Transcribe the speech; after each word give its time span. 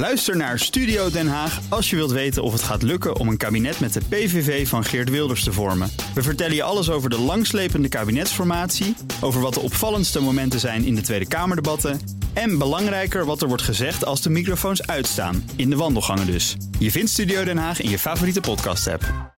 Luister 0.00 0.36
naar 0.36 0.58
Studio 0.58 1.10
Den 1.10 1.28
Haag 1.28 1.60
als 1.68 1.90
je 1.90 1.96
wilt 1.96 2.10
weten 2.10 2.42
of 2.42 2.52
het 2.52 2.62
gaat 2.62 2.82
lukken 2.82 3.16
om 3.16 3.28
een 3.28 3.36
kabinet 3.36 3.80
met 3.80 3.92
de 3.92 4.00
PVV 4.08 4.68
van 4.68 4.84
Geert 4.84 5.10
Wilders 5.10 5.44
te 5.44 5.52
vormen. 5.52 5.90
We 6.14 6.22
vertellen 6.22 6.54
je 6.54 6.62
alles 6.62 6.90
over 6.90 7.10
de 7.10 7.18
langslepende 7.18 7.88
kabinetsformatie, 7.88 8.96
over 9.20 9.40
wat 9.40 9.54
de 9.54 9.60
opvallendste 9.60 10.20
momenten 10.20 10.60
zijn 10.60 10.84
in 10.84 10.94
de 10.94 11.00
Tweede 11.00 11.28
Kamerdebatten 11.28 12.00
en 12.32 12.58
belangrijker 12.58 13.24
wat 13.24 13.42
er 13.42 13.48
wordt 13.48 13.62
gezegd 13.62 14.04
als 14.04 14.22
de 14.22 14.30
microfoons 14.30 14.86
uitstaan, 14.86 15.50
in 15.56 15.70
de 15.70 15.76
wandelgangen 15.76 16.26
dus. 16.26 16.56
Je 16.78 16.90
vindt 16.90 17.10
Studio 17.10 17.44
Den 17.44 17.58
Haag 17.58 17.80
in 17.80 17.90
je 17.90 17.98
favoriete 17.98 18.40
podcast-app. 18.40 19.34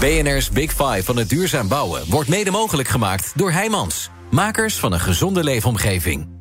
BNR's 0.00 0.50
Big 0.50 0.70
Five 0.70 1.02
van 1.02 1.16
het 1.16 1.28
duurzaam 1.28 1.68
bouwen 1.68 2.02
wordt 2.08 2.28
mede 2.28 2.50
mogelijk 2.50 2.88
gemaakt 2.88 3.32
door 3.34 3.52
Heijmans. 3.52 4.10
Makers 4.30 4.76
van 4.76 4.92
een 4.92 5.00
gezonde 5.00 5.44
leefomgeving. 5.44 6.37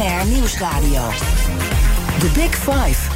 BNR 0.00 0.26
Nieuwsradio. 0.26 1.08
The 2.18 2.30
Big 2.34 2.54
Five. 2.54 3.10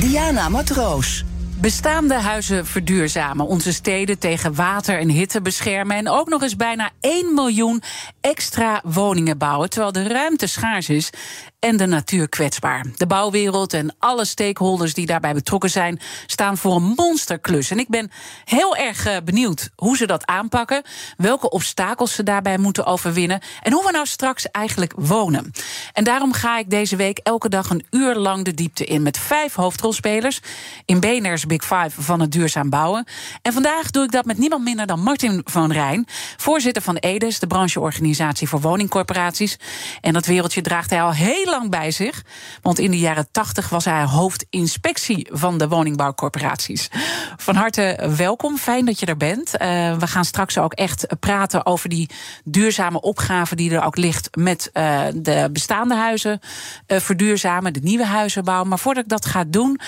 Diana 0.00 0.48
Matroos. 0.48 1.24
Bestaande 1.60 2.14
huizen 2.14 2.66
verduurzamen, 2.66 3.46
onze 3.46 3.72
steden 3.72 4.18
tegen 4.18 4.54
water 4.54 4.98
en 4.98 5.08
hitte 5.08 5.40
beschermen 5.40 5.96
en 5.96 6.08
ook 6.08 6.28
nog 6.28 6.42
eens 6.42 6.56
bijna 6.56 6.90
1 7.00 7.34
miljoen 7.34 7.82
extra 8.20 8.80
woningen 8.84 9.38
bouwen, 9.38 9.70
terwijl 9.70 9.92
de 9.92 10.08
ruimte 10.08 10.46
schaars 10.46 10.88
is 10.88 11.10
en 11.60 11.76
de 11.76 11.86
natuur 11.86 12.28
kwetsbaar. 12.28 12.84
De 12.96 13.06
bouwwereld 13.06 13.72
en 13.72 13.94
alle 13.98 14.24
stakeholders 14.24 14.94
die 14.94 15.06
daarbij 15.06 15.34
betrokken 15.34 15.70
zijn, 15.70 16.00
staan 16.26 16.56
voor 16.56 16.76
een 16.76 16.92
monsterklus. 16.96 17.70
En 17.70 17.78
ik 17.78 17.88
ben 17.88 18.10
heel 18.44 18.76
erg 18.76 19.06
eh, 19.06 19.16
benieuwd 19.24 19.70
hoe 19.76 19.96
ze 19.96 20.06
dat 20.06 20.26
aanpakken, 20.26 20.82
welke 21.16 21.50
obstakels 21.50 22.14
ze 22.14 22.22
daarbij 22.22 22.58
moeten 22.58 22.86
overwinnen 22.86 23.40
en 23.62 23.72
hoe 23.72 23.84
we 23.84 23.90
nou 23.90 24.06
straks 24.06 24.50
eigenlijk 24.50 24.92
wonen. 24.96 25.52
En 25.92 26.04
daarom 26.04 26.32
ga 26.32 26.58
ik 26.58 26.70
deze 26.70 26.96
week 26.96 27.18
elke 27.18 27.48
dag 27.48 27.70
een 27.70 27.86
uur 27.90 28.14
lang 28.14 28.44
de 28.44 28.54
diepte 28.54 28.84
in 28.84 29.02
met 29.02 29.18
vijf 29.18 29.54
hoofdrolspelers 29.54 30.40
in 30.84 31.00
BNR's 31.00 31.46
Big 31.46 31.62
Five 31.62 32.02
van 32.02 32.20
het 32.20 32.32
duurzaam 32.32 32.70
bouwen. 32.70 33.06
En 33.42 33.52
vandaag 33.52 33.90
doe 33.90 34.04
ik 34.04 34.10
dat 34.10 34.24
met 34.24 34.38
niemand 34.38 34.64
minder 34.64 34.86
dan 34.86 35.00
Martin 35.00 35.40
van 35.44 35.72
Rijn, 35.72 36.06
voorzitter 36.36 36.82
van 36.82 36.96
EDES, 36.96 37.38
de 37.38 37.46
brancheorganisatie 37.46 38.48
voor 38.48 38.60
woningcorporaties. 38.60 39.56
En 40.00 40.12
dat 40.12 40.26
wereldje 40.26 40.60
draagt 40.60 40.90
hij 40.90 41.02
al 41.02 41.12
heel 41.12 41.48
lang 41.50 41.70
bij 41.70 41.90
zich. 41.90 42.22
Want 42.62 42.78
in 42.78 42.90
de 42.90 42.98
jaren 42.98 43.28
tachtig 43.30 43.68
was 43.68 43.84
hij 43.84 44.04
hoofdinspectie 44.04 45.28
van 45.32 45.58
de 45.58 45.68
woningbouwcorporaties. 45.68 46.88
Van 47.36 47.54
harte 47.54 48.12
welkom, 48.16 48.56
fijn 48.56 48.84
dat 48.84 49.00
je 49.00 49.06
er 49.06 49.16
bent. 49.16 49.52
Uh, 49.52 49.58
we 49.98 50.06
gaan 50.06 50.24
straks 50.24 50.58
ook 50.58 50.72
echt 50.72 51.06
praten 51.20 51.66
over 51.66 51.88
die 51.88 52.10
duurzame 52.44 53.00
opgave 53.00 53.56
die 53.56 53.74
er 53.74 53.84
ook 53.84 53.96
ligt 53.96 54.28
met 54.36 54.70
uh, 54.72 55.02
de 55.14 55.48
bestaande 55.52 55.94
huizen 55.94 56.40
uh, 56.86 56.98
verduurzamen, 56.98 57.72
de 57.72 57.80
nieuwe 57.82 58.06
huizen 58.06 58.44
bouwen. 58.44 58.68
Maar 58.68 58.78
voordat 58.78 59.02
ik 59.02 59.08
dat 59.08 59.26
ga 59.26 59.44
doen. 59.46 59.80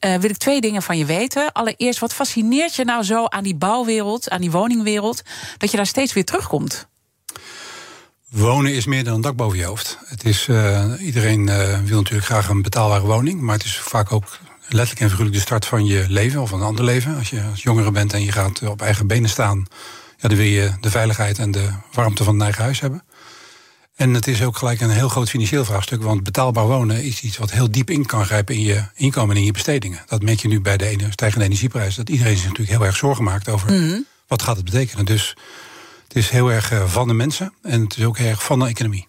Wil 0.00 0.30
ik 0.30 0.36
twee 0.36 0.60
dingen 0.60 0.82
van 0.82 0.98
je 0.98 1.04
weten. 1.04 1.52
Allereerst, 1.52 1.98
wat 1.98 2.14
fascineert 2.14 2.74
je 2.74 2.84
nou 2.84 3.02
zo 3.02 3.24
aan 3.24 3.42
die 3.42 3.56
bouwwereld, 3.56 4.30
aan 4.30 4.40
die 4.40 4.50
woningwereld, 4.50 5.22
dat 5.58 5.70
je 5.70 5.76
daar 5.76 5.86
steeds 5.86 6.12
weer 6.12 6.24
terugkomt? 6.24 6.88
Wonen 8.30 8.74
is 8.74 8.86
meer 8.86 9.04
dan 9.04 9.14
een 9.14 9.20
dak 9.20 9.36
boven 9.36 9.58
je 9.58 9.64
hoofd. 9.64 9.98
Het 10.04 10.24
is, 10.24 10.48
uh, 10.48 10.92
iedereen 11.00 11.48
uh, 11.48 11.80
wil 11.84 11.96
natuurlijk 11.96 12.26
graag 12.26 12.48
een 12.48 12.62
betaalbare 12.62 13.06
woning, 13.06 13.40
maar 13.40 13.54
het 13.54 13.64
is 13.64 13.78
vaak 13.78 14.12
ook 14.12 14.38
letterlijk 14.60 15.00
en 15.00 15.08
figuurlijk 15.08 15.36
de 15.36 15.42
start 15.42 15.66
van 15.66 15.86
je 15.86 16.04
leven 16.08 16.42
of 16.42 16.48
van 16.48 16.60
een 16.60 16.66
ander 16.66 16.84
leven. 16.84 17.16
Als 17.16 17.30
je 17.30 17.42
als 17.50 17.62
jongere 17.62 17.90
bent 17.90 18.12
en 18.12 18.24
je 18.24 18.32
gaat 18.32 18.62
op 18.62 18.82
eigen 18.82 19.06
benen 19.06 19.30
staan, 19.30 19.66
ja, 20.18 20.28
dan 20.28 20.36
wil 20.36 20.46
je 20.46 20.72
de 20.80 20.90
veiligheid 20.90 21.38
en 21.38 21.50
de 21.50 21.68
warmte 21.92 22.24
van 22.24 22.34
een 22.34 22.42
eigen 22.42 22.62
huis 22.62 22.80
hebben. 22.80 23.02
En 23.96 24.14
het 24.14 24.26
is 24.26 24.42
ook 24.42 24.56
gelijk 24.56 24.80
een 24.80 24.90
heel 24.90 25.08
groot 25.08 25.30
financieel 25.30 25.64
vraagstuk, 25.64 26.02
want 26.02 26.22
betaalbaar 26.22 26.66
wonen 26.66 27.02
is 27.02 27.20
iets 27.20 27.36
wat 27.36 27.50
heel 27.50 27.70
diep 27.70 27.90
in 27.90 28.06
kan 28.06 28.24
grijpen 28.24 28.54
in 28.54 28.62
je 28.62 28.84
inkomen 28.94 29.34
en 29.34 29.40
in 29.40 29.46
je 29.46 29.52
bestedingen. 29.52 30.02
Dat 30.06 30.22
merk 30.22 30.40
je 30.40 30.48
nu 30.48 30.60
bij 30.60 30.76
de 30.76 30.96
stijgende 31.10 31.44
energieprijzen, 31.44 32.04
dat 32.04 32.14
iedereen 32.14 32.36
zich 32.36 32.48
natuurlijk 32.48 32.78
heel 32.78 32.86
erg 32.86 32.96
zorgen 32.96 33.24
maakt 33.24 33.48
over 33.48 33.72
mm 33.72 33.78
-hmm. 33.78 34.06
wat 34.26 34.42
gaat 34.42 34.56
het 34.56 34.64
betekenen. 34.64 35.04
Dus 35.04 35.36
het 36.08 36.16
is 36.16 36.30
heel 36.30 36.52
erg 36.52 36.72
van 36.86 37.08
de 37.08 37.14
mensen 37.14 37.52
en 37.62 37.80
het 37.80 37.96
is 37.96 38.04
ook 38.04 38.18
erg 38.18 38.44
van 38.44 38.58
de 38.58 38.66
economie. 38.66 39.08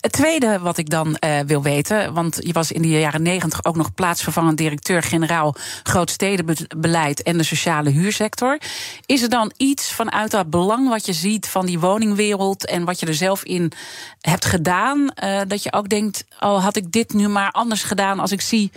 Het 0.00 0.12
tweede 0.12 0.58
wat 0.58 0.78
ik 0.78 0.90
dan 0.90 1.16
uh, 1.24 1.40
wil 1.46 1.62
weten, 1.62 2.14
want 2.14 2.38
je 2.40 2.52
was 2.52 2.72
in 2.72 2.82
de 2.82 2.88
jaren 2.88 3.22
negentig 3.22 3.64
ook 3.64 3.76
nog 3.76 3.94
plaatsvervangend 3.94 4.58
directeur-generaal 4.58 5.54
grootstedenbeleid 5.82 7.22
en 7.22 7.38
de 7.38 7.42
sociale 7.42 7.90
huursector. 7.90 8.58
Is 9.06 9.22
er 9.22 9.28
dan 9.28 9.52
iets 9.56 9.92
vanuit 9.92 10.30
dat 10.30 10.50
belang 10.50 10.88
wat 10.88 11.06
je 11.06 11.12
ziet 11.12 11.48
van 11.48 11.66
die 11.66 11.78
woningwereld 11.78 12.66
en 12.66 12.84
wat 12.84 13.00
je 13.00 13.06
er 13.06 13.14
zelf 13.14 13.44
in 13.44 13.72
hebt 14.20 14.44
gedaan, 14.44 14.98
uh, 15.24 15.40
dat 15.48 15.62
je 15.62 15.72
ook 15.72 15.88
denkt, 15.88 16.24
oh 16.40 16.62
had 16.62 16.76
ik 16.76 16.92
dit 16.92 17.12
nu 17.12 17.28
maar 17.28 17.50
anders 17.50 17.82
gedaan 17.82 18.20
als 18.20 18.32
ik 18.32 18.40
zie 18.40 18.72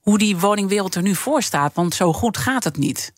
hoe 0.00 0.18
die 0.18 0.38
woningwereld 0.38 0.94
er 0.94 1.02
nu 1.02 1.14
voor 1.14 1.42
staat, 1.42 1.74
want 1.74 1.94
zo 1.94 2.12
goed 2.12 2.36
gaat 2.36 2.64
het 2.64 2.76
niet. 2.76 3.12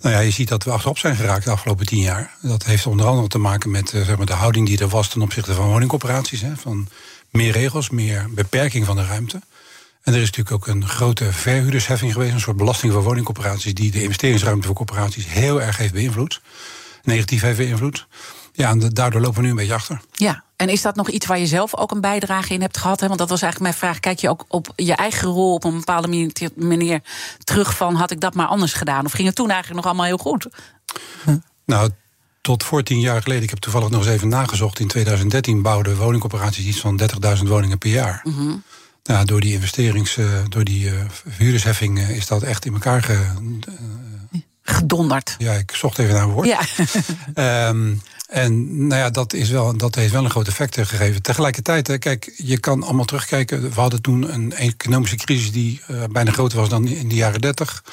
Nou 0.00 0.14
ja, 0.14 0.20
je 0.20 0.30
ziet 0.30 0.48
dat 0.48 0.64
we 0.64 0.70
achterop 0.70 0.98
zijn 0.98 1.16
geraakt 1.16 1.44
de 1.44 1.50
afgelopen 1.50 1.86
tien 1.86 2.02
jaar. 2.02 2.34
Dat 2.42 2.64
heeft 2.64 2.86
onder 2.86 3.06
andere 3.06 3.28
te 3.28 3.38
maken 3.38 3.70
met 3.70 3.92
uh, 3.92 4.04
zeg 4.04 4.16
maar 4.16 4.26
de 4.26 4.32
houding 4.32 4.66
die 4.66 4.78
er 4.78 4.88
was 4.88 5.08
ten 5.08 5.22
opzichte 5.22 5.54
van 5.54 5.68
woningcorporaties. 5.68 6.40
Hè, 6.40 6.56
van 6.56 6.88
meer 7.30 7.52
regels, 7.52 7.90
meer 7.90 8.26
beperking 8.30 8.86
van 8.86 8.96
de 8.96 9.04
ruimte. 9.04 9.40
En 10.02 10.14
er 10.14 10.20
is 10.20 10.30
natuurlijk 10.30 10.56
ook 10.56 10.66
een 10.66 10.88
grote 10.88 11.32
verhuurdersheffing 11.32 12.12
geweest, 12.12 12.32
een 12.32 12.40
soort 12.40 12.56
belasting 12.56 12.92
voor 12.92 13.02
woningcorporaties, 13.02 13.74
die 13.74 13.90
de 13.90 14.02
investeringsruimte 14.02 14.66
voor 14.66 14.76
corporaties 14.76 15.26
heel 15.28 15.62
erg 15.62 15.76
heeft 15.76 15.92
beïnvloed. 15.92 16.40
Negatief 17.02 17.40
heeft 17.40 17.58
beïnvloed. 17.58 18.06
Ja, 18.52 18.70
en 18.70 18.78
daardoor 18.78 19.20
lopen 19.20 19.36
we 19.36 19.42
nu 19.42 19.50
een 19.50 19.56
beetje 19.56 19.74
achter. 19.74 20.00
Ja, 20.12 20.44
en 20.56 20.68
is 20.68 20.82
dat 20.82 20.96
nog 20.96 21.08
iets 21.08 21.26
waar 21.26 21.38
je 21.38 21.46
zelf 21.46 21.76
ook 21.76 21.90
een 21.90 22.00
bijdrage 22.00 22.54
in 22.54 22.60
hebt 22.60 22.76
gehad? 22.76 23.00
Hè? 23.00 23.06
Want 23.06 23.18
dat 23.18 23.28
was 23.28 23.42
eigenlijk 23.42 23.72
mijn 23.72 23.82
vraag. 23.84 24.00
Kijk 24.00 24.18
je 24.18 24.28
ook 24.28 24.44
op 24.48 24.72
je 24.76 24.94
eigen 24.94 25.28
rol 25.28 25.54
op 25.54 25.64
een 25.64 25.78
bepaalde 25.78 26.30
manier 26.56 27.02
terug 27.44 27.76
van... 27.76 27.94
had 27.94 28.10
ik 28.10 28.20
dat 28.20 28.34
maar 28.34 28.46
anders 28.46 28.72
gedaan? 28.72 29.04
Of 29.04 29.12
ging 29.12 29.26
het 29.26 29.36
toen 29.36 29.50
eigenlijk 29.50 29.76
nog 29.76 29.86
allemaal 29.86 30.06
heel 30.06 30.16
goed? 30.16 30.48
Hm. 31.24 31.36
Nou, 31.64 31.90
tot 32.40 32.64
voor 32.64 32.82
tien 32.82 33.00
jaar 33.00 33.22
geleden, 33.22 33.42
ik 33.42 33.50
heb 33.50 33.58
toevallig 33.58 33.90
nog 33.90 34.00
eens 34.00 34.10
even 34.10 34.28
nagezocht... 34.28 34.78
in 34.78 34.88
2013 34.88 35.62
bouwden 35.62 35.96
woningcorporaties 35.96 36.66
iets 36.66 36.80
van 36.80 37.00
30.000 37.36 37.42
woningen 37.42 37.78
per 37.78 37.90
jaar. 37.90 38.20
Mm 38.24 38.34
-hmm. 38.34 38.62
nou, 39.02 39.24
door 39.24 39.40
die 39.40 39.52
investerings, 39.52 40.16
uh, 40.16 40.26
door 40.48 40.64
die 40.64 40.90
uh, 40.90 41.04
huurdersheffing 41.38 41.98
uh, 41.98 42.10
is 42.10 42.26
dat 42.26 42.42
echt 42.42 42.64
in 42.64 42.72
elkaar 42.72 43.02
ge, 43.02 43.26
gedonderd. 44.62 45.34
Ja, 45.38 45.52
ik 45.52 45.70
zocht 45.70 45.98
even 45.98 46.14
naar 46.14 46.22
een 46.22 46.30
woord. 46.30 46.46
Ja. 47.34 47.68
um, 47.68 48.00
En 48.26 48.86
nou 48.86 49.00
ja, 49.00 49.10
dat, 49.10 49.32
is 49.32 49.50
wel, 49.50 49.76
dat 49.76 49.94
heeft 49.94 50.12
wel 50.12 50.24
een 50.24 50.30
groot 50.30 50.48
effect 50.48 50.74
gegeven. 50.74 51.22
Tegelijkertijd, 51.22 51.98
kijk, 51.98 52.32
je 52.36 52.58
kan 52.58 52.82
allemaal 52.82 53.04
terugkijken. 53.04 53.62
We 53.62 53.80
hadden 53.80 54.02
toen 54.02 54.34
een 54.34 54.52
economische 54.52 55.16
crisis 55.16 55.52
die 55.52 55.80
uh, 55.90 56.04
bijna 56.10 56.30
groter 56.30 56.58
was 56.58 56.68
dan 56.68 56.86
in 56.86 57.08
de 57.08 57.14
jaren 57.14 57.40
30. 57.40 57.84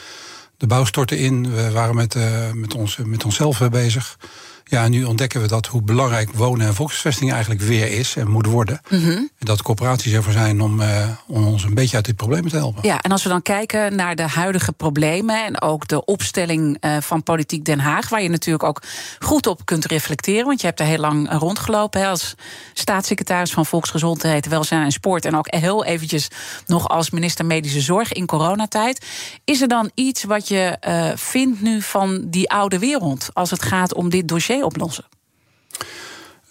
De 0.58 0.68
bouw 0.68 0.86
stortte 0.86 1.20
in. 1.20 1.56
We 1.56 1.72
waren 1.72 1.96
met, 1.96 2.16
uh, 2.16 2.52
met, 2.52 2.74
ons, 2.74 2.98
met 2.98 3.26
onszelf 3.26 3.70
bezig. 3.70 4.18
Ja, 4.63 4.88
nu 4.88 5.03
ontdekken 5.03 5.41
we 5.41 5.47
dat 5.47 5.66
hoe 5.66 5.81
belangrijk 5.81 6.31
wonen 6.34 6.68
en 6.68 6.74
volksvesting 6.74 7.31
eigenlijk 7.31 7.62
weer 7.62 7.91
is 7.91 8.16
en 8.16 8.29
moet 8.29 8.46
worden. 8.46 8.81
Mm 8.90 9.03
-hmm. 9.03 9.29
En 9.40 9.46
dat 9.46 9.62
corporaties 9.62 10.13
ervoor 10.13 10.34
zijn 10.34 10.62
om, 10.62 10.81
uh, 10.81 11.09
om 11.28 11.46
ons 11.46 11.63
een 11.63 11.74
beetje 11.74 11.96
uit 11.96 12.06
dit 12.06 12.16
probleem 12.16 12.50
te 12.50 12.56
helpen. 12.56 12.88
Ja, 12.88 13.01
en 13.01 13.12
als 13.12 13.24
we 13.24 13.29
dan 13.29 13.41
kijken 13.41 13.96
naar 13.96 14.16
de 14.16 14.28
huidige 14.28 14.72
problemen 14.72 15.46
en 15.46 15.62
ook 15.62 15.88
de 15.88 16.06
opstelling 16.06 16.78
uh, 16.81 16.97
van 17.00 17.24
Politiek 17.24 17.66
Den 17.66 17.79
Haag, 17.79 18.09
waar 18.09 18.22
je 18.22 18.29
natuurlijk 18.29 18.63
ook 18.63 18.81
goed 19.19 19.47
op 19.47 19.66
kunt 19.66 19.85
reflecteren, 19.85 20.46
want 20.46 20.62
je 20.62 20.68
hebt 20.68 20.80
er 20.80 20.85
heel 20.85 20.97
lang 20.97 21.40
rondgelopen 21.40 22.01
hè, 22.01 22.07
als 22.07 22.35
staatssecretaris 22.74 23.51
van 23.51 23.66
Volksgezondheid, 23.66 24.47
Welzijn 24.47 24.84
en 24.84 24.91
Sport 24.91 25.25
en 25.25 25.35
ook 25.35 25.47
heel 25.50 25.85
eventjes 25.85 26.28
nog 26.68 26.90
als 26.90 27.09
minister 27.09 27.45
Medische 27.45 27.81
Zorg 27.81 28.13
in 28.13 28.25
coronatijd. 28.25 29.06
Is 29.44 29.62
er 29.62 29.68
dan 29.68 29.91
iets 29.94 30.24
wat 30.24 30.47
je 30.47 30.78
uh, 30.88 31.12
vindt 31.16 31.62
nu 31.62 31.81
van 31.81 32.22
die 32.25 32.50
oude 32.50 32.80
wereld 32.80 33.30
als 33.34 33.51
het 33.51 33.63
gaat 33.63 33.94
om 33.94 34.09
dit 34.09 34.28
dossier? 34.28 34.62
Oplossen? 34.66 35.06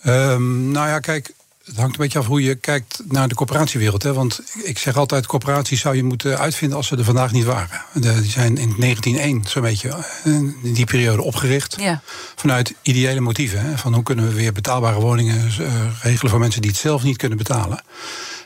Um, 0.05 0.71
nou 0.71 0.89
ja, 0.89 0.99
kijk, 0.99 1.35
het 1.65 1.77
hangt 1.77 1.93
een 1.93 2.01
beetje 2.01 2.19
af 2.19 2.27
hoe 2.27 2.43
je 2.43 2.55
kijkt 2.55 3.03
naar 3.09 3.29
de 3.29 3.35
coöperatiewereld. 3.35 4.03
Hè? 4.03 4.13
Want 4.13 4.43
ik 4.63 4.79
zeg 4.79 4.97
altijd, 4.97 5.27
coöperaties 5.27 5.81
zou 5.81 5.97
je 5.97 6.05
moeten 6.05 6.39
uitvinden 6.39 6.77
als 6.77 6.87
ze 6.87 6.97
er 6.97 7.05
vandaag 7.05 7.33
niet 7.33 7.45
waren. 7.45 7.83
De, 7.93 8.21
die 8.21 8.31
zijn 8.31 8.57
in 8.57 8.75
1901 8.79 9.43
zo'n 9.47 9.63
beetje 9.63 10.05
in 10.25 10.57
die 10.63 10.87
periode 10.87 11.23
opgericht. 11.23 11.77
Ja. 11.81 12.01
Vanuit 12.37 12.75
ideële 12.83 13.21
motieven. 13.21 13.61
Hè? 13.61 13.79
Van 13.79 13.95
hoe 13.95 14.03
kunnen 14.03 14.29
we 14.29 14.35
weer 14.35 14.53
betaalbare 14.53 15.01
woningen 15.01 15.51
uh, 15.61 15.67
regelen 16.03 16.31
voor 16.31 16.41
mensen 16.41 16.61
die 16.61 16.71
het 16.71 16.81
zelf 16.81 17.03
niet 17.03 17.17
kunnen 17.17 17.39
betalen. 17.39 17.83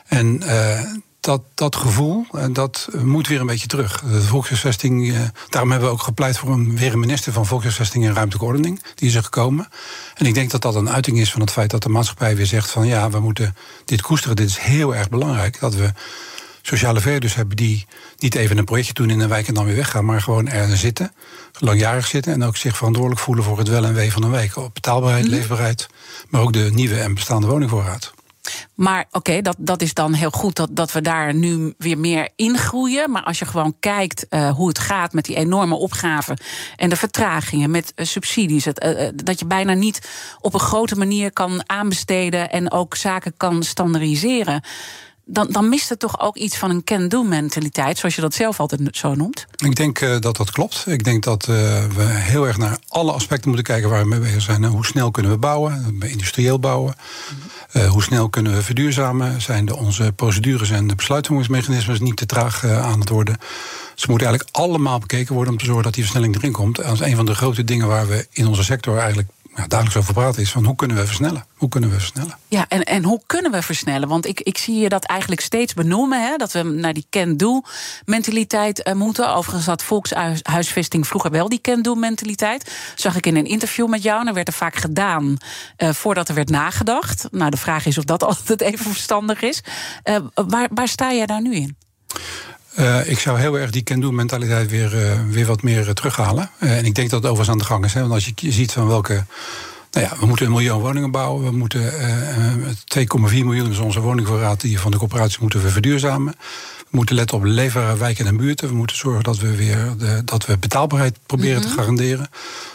En 0.07 0.41
uh, 0.43 0.81
dat, 1.27 1.41
dat 1.53 1.75
gevoel, 1.75 2.25
dat 2.51 2.89
moet 3.03 3.27
weer 3.27 3.39
een 3.39 3.45
beetje 3.45 3.67
terug. 3.67 4.01
De 4.01 4.21
volkshuisvesting, 4.21 5.15
daarom 5.49 5.71
hebben 5.71 5.89
we 5.89 5.93
ook 5.93 6.01
gepleit 6.01 6.37
voor 6.37 6.49
een, 6.49 6.77
weer 6.77 6.93
een 6.93 6.99
minister 6.99 7.33
van 7.33 7.45
Volkshuisvesting 7.45 8.05
en 8.05 8.13
Ruimtelijke 8.13 8.45
Ordening. 8.45 8.83
Die 8.95 9.07
is 9.07 9.15
er 9.15 9.23
gekomen. 9.23 9.67
En 10.15 10.25
ik 10.25 10.33
denk 10.33 10.51
dat 10.51 10.61
dat 10.61 10.75
een 10.75 10.89
uiting 10.89 11.19
is 11.19 11.31
van 11.31 11.41
het 11.41 11.51
feit 11.51 11.69
dat 11.69 11.83
de 11.83 11.89
maatschappij 11.89 12.35
weer 12.35 12.45
zegt 12.45 12.71
van 12.71 12.87
ja, 12.87 13.09
we 13.09 13.19
moeten 13.19 13.55
dit 13.85 14.01
koesteren, 14.01 14.35
dit 14.35 14.49
is 14.49 14.57
heel 14.57 14.95
erg 14.95 15.09
belangrijk. 15.09 15.59
Dat 15.59 15.75
we 15.75 15.91
sociale 16.61 16.99
verhuurders 16.99 17.35
hebben 17.35 17.55
die 17.55 17.85
niet 18.17 18.35
even 18.35 18.57
een 18.57 18.65
projectje 18.65 18.93
doen 18.93 19.09
in 19.09 19.19
een 19.19 19.29
wijk 19.29 19.47
en 19.47 19.53
dan 19.53 19.65
weer 19.65 19.75
weggaan, 19.75 20.05
maar 20.05 20.21
gewoon 20.21 20.47
er 20.47 20.77
zitten, 20.77 21.13
langjarig 21.59 22.07
zitten 22.07 22.33
en 22.33 22.43
ook 22.43 22.57
zich 22.57 22.77
verantwoordelijk 22.77 23.21
voelen 23.21 23.43
voor 23.43 23.57
het 23.57 23.67
wel 23.67 23.85
en 23.85 23.93
wee 23.93 24.11
van 24.11 24.23
een 24.23 24.31
wijk. 24.31 24.55
Op 24.55 24.73
betaalbaarheid, 24.73 25.25
mhm. 25.25 25.33
leefbaarheid, 25.33 25.87
maar 26.29 26.41
ook 26.41 26.53
de 26.53 26.69
nieuwe 26.73 26.99
en 26.99 27.13
bestaande 27.13 27.47
woningvoorraad. 27.47 28.15
Maar 28.75 29.05
oké, 29.11 29.41
dat, 29.41 29.55
dat 29.59 29.81
is 29.81 29.93
dan 29.93 30.13
heel 30.13 30.31
goed 30.31 30.55
dat, 30.55 30.69
dat 30.71 30.91
we 30.91 31.01
daar 31.01 31.33
nu 31.33 31.73
weer 31.77 31.97
meer 31.97 32.29
in 32.35 32.57
groeien. 32.57 33.11
Maar 33.11 33.23
als 33.23 33.39
je 33.39 33.45
gewoon 33.45 33.75
kijkt 33.79 34.25
uh, 34.29 34.49
hoe 34.49 34.67
het 34.67 34.79
gaat 34.79 35.13
met 35.13 35.25
die 35.25 35.35
enorme 35.35 35.75
opgaven 35.75 36.37
en 36.75 36.89
de 36.89 36.95
vertragingen 36.95 37.71
met 37.71 37.93
uh, 37.95 38.05
subsidies, 38.05 38.67
uh, 38.67 38.73
dat 39.15 39.39
je 39.39 39.45
bijna 39.45 39.73
niet 39.73 40.09
op 40.41 40.53
een 40.53 40.59
grote 40.59 40.95
manier 40.95 41.31
kan 41.33 41.63
aanbesteden 41.65 42.51
en 42.51 42.71
ook 42.71 42.95
zaken 42.95 43.33
kan 43.37 43.63
standaardiseren 43.63 44.61
dan, 45.27 45.47
dan 45.49 45.69
mist 45.69 45.89
het 45.89 45.99
toch 45.99 46.19
ook 46.19 46.35
iets 46.35 46.57
van 46.57 46.69
een 46.69 46.83
can-do-mentaliteit, 46.83 47.97
zoals 47.97 48.15
je 48.15 48.21
dat 48.21 48.33
zelf 48.33 48.59
altijd 48.59 48.81
zo 48.91 49.15
noemt? 49.15 49.45
Ik 49.55 49.75
denk 49.75 50.01
uh, 50.01 50.19
dat 50.19 50.37
dat 50.37 50.51
klopt. 50.51 50.83
Ik 50.87 51.03
denk 51.03 51.23
dat 51.23 51.47
uh, 51.49 51.55
we 51.85 52.03
heel 52.03 52.47
erg 52.47 52.57
naar 52.57 52.77
alle 52.87 53.11
aspecten 53.11 53.47
moeten 53.47 53.65
kijken 53.65 53.89
waar 53.89 54.01
we 54.01 54.07
mee 54.07 54.19
bezig 54.19 54.41
zijn. 54.41 54.65
Hoe 54.65 54.85
snel 54.85 55.11
kunnen 55.11 55.31
we 55.31 55.37
bouwen, 55.37 55.97
industrieel 55.99 56.59
bouwen? 56.59 56.95
Uh, 57.73 57.89
hoe 57.89 58.03
snel 58.03 58.29
kunnen 58.29 58.53
we 58.53 58.61
verduurzamen? 58.61 59.41
Zijn 59.41 59.65
de, 59.65 59.75
onze 59.75 60.11
procedures 60.15 60.69
en 60.69 60.87
de 60.87 60.95
besluitvormingsmechanismes 60.95 61.99
niet 61.99 62.15
te 62.15 62.25
traag 62.25 62.65
aan 62.65 62.99
het 62.99 63.09
worden? 63.09 63.37
Ze 63.95 64.05
moeten 64.09 64.27
eigenlijk 64.27 64.57
allemaal 64.57 64.99
bekeken 64.99 65.33
worden 65.33 65.53
om 65.53 65.59
te 65.59 65.65
zorgen 65.65 65.83
dat 65.83 65.93
die 65.93 66.03
versnelling 66.03 66.35
erin 66.35 66.51
komt. 66.51 66.83
Als 66.83 66.99
een 66.99 67.15
van 67.15 67.25
de 67.25 67.35
grote 67.35 67.63
dingen 67.63 67.87
waar 67.87 68.07
we 68.07 68.27
in 68.31 68.47
onze 68.47 68.63
sector 68.63 68.97
eigenlijk 68.97 69.27
ja, 69.57 69.67
dagelijks 69.67 70.11
praten 70.11 70.41
is 70.41 70.51
van 70.51 70.65
hoe 70.65 70.75
kunnen 70.75 70.97
we 70.97 71.05
versnellen? 71.05 71.45
Hoe 71.55 71.69
kunnen 71.69 71.89
we 71.89 71.95
versnellen? 71.95 72.37
Ja, 72.47 72.65
en, 72.67 72.83
en 72.83 73.03
hoe 73.03 73.21
kunnen 73.25 73.51
we 73.51 73.61
versnellen? 73.61 74.07
Want 74.07 74.25
ik, 74.25 74.41
ik 74.41 74.57
zie 74.57 74.79
je 74.79 74.89
dat 74.89 75.05
eigenlijk 75.05 75.41
steeds 75.41 75.73
benoemen, 75.73 76.21
hè, 76.21 76.35
dat 76.35 76.51
we 76.51 76.63
naar 76.63 76.93
die 76.93 77.05
can-do-mentaliteit 77.09 78.87
uh, 78.87 78.93
moeten. 78.93 79.33
Overigens 79.33 79.65
had 79.65 79.83
volkshuisvesting 79.83 81.07
vroeger 81.07 81.31
wel 81.31 81.49
die 81.49 81.61
can-do-mentaliteit. 81.61 82.71
Zag 82.95 83.15
ik 83.15 83.25
in 83.25 83.35
een 83.35 83.45
interview 83.45 83.87
met 83.87 84.03
jou, 84.03 84.27
en 84.27 84.33
werd 84.33 84.47
er 84.47 84.53
vaak 84.53 84.75
gedaan 84.75 85.37
uh, 85.77 85.89
voordat 85.89 86.29
er 86.29 86.35
werd 86.35 86.49
nagedacht. 86.49 87.27
Nou, 87.31 87.49
de 87.49 87.57
vraag 87.57 87.85
is 87.85 87.97
of 87.97 88.03
dat 88.03 88.23
altijd 88.29 88.61
even 88.61 88.85
verstandig 88.85 89.41
is. 89.41 89.63
Uh, 90.03 90.15
waar, 90.33 90.67
waar 90.73 90.87
sta 90.87 91.13
jij 91.13 91.25
daar 91.25 91.41
nu 91.41 91.55
in? 91.55 91.77
Uh, 92.79 93.09
ik 93.09 93.19
zou 93.19 93.39
heel 93.39 93.59
erg 93.59 93.71
die 93.71 93.83
can-do-mentaliteit 93.83 94.69
weer, 94.69 94.95
uh, 94.95 95.19
weer 95.29 95.45
wat 95.45 95.61
meer 95.61 95.87
uh, 95.87 95.89
terughalen. 95.89 96.49
en 96.59 96.85
ik 96.85 96.95
denk 96.95 97.09
dat 97.09 97.21
het 97.21 97.31
overigens 97.31 97.49
aan 97.49 97.57
de 97.57 97.63
gang 97.63 97.85
is. 97.85 97.93
Hè, 97.93 97.99
want 97.99 98.13
als 98.13 98.31
je 98.35 98.51
ziet 98.51 98.71
van 98.71 98.87
welke. 98.87 99.25
Nou 99.91 100.05
ja, 100.05 100.15
we 100.19 100.25
moeten 100.25 100.45
een 100.45 100.51
miljoen 100.51 100.81
woningen 100.81 101.11
bouwen. 101.11 101.43
We 101.43 101.51
moeten 101.51 101.91
2,4 102.97 103.07
miljoen 103.19 103.71
is 103.71 103.77
onze 103.77 103.99
woningvoorraad 103.99 104.61
die 104.61 104.79
van 104.79 104.91
de 104.91 104.97
corporaties 104.97 105.37
moeten 105.37 105.61
we 105.61 105.69
verduurzamen. 105.69 106.35
We 106.77 106.97
moeten 106.97 107.15
letten 107.15 107.37
op 107.37 107.43
leefbare 107.43 107.97
wijken 107.97 108.25
en 108.25 108.37
buurten. 108.37 108.67
We 108.67 108.75
moeten 108.75 108.95
zorgen 108.95 109.23
dat 109.23 109.37
we 109.37 109.55
weer 109.55 109.93
de, 109.97 110.21
dat 110.25 110.45
we 110.45 110.57
betaalbaarheid 110.57 111.17
proberen 111.25 111.61
te 111.61 111.67
mhm. 111.67 111.77
garanderen. 111.77 112.29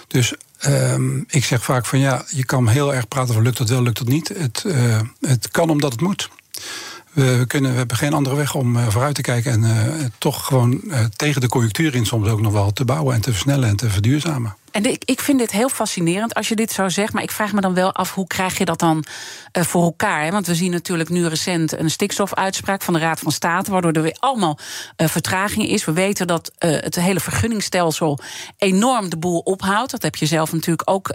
Dus 0.06 0.34
um, 0.66 1.24
ik 1.28 1.44
zeg 1.44 1.62
vaak 1.62 1.86
van 1.86 1.98
ja, 1.98 2.24
je 2.28 2.44
kan 2.44 2.68
heel 2.68 2.94
erg 2.94 3.08
praten 3.08 3.34
van 3.34 3.42
lukt 3.42 3.58
dat 3.58 3.68
wel, 3.68 3.82
lukt 3.82 3.98
dat 3.98 4.08
niet. 4.08 4.28
Het, 4.28 4.64
het 5.20 5.50
kan 5.50 5.70
omdat 5.70 5.92
het 5.92 6.00
moet. 6.00 6.30
We, 7.12 7.44
kunnen, 7.46 7.70
we 7.70 7.76
hebben 7.76 7.96
geen 7.96 8.12
andere 8.12 8.36
weg 8.36 8.54
om 8.54 8.76
uh, 8.76 8.88
vooruit 8.88 9.14
te 9.14 9.22
kijken 9.22 9.52
en 9.52 9.62
uh, 9.62 10.04
toch 10.18 10.46
gewoon 10.46 10.80
uh, 10.84 11.04
tegen 11.16 11.40
de 11.40 11.48
conjunctuur 11.48 11.94
in 11.94 12.06
soms 12.06 12.28
ook 12.28 12.40
nog 12.40 12.52
wel 12.52 12.72
te 12.72 12.84
bouwen 12.84 13.14
en 13.14 13.20
te 13.20 13.30
versnellen 13.30 13.68
en 13.68 13.76
te 13.76 13.90
verduurzamen. 13.90 14.56
En 14.72 14.84
ik, 14.84 15.02
ik 15.04 15.20
vind 15.20 15.38
dit 15.38 15.50
heel 15.50 15.68
fascinerend 15.68 16.34
als 16.34 16.48
je 16.48 16.54
dit 16.54 16.72
zo 16.72 16.88
zegt. 16.88 17.12
Maar 17.12 17.22
ik 17.22 17.30
vraag 17.30 17.52
me 17.52 17.60
dan 17.60 17.74
wel 17.74 17.92
af, 17.92 18.14
hoe 18.14 18.26
krijg 18.26 18.58
je 18.58 18.64
dat 18.64 18.78
dan 18.78 19.04
uh, 19.58 19.64
voor 19.64 19.82
elkaar? 19.82 20.24
Hè? 20.24 20.30
Want 20.30 20.46
we 20.46 20.54
zien 20.54 20.70
natuurlijk 20.70 21.08
nu 21.08 21.26
recent 21.26 21.72
een 21.72 21.90
stikstofuitspraak 21.90 22.82
van 22.82 22.94
de 22.94 23.00
Raad 23.00 23.18
van 23.18 23.32
State... 23.32 23.70
waardoor 23.70 23.92
er 23.92 24.02
weer 24.02 24.16
allemaal 24.20 24.58
uh, 24.96 25.08
vertraging 25.08 25.68
is. 25.68 25.84
We 25.84 25.92
weten 25.92 26.26
dat 26.26 26.50
uh, 26.58 26.70
het 26.70 26.94
hele 26.94 27.20
vergunningstelsel 27.20 28.18
enorm 28.58 29.08
de 29.08 29.16
boel 29.16 29.38
ophoudt. 29.38 29.90
Dat 29.90 30.02
heb 30.02 30.16
je 30.16 30.26
zelf 30.26 30.52
natuurlijk 30.52 30.90
ook... 30.90 31.14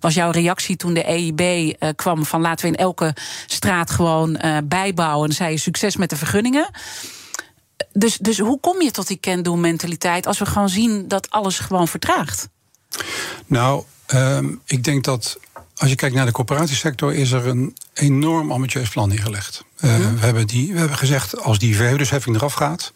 was 0.00 0.14
jouw 0.14 0.30
reactie 0.30 0.76
toen 0.76 0.94
de 0.94 1.04
EIB 1.04 1.72
kwam 1.96 2.24
van... 2.24 2.40
laten 2.40 2.64
we 2.64 2.76
in 2.76 2.82
elke 2.82 3.14
straat 3.46 3.90
gewoon 3.90 4.40
bijbouwen. 4.64 5.28
En 5.28 5.34
zei 5.34 5.50
je 5.50 5.58
succes 5.58 5.96
met 5.96 6.10
de 6.10 6.16
vergunningen. 6.16 6.70
Dus, 7.92 8.16
dus 8.16 8.38
hoe 8.38 8.60
kom 8.60 8.82
je 8.82 8.90
tot 8.90 9.06
die 9.06 9.20
can-do-mentaliteit... 9.20 10.26
als 10.26 10.38
we 10.38 10.46
gewoon 10.46 10.68
zien 10.68 11.08
dat 11.08 11.30
alles 11.30 11.58
gewoon 11.58 11.88
vertraagt? 11.88 12.48
Nou, 13.46 13.84
um, 14.14 14.60
ik 14.64 14.84
denk 14.84 15.04
dat 15.04 15.38
als 15.76 15.90
je 15.90 15.96
kijkt 15.96 16.14
naar 16.14 16.26
de 16.26 16.32
corporatiesector, 16.32 17.14
is 17.14 17.30
er 17.30 17.46
een 17.46 17.76
enorm 17.94 18.52
ambitieus 18.52 18.88
plan 18.88 19.08
neergelegd. 19.08 19.64
Uh, 19.84 19.96
we, 19.96 20.24
hebben 20.24 20.46
die, 20.46 20.72
we 20.72 20.78
hebben 20.78 20.96
gezegd, 20.96 21.40
als 21.40 21.58
die 21.58 21.76
verhuurdersheffing 21.76 22.36
eraf 22.36 22.52
gaat, 22.52 22.92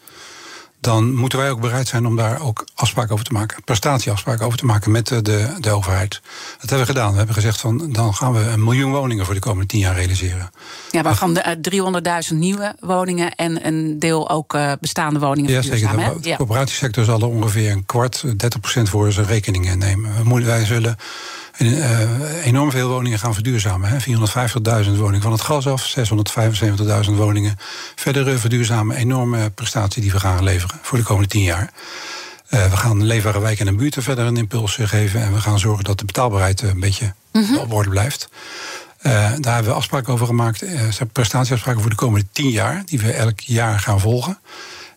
dan 0.79 1.15
moeten 1.15 1.39
wij 1.39 1.49
ook 1.49 1.61
bereid 1.61 1.87
zijn 1.87 2.05
om 2.05 2.15
daar 2.15 2.41
ook 2.41 2.65
afspraken 2.75 3.13
over 3.13 3.25
te 3.25 3.33
maken. 3.33 3.63
Prestatieafspraken 3.63 4.45
over 4.45 4.57
te 4.57 4.65
maken 4.65 4.91
met 4.91 5.07
de, 5.07 5.21
de, 5.59 5.71
overheid. 5.71 6.21
Dat 6.59 6.69
hebben 6.69 6.87
we 6.87 6.93
gedaan. 6.93 7.11
We 7.11 7.17
hebben 7.17 7.35
gezegd 7.35 7.59
van 7.59 7.91
dan 7.91 8.13
gaan 8.13 8.33
we 8.33 8.39
een 8.39 8.63
miljoen 8.63 8.91
woningen 8.91 9.25
voor 9.25 9.33
de 9.33 9.39
komende 9.39 9.65
tien 9.65 9.79
jaar 9.79 9.95
realiseren. 9.95 10.49
Ja, 10.91 11.01
waarvan 11.01 11.33
de 11.33 11.57
300.000 12.31 12.37
nieuwe 12.37 12.75
woningen 12.79 13.35
en 13.35 13.67
een 13.67 13.99
deel 13.99 14.29
ook 14.29 14.53
uh, 14.53 14.71
bestaande 14.79 15.19
woningen. 15.19 15.51
Ja, 15.51 15.61
zeker. 15.61 15.97
De, 15.97 16.19
de 16.21 16.35
corporatiesector 16.35 17.03
zal 17.03 17.19
er 17.19 17.27
ongeveer 17.27 17.71
een 17.71 17.85
kwart, 17.85 18.23
30% 18.25 18.81
voor 18.83 19.11
zijn 19.11 19.25
rekeningen 19.25 19.77
nemen. 19.77 20.45
Wij 20.45 20.65
zullen 20.65 20.97
uh, 21.65 22.45
enorm 22.45 22.71
veel 22.71 22.89
woningen 22.89 23.19
gaan 23.19 23.33
verduurzamen. 23.33 24.01
450.000 24.01 24.91
woningen 24.97 25.21
van 25.21 25.31
het 25.31 25.41
gas 25.41 25.67
af, 25.67 25.95
675.000 27.07 27.13
woningen. 27.13 27.57
Verdere 27.95 28.37
verduurzamen, 28.37 28.95
enorme 28.95 29.49
prestatie 29.49 30.01
die 30.01 30.11
we 30.11 30.19
gaan 30.19 30.43
leveren 30.43 30.79
voor 30.81 30.97
de 30.97 31.03
komende 31.03 31.29
tien 31.29 31.43
jaar. 31.43 31.71
Uh, 32.49 32.69
we 32.69 32.77
gaan 32.77 33.03
leefbare 33.03 33.39
wijken 33.39 33.67
en 33.67 33.77
buurten 33.77 34.03
verder 34.03 34.25
een 34.25 34.37
impuls 34.37 34.77
geven. 34.81 35.21
En 35.21 35.33
we 35.33 35.41
gaan 35.41 35.59
zorgen 35.59 35.83
dat 35.83 35.99
de 35.99 36.05
betaalbaarheid 36.05 36.61
een 36.61 36.79
beetje 36.79 37.13
mm 37.31 37.57
op 37.57 37.73
orde 37.73 37.89
blijft. 37.89 38.29
Uh, 39.01 39.13
daar 39.13 39.53
hebben 39.53 39.71
we 39.71 39.77
afspraken 39.77 40.13
over 40.13 40.25
gemaakt. 40.25 40.63
Prestatieafspraken 41.11 41.81
voor 41.81 41.89
de 41.89 41.95
komende 41.95 42.25
tien 42.31 42.49
jaar, 42.49 42.83
die 42.85 42.99
we 42.99 43.11
elk 43.11 43.39
jaar 43.39 43.79
gaan 43.79 43.99
volgen. 43.99 44.39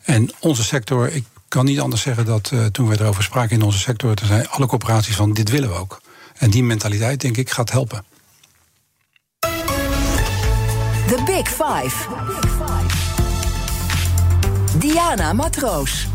En 0.03 0.31
onze 0.39 0.65
sector, 0.65 1.13
ik 1.13 1.25
kan 1.49 1.65
niet 1.65 1.81
anders 1.81 2.03
zeggen 2.03 2.25
dat 2.25 2.53
toen 2.73 2.89
we 2.89 3.01
erover 3.01 3.23
spraken 3.23 3.57
in 3.57 3.63
onze 3.63 3.79
sector, 3.79 4.11
er 4.11 4.27
zijn 4.27 4.49
alle 4.49 4.67
corporaties 4.67 5.17
van 5.17 5.33
dit 5.33 5.51
willen 5.51 5.69
we 5.69 5.75
ook. 5.75 6.01
En 6.41 6.51
die 6.51 6.63
mentaliteit, 6.63 7.21
denk 7.21 7.37
ik, 7.37 7.51
gaat 7.51 7.71
helpen. 7.71 8.05
The 11.07 11.23
Big 11.25 11.49
Five. 11.49 12.09
Diana 14.79 15.33
Matroos. 15.33 16.07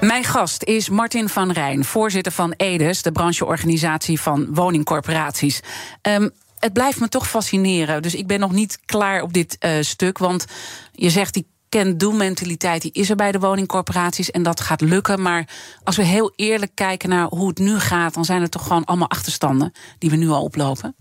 Mijn 0.00 0.24
gast 0.24 0.62
is 0.62 0.88
Martin 0.88 1.28
van 1.28 1.50
Rijn, 1.50 1.84
voorzitter 1.84 2.32
van 2.32 2.54
EDES, 2.56 3.02
de 3.02 3.12
brancheorganisatie 3.12 4.20
van 4.20 4.54
woningcorporaties. 4.54 5.60
Um, 6.02 6.30
het 6.58 6.72
blijft 6.72 7.00
me 7.00 7.08
toch 7.08 7.28
fascineren. 7.28 8.02
Dus 8.02 8.14
ik 8.14 8.26
ben 8.26 8.40
nog 8.40 8.52
niet 8.52 8.78
klaar 8.84 9.22
op 9.22 9.32
dit 9.32 9.56
uh, 9.60 9.70
stuk. 9.80 10.18
Want 10.18 10.44
je 10.92 11.10
zegt 11.10 11.34
die 11.34 11.46
can-do-mentaliteit 11.70 12.82
die 12.82 12.92
is 12.92 13.10
er 13.10 13.16
bij 13.16 13.32
de 13.32 13.38
woningcorporaties 13.38 14.30
en 14.30 14.42
dat 14.42 14.60
gaat 14.60 14.80
lukken. 14.80 15.22
Maar 15.22 15.48
als 15.84 15.96
we 15.96 16.02
heel 16.02 16.32
eerlijk 16.36 16.74
kijken 16.74 17.08
naar 17.08 17.26
hoe 17.26 17.48
het 17.48 17.58
nu 17.58 17.78
gaat, 17.78 18.14
dan 18.14 18.24
zijn 18.24 18.42
er 18.42 18.48
toch 18.48 18.62
gewoon 18.62 18.84
allemaal 18.84 19.10
achterstanden 19.10 19.72
die 19.98 20.10
we 20.10 20.16
nu 20.16 20.28
al 20.28 20.42
oplopen. 20.42 20.94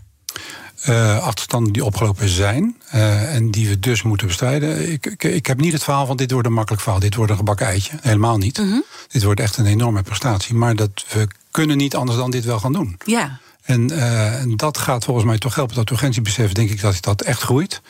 Uh, 0.88 1.24
achterstanden 1.24 1.74
die 1.74 1.86
opgelopen 1.86 2.30
zijn 2.30 2.82
uh, 2.96 3.36
en 3.36 3.52
die 3.52 3.68
we 3.68 3.80
dus 3.80 4.04
moeten 4.04 4.28
bestrijden. 4.28 4.92
Ik, 4.92 5.06
ik, 5.06 5.24
ik, 5.24 5.46
heb 5.46 5.60
niet 5.60 5.74
het 5.74 5.84
verhaal 5.84 6.06
van 6.06 6.18
dit 6.18 6.32
wordt 6.32 6.48
een 6.48 6.54
makkelijk 6.54 6.82
verhaal, 6.82 7.00
dit 7.00 7.16
wordt 7.16 7.32
een 7.32 7.38
gebakken 7.38 7.66
eitje. 7.66 7.98
Helemaal 8.02 8.38
niet. 8.38 8.58
-hmm. 8.58 8.84
Dit 9.08 9.24
wordt 9.24 9.40
echt 9.40 9.58
een 9.58 9.66
enorme 9.66 10.02
prestatie. 10.02 10.56
Maar 10.56 10.76
dat 10.76 11.06
we 11.10 11.28
kunnen 11.52 11.78
niet 11.78 11.96
anders 11.96 12.18
dan 12.18 12.32
dit 12.32 12.46
wel 12.46 12.60
gaan 12.60 12.74
doen. 12.74 12.98
Ja. 13.06 13.40
En 13.64 13.92
uh, 13.92 14.58
dat 14.58 14.78
gaat 14.78 15.04
volgens 15.06 15.26
mij 15.26 15.38
toch 15.38 15.56
helpen. 15.56 15.76
Dat 15.76 15.90
urgentiebesef, 15.90 16.52
denk 16.52 16.70
ik 16.70 16.82
dat 16.82 17.02
dat 17.02 17.22
echt 17.22 17.42
groeit. 17.42 17.82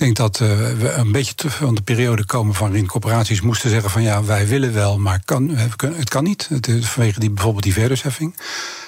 Denk 0.00 0.16
dat 0.16 0.40
uh, 0.40 0.48
we 0.78 0.92
een 0.92 1.12
beetje 1.12 1.50
van 1.50 1.74
de 1.74 1.82
periode 1.82 2.24
komen 2.24 2.58
waarin 2.58 2.86
corporaties 2.86 3.40
moesten 3.40 3.70
zeggen 3.70 3.90
van 3.90 4.02
ja, 4.02 4.24
wij 4.24 4.46
willen 4.46 4.72
wel, 4.72 4.98
maar 4.98 5.20
kan, 5.24 5.48
het 5.94 6.08
kan 6.08 6.24
niet. 6.24 6.48
Het 6.48 6.68
is 6.68 6.86
vanwege 6.86 7.20
die, 7.20 7.30
bijvoorbeeld 7.30 7.64
die 7.64 7.72
verdersheffing. 7.72 8.36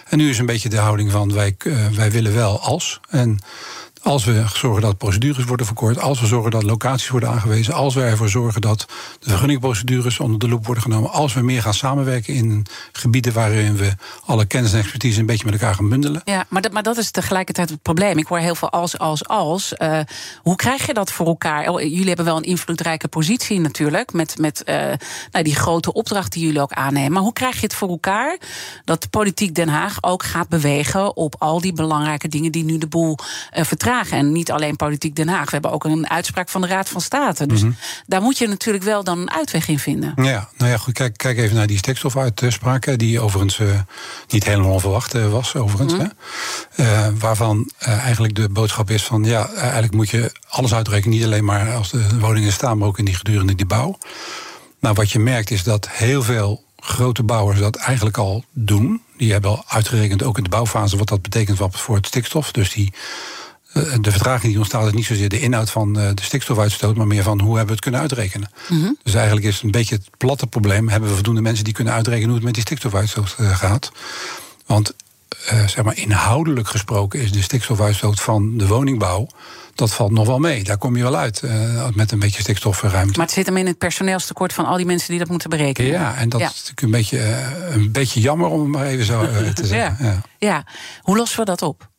En 0.08 0.18
nu 0.18 0.30
is 0.30 0.38
een 0.38 0.46
beetje 0.46 0.68
de 0.68 0.78
houding 0.78 1.10
van 1.10 1.32
wij, 1.32 1.54
uh, 1.64 1.88
wij 1.88 2.10
willen 2.10 2.34
wel 2.34 2.60
als. 2.60 3.00
En 3.08 3.38
als 4.02 4.24
we 4.24 4.44
zorgen 4.54 4.82
dat 4.82 4.98
procedures 4.98 5.44
worden 5.44 5.66
verkort, 5.66 5.98
als 5.98 6.20
we 6.20 6.26
zorgen 6.26 6.50
dat 6.50 6.62
locaties 6.62 7.08
worden 7.08 7.28
aangewezen, 7.28 7.74
als 7.74 7.94
we 7.94 8.02
ervoor 8.02 8.28
zorgen 8.28 8.60
dat 8.60 8.86
de 9.18 9.28
vergunningprocedures 9.28 10.20
onder 10.20 10.38
de 10.38 10.48
loep 10.48 10.66
worden 10.66 10.82
genomen, 10.82 11.10
als 11.10 11.34
we 11.34 11.40
meer 11.40 11.62
gaan 11.62 11.74
samenwerken 11.74 12.34
in 12.34 12.66
gebieden 12.92 13.32
waarin 13.32 13.76
we 13.76 13.94
alle 14.24 14.44
kennis 14.44 14.72
en 14.72 14.78
expertise 14.78 15.20
een 15.20 15.26
beetje 15.26 15.44
met 15.44 15.54
elkaar 15.54 15.74
gaan 15.74 15.88
bundelen. 15.88 16.20
Ja, 16.24 16.44
maar 16.48 16.62
dat, 16.62 16.72
maar 16.72 16.82
dat 16.82 16.96
is 16.96 17.10
tegelijkertijd 17.10 17.70
het 17.70 17.82
probleem. 17.82 18.18
Ik 18.18 18.26
hoor 18.26 18.38
heel 18.38 18.54
veel 18.54 18.70
als, 18.70 18.98
als, 18.98 19.28
als. 19.28 19.72
Uh, 19.78 19.98
hoe 20.42 20.56
krijg 20.56 20.86
je 20.86 20.94
dat 20.94 21.12
voor 21.12 21.26
elkaar? 21.26 21.68
Oh, 21.68 21.80
jullie 21.80 22.06
hebben 22.06 22.24
wel 22.24 22.36
een 22.36 22.42
invloedrijke 22.42 23.08
positie 23.08 23.60
natuurlijk, 23.60 24.12
met, 24.12 24.38
met 24.38 24.62
uh, 24.66 24.74
nou, 25.30 25.44
die 25.44 25.54
grote 25.54 25.92
opdracht 25.92 26.32
die 26.32 26.44
jullie 26.44 26.60
ook 26.60 26.72
aannemen. 26.72 27.12
Maar 27.12 27.22
hoe 27.22 27.32
krijg 27.32 27.54
je 27.54 27.66
het 27.66 27.74
voor 27.74 27.88
elkaar 27.88 28.38
dat 28.84 29.10
politiek 29.10 29.54
Den 29.54 29.68
Haag 29.68 29.98
ook 30.00 30.22
gaat 30.22 30.48
bewegen 30.48 31.16
op 31.16 31.34
al 31.38 31.60
die 31.60 31.72
belangrijke 31.72 32.28
dingen 32.28 32.52
die 32.52 32.64
nu 32.64 32.78
de 32.78 32.86
boel 32.86 33.16
uh? 33.56 33.64
En 34.00 34.32
niet 34.32 34.50
alleen 34.50 34.76
politiek 34.76 35.16
Den 35.16 35.28
Haag. 35.28 35.44
We 35.44 35.50
hebben 35.50 35.70
ook 35.70 35.84
een 35.84 36.10
uitspraak 36.10 36.48
van 36.48 36.60
de 36.60 36.66
Raad 36.66 36.88
van 36.88 37.00
State. 37.00 37.46
Dus 37.46 37.62
daar 38.06 38.22
moet 38.22 38.38
je 38.38 38.48
natuurlijk 38.48 38.84
wel 38.84 39.04
dan 39.04 39.18
een 39.18 39.30
uitweg 39.30 39.68
in 39.68 39.78
vinden. 39.78 40.12
Ja, 40.16 40.48
nou 40.56 40.70
ja, 40.70 40.76
goed. 40.76 40.94
Kijk, 40.94 41.16
kijk 41.16 41.38
even 41.38 41.56
naar 41.56 41.66
die 41.66 41.78
stikstofuitspraak. 41.78 42.98
Die 42.98 43.20
overigens 43.20 43.58
eh, 43.58 43.66
niet 44.28 44.44
helemaal 44.44 44.72
onverwacht 44.72 45.14
eh, 45.14 45.30
was, 45.30 45.54
overigens. 45.54 45.92
hè. 45.92 46.06
Eh, 46.84 47.08
waarvan 47.18 47.70
eigenlijk 47.78 48.34
de 48.34 48.48
boodschap 48.48 48.90
is 48.90 49.04
van 49.04 49.24
ja, 49.24 49.48
eigenlijk 49.54 49.94
moet 49.94 50.10
je 50.10 50.32
alles 50.48 50.74
uitrekenen. 50.74 51.16
Niet 51.16 51.24
alleen 51.26 51.44
maar 51.44 51.74
als 51.74 51.90
de 51.90 52.18
woningen 52.18 52.52
staan, 52.52 52.78
maar 52.78 52.88
ook 52.88 52.98
in 52.98 53.04
die 53.04 53.14
gedurende 53.14 53.54
die 53.54 53.66
bouw. 53.66 53.98
Nou, 54.80 54.94
wat 54.94 55.10
je 55.10 55.18
merkt 55.18 55.50
is 55.50 55.62
dat 55.62 55.88
heel 55.90 56.22
veel 56.22 56.64
grote 56.76 57.22
bouwers 57.22 57.60
dat 57.60 57.76
eigenlijk 57.76 58.16
al 58.16 58.44
doen. 58.52 59.02
Die 59.16 59.32
hebben 59.32 59.50
al 59.50 59.64
uitgerekend, 59.66 60.22
ook 60.22 60.36
in 60.36 60.42
de 60.42 60.48
bouwfase, 60.48 60.96
wat 60.96 61.08
dat 61.08 61.22
betekent 61.22 61.58
voor 61.70 61.96
het 61.96 62.06
stikstof. 62.06 62.52
Dus 62.52 62.72
die, 62.72 62.92
de 64.00 64.10
vertraging 64.10 64.48
die 64.50 64.58
ontstaat 64.58 64.86
is 64.86 64.92
niet 64.92 65.04
zozeer 65.06 65.28
de 65.28 65.40
inhoud 65.40 65.70
van 65.70 65.98
eh, 65.98 66.08
de 66.14 66.22
stikstofuitstoot, 66.22 66.96
maar 66.96 67.06
meer 67.06 67.22
van 67.22 67.40
hoe 67.40 67.48
hebben 67.56 67.66
we 67.66 67.72
het 67.72 67.80
kunnen 67.82 68.00
uitrekenen. 68.00 68.50
Dus 69.02 69.14
eigenlijk 69.14 69.46
is 69.46 69.54
het 69.54 69.62
een 69.64 69.70
beetje 69.70 69.94
het 69.94 70.08
platte 70.16 70.46
probleem: 70.46 70.88
hebben 70.88 71.08
we 71.08 71.14
voldoende 71.14 71.40
mensen 71.40 71.64
die 71.64 71.72
kunnen 71.74 71.92
uitrekenen 71.92 72.26
hoe 72.28 72.36
het 72.36 72.44
met 72.44 72.54
die 72.54 72.62
stikstofuitstoot 72.62 73.34
eh, 73.38 73.56
gaat? 73.56 73.92
Want 74.66 74.92
eh, 75.46 75.66
zeg 75.66 75.84
maar 75.84 75.96
inhoudelijk 75.96 76.68
gesproken 76.68 77.20
is 77.20 77.32
de 77.32 77.42
stikstofuitstoot 77.42 78.20
van 78.20 78.56
de 78.58 78.66
woningbouw. 78.66 79.26
Dat 79.74 79.94
valt 79.94 80.10
nog 80.10 80.26
wel 80.26 80.38
mee. 80.38 80.64
Daar 80.64 80.78
kom 80.78 80.96
je 80.96 81.02
wel 81.02 81.16
uit 81.16 81.42
eh, 81.42 81.86
met 81.94 82.12
een 82.12 82.18
beetje 82.18 82.42
stikstofruimte. 82.42 83.16
Maar 83.18 83.26
het 83.26 83.34
zit 83.34 83.46
hem 83.46 83.56
in 83.56 83.66
het 83.66 83.78
personeelstekort 83.78 84.52
van 84.52 84.64
al 84.66 84.76
die 84.76 84.86
mensen 84.86 85.08
die 85.10 85.18
dat 85.18 85.28
moeten 85.28 85.50
berekenen. 85.50 85.90
Ja, 85.90 86.14
en 86.16 86.28
dat 86.28 86.40
Ja. 86.40 86.46
is 86.46 86.52
natuurlijk 86.54 86.80
een 86.82 86.90
beetje, 86.90 87.18
eh, 87.18 87.74
een 87.74 87.92
beetje 87.92 88.20
jammer 88.20 88.48
om 88.48 88.60
het 88.60 88.68
maar 88.68 88.86
even 88.86 89.04
zo 89.04 89.22
eh, 89.22 89.48
te 89.48 89.66
zeggen. 89.76 90.04
Ja. 90.06 90.20
Ja, 90.38 90.64
hoe 91.00 91.16
lossen 91.16 91.38
we 91.38 91.44
dat 91.44 91.62
op? 91.62 91.90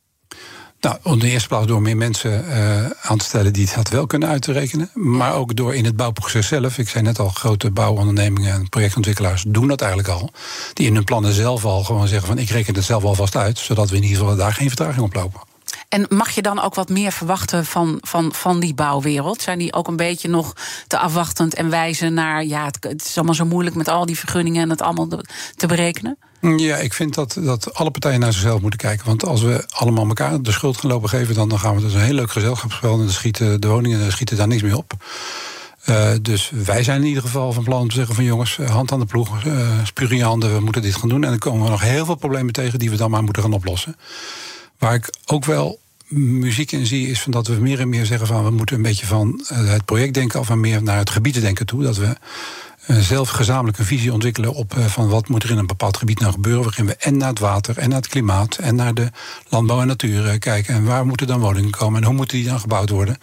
Nou, 0.84 0.96
in 1.02 1.18
de 1.18 1.28
eerste 1.28 1.48
plaats 1.48 1.66
door 1.66 1.82
meer 1.82 1.96
mensen 1.96 2.48
eh, 2.48 2.90
aan 3.00 3.18
te 3.18 3.24
stellen 3.24 3.52
die 3.52 3.68
dat 3.74 3.88
wel 3.88 4.06
kunnen 4.06 4.28
uitrekenen. 4.28 4.90
Maar 4.94 5.34
ook 5.34 5.56
door 5.56 5.74
in 5.74 5.84
het 5.84 5.96
bouwproces 5.96 6.46
zelf. 6.46 6.78
Ik 6.78 6.88
zei 6.88 7.04
net 7.04 7.18
al, 7.18 7.28
grote 7.28 7.70
bouwondernemingen 7.70 8.52
en 8.52 8.68
projectontwikkelaars 8.68 9.44
doen 9.48 9.68
dat 9.68 9.80
eigenlijk 9.80 10.10
al. 10.10 10.30
Die 10.72 10.86
in 10.86 10.94
hun 10.94 11.04
plannen 11.04 11.32
zelf 11.32 11.64
al 11.64 11.84
gewoon 11.84 12.08
zeggen 12.08 12.28
van 12.28 12.38
ik 12.38 12.48
reken 12.48 12.74
het 12.74 12.84
zelf 12.84 13.04
alvast 13.04 13.36
uit. 13.36 13.58
Zodat 13.58 13.90
we 13.90 13.96
in 13.96 14.02
ieder 14.02 14.18
geval 14.18 14.36
daar 14.36 14.52
geen 14.52 14.68
vertraging 14.68 15.04
op 15.04 15.14
lopen. 15.14 15.40
En 15.88 16.06
mag 16.08 16.30
je 16.30 16.42
dan 16.42 16.60
ook 16.60 16.74
wat 16.74 16.88
meer 16.88 17.12
verwachten 17.12 17.64
van, 17.64 17.98
van, 18.00 18.32
van 18.32 18.60
die 18.60 18.74
bouwwereld? 18.74 19.42
Zijn 19.42 19.58
die 19.58 19.72
ook 19.72 19.88
een 19.88 19.96
beetje 19.96 20.28
nog 20.28 20.52
te 20.86 20.98
afwachtend 20.98 21.54
en 21.54 21.70
wijzen 21.70 22.14
naar... 22.14 22.44
ja, 22.44 22.64
het, 22.64 22.78
het 22.80 23.04
is 23.04 23.16
allemaal 23.16 23.34
zo 23.34 23.44
moeilijk 23.44 23.76
met 23.76 23.88
al 23.88 24.06
die 24.06 24.18
vergunningen... 24.18 24.62
en 24.62 24.70
het 24.70 24.82
allemaal 24.82 25.08
te 25.56 25.66
berekenen? 25.66 26.18
Ja, 26.56 26.76
ik 26.76 26.92
vind 26.92 27.14
dat, 27.14 27.38
dat 27.40 27.74
alle 27.74 27.90
partijen 27.90 28.20
naar 28.20 28.32
zichzelf 28.32 28.60
moeten 28.60 28.78
kijken. 28.78 29.06
Want 29.06 29.24
als 29.24 29.42
we 29.42 29.64
allemaal 29.70 30.06
elkaar 30.06 30.42
de 30.42 30.52
schuld 30.52 30.76
gaan 30.76 30.90
lopen 30.90 31.08
geven... 31.08 31.34
dan, 31.34 31.48
dan 31.48 31.58
gaan 31.58 31.74
we 31.74 31.80
dus 31.80 31.94
een 31.94 32.00
heel 32.00 32.14
leuk 32.14 32.30
gezelschapsspel... 32.30 32.92
en 32.92 32.98
dan 32.98 33.10
schieten 33.10 33.60
de 33.60 33.68
woningen 33.68 34.00
dan 34.00 34.10
schieten 34.10 34.36
daar 34.36 34.48
niks 34.48 34.62
meer 34.62 34.76
op. 34.76 34.92
Eh, 35.84 36.12
dus 36.22 36.50
wij 36.64 36.82
zijn 36.82 37.00
in 37.00 37.06
ieder 37.06 37.22
geval 37.22 37.52
van 37.52 37.64
plan 37.64 37.80
om 37.80 37.88
te 37.88 37.94
zeggen 37.94 38.14
van 38.14 38.24
jongens, 38.24 38.58
eh, 38.58 38.70
hand 38.70 38.92
aan 38.92 38.98
de 39.00 39.06
ploeg, 39.06 39.44
eh 39.44 39.68
spuug 39.84 40.10
in 40.10 40.16
je 40.16 40.24
handen, 40.24 40.54
we 40.54 40.60
moeten 40.60 40.82
dit 40.82 40.94
gaan 40.94 41.08
doen. 41.08 41.24
En 41.24 41.30
dan 41.30 41.38
komen 41.38 41.64
we 41.64 41.70
nog 41.70 41.80
heel 41.80 42.04
veel 42.04 42.14
problemen 42.14 42.52
tegen 42.52 42.78
die 42.78 42.90
we 42.90 42.96
dan 42.96 43.10
maar 43.10 43.22
moeten 43.22 43.42
gaan 43.42 43.52
oplossen. 43.52 43.96
Waar 44.78 44.94
ik 44.94 45.14
ook 45.26 45.44
wel 45.44 45.78
muziek 46.18 46.72
in 46.72 46.86
zie, 46.86 47.08
is 47.08 47.20
van 47.20 47.32
dat 47.32 47.46
we 47.46 47.54
meer 47.54 47.80
en 47.80 47.88
meer 47.88 48.06
zeggen 48.06 48.26
van 48.26 48.44
we 48.44 48.50
moeten 48.50 48.76
een 48.76 48.82
beetje 48.82 49.06
van 49.06 49.44
eh, 49.48 49.70
het 49.70 49.84
projectdenken 49.84 50.40
af 50.40 50.50
en 50.50 50.60
meer 50.60 50.82
naar 50.82 50.98
het 50.98 51.10
gebiedendenken 51.10 51.66
toe. 51.66 51.82
Dat 51.82 51.96
we 51.96 52.06
eh, 52.06 52.12
zelf 52.86 53.28
gezamenlijk 53.28 53.78
een 53.78 53.84
visie 53.84 54.12
ontwikkelen 54.12 54.54
op 54.54 54.76
eh, 54.76 54.84
van 54.84 55.08
wat 55.08 55.28
moet 55.28 55.42
er 55.42 55.50
in 55.50 55.58
een 55.58 55.66
bepaald 55.66 55.96
gebied 55.96 56.20
nou 56.20 56.32
gebeuren. 56.32 56.62
Waarin 56.64 56.86
we 56.86 56.96
en 56.96 57.16
naar 57.16 57.28
het 57.28 57.38
water 57.38 57.78
en 57.78 57.88
naar 57.88 57.98
het 57.98 58.08
klimaat 58.08 58.56
en 58.56 58.74
naar 58.74 58.94
de 58.94 59.10
landbouw 59.48 59.80
en 59.80 59.86
natuur 59.86 60.28
eh, 60.28 60.38
kijken. 60.38 60.74
En 60.74 60.84
waar 60.84 61.06
moeten 61.06 61.26
dan 61.26 61.40
woningen 61.40 61.70
komen 61.70 62.00
en 62.00 62.06
hoe 62.06 62.16
moeten 62.16 62.36
die 62.36 62.46
dan 62.48 62.60
gebouwd 62.60 62.90
worden. 62.90 63.18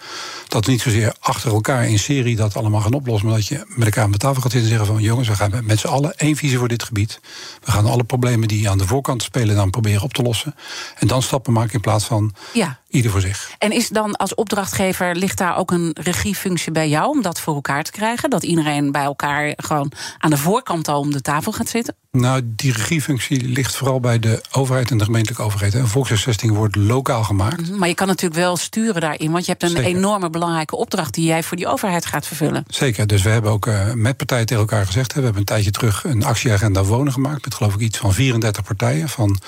Dat 0.48 0.66
niet 0.66 0.80
zozeer 0.80 1.14
achter 1.20 1.52
elkaar 1.52 1.88
in 1.88 1.98
serie 1.98 2.36
dat 2.36 2.56
allemaal 2.56 2.80
gaan 2.80 2.92
oplossen. 2.92 3.28
Maar 3.28 3.36
dat 3.38 3.46
je 3.46 3.64
met 3.68 3.84
elkaar 3.84 4.04
aan 4.04 4.12
de 4.12 4.18
tafel 4.18 4.42
gaat 4.42 4.50
zitten 4.52 4.70
en 4.70 4.76
zeggen 4.76 4.94
van 4.94 5.02
jongens, 5.04 5.28
we 5.28 5.34
gaan 5.34 5.50
met- 5.50 5.66
met 5.66 5.78
z'n 5.78 5.86
allen 5.86 6.16
één 6.16 6.36
visie 6.36 6.58
voor 6.58 6.68
dit 6.68 6.82
gebied. 6.82 7.20
We 7.64 7.70
gaan 7.70 7.86
alle 7.86 8.04
problemen 8.04 8.48
die 8.48 8.70
aan 8.70 8.78
de 8.78 8.86
voorkant 8.86 9.22
spelen 9.22 9.56
dan 9.56 9.70
proberen 9.70 10.02
op 10.02 10.12
te 10.14 10.22
lossen. 10.22 10.54
En 10.98 11.06
dan 11.06 11.22
stappen 11.22 11.52
maken 11.52 11.72
in 11.72 11.80
plaats 11.80 12.04
van 12.04 12.34
Ja. 12.52 12.80
Ieder 12.92 13.10
voor 13.10 13.20
zich. 13.20 13.50
En 13.58 13.72
is 13.72 13.88
dan 13.88 14.16
als 14.16 14.34
opdrachtgever, 14.34 15.16
ligt 15.16 15.38
daar 15.38 15.56
ook 15.56 15.70
een 15.70 15.96
regiefunctie 16.00 16.72
bij 16.72 16.88
jou... 16.88 17.08
om 17.08 17.22
dat 17.22 17.40
voor 17.40 17.54
elkaar 17.54 17.84
te 17.84 17.90
krijgen? 17.90 18.30
Dat 18.30 18.42
iedereen 18.42 18.92
bij 18.92 19.02
elkaar 19.02 19.52
gewoon 19.56 19.92
aan 20.18 20.30
de 20.30 20.36
voorkant 20.36 20.88
al 20.88 21.00
om 21.00 21.12
de 21.12 21.20
tafel 21.20 21.52
gaat 21.52 21.68
zitten? 21.68 21.94
Nou, 22.12 22.42
die 22.44 22.72
regiefunctie 22.72 23.48
ligt 23.48 23.76
vooral 23.76 24.00
bij 24.00 24.18
de 24.18 24.42
overheid 24.50 24.90
en 24.90 24.98
de 24.98 25.04
gemeentelijke 25.04 25.42
overheid. 25.42 25.74
Een 25.74 25.88
volkshuisvesting 25.88 26.54
wordt 26.54 26.76
lokaal 26.76 27.24
gemaakt. 27.24 27.70
Maar 27.70 27.88
je 27.88 27.94
kan 27.94 28.06
natuurlijk 28.06 28.40
wel 28.40 28.56
sturen 28.56 29.00
daarin... 29.00 29.30
want 29.30 29.44
je 29.44 29.50
hebt 29.50 29.62
een 29.62 29.68
Zeker. 29.68 29.84
enorme 29.84 30.30
belangrijke 30.30 30.76
opdracht... 30.76 31.14
die 31.14 31.26
jij 31.26 31.42
voor 31.42 31.56
die 31.56 31.66
overheid 31.66 32.06
gaat 32.06 32.26
vervullen. 32.26 32.64
Zeker, 32.68 33.06
dus 33.06 33.22
we 33.22 33.28
hebben 33.28 33.50
ook 33.50 33.66
eh, 33.66 33.92
met 33.92 34.16
partijen 34.16 34.46
tegen 34.46 34.62
elkaar 34.62 34.86
gezegd... 34.86 35.12
we 35.12 35.20
hebben 35.20 35.40
een 35.40 35.46
tijdje 35.46 35.70
terug 35.70 36.04
een 36.04 36.24
actieagenda 36.24 36.84
wonen 36.84 37.12
gemaakt... 37.12 37.44
met 37.44 37.54
geloof 37.54 37.74
ik 37.74 37.80
iets 37.80 37.98
van 37.98 38.12
34 38.12 38.62
partijen. 38.62 39.08
Van, 39.08 39.40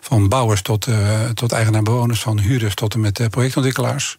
van 0.00 0.28
bouwers 0.28 0.62
tot, 0.62 0.86
eh, 0.86 1.28
tot 1.34 1.52
eigenaar-bewoners, 1.52 2.20
van 2.20 2.38
huurders 2.38 2.74
tot 2.78 2.94
en 2.94 3.00
met 3.00 3.20
eh, 3.20 3.26
projectontwikkelaars. 3.26 4.18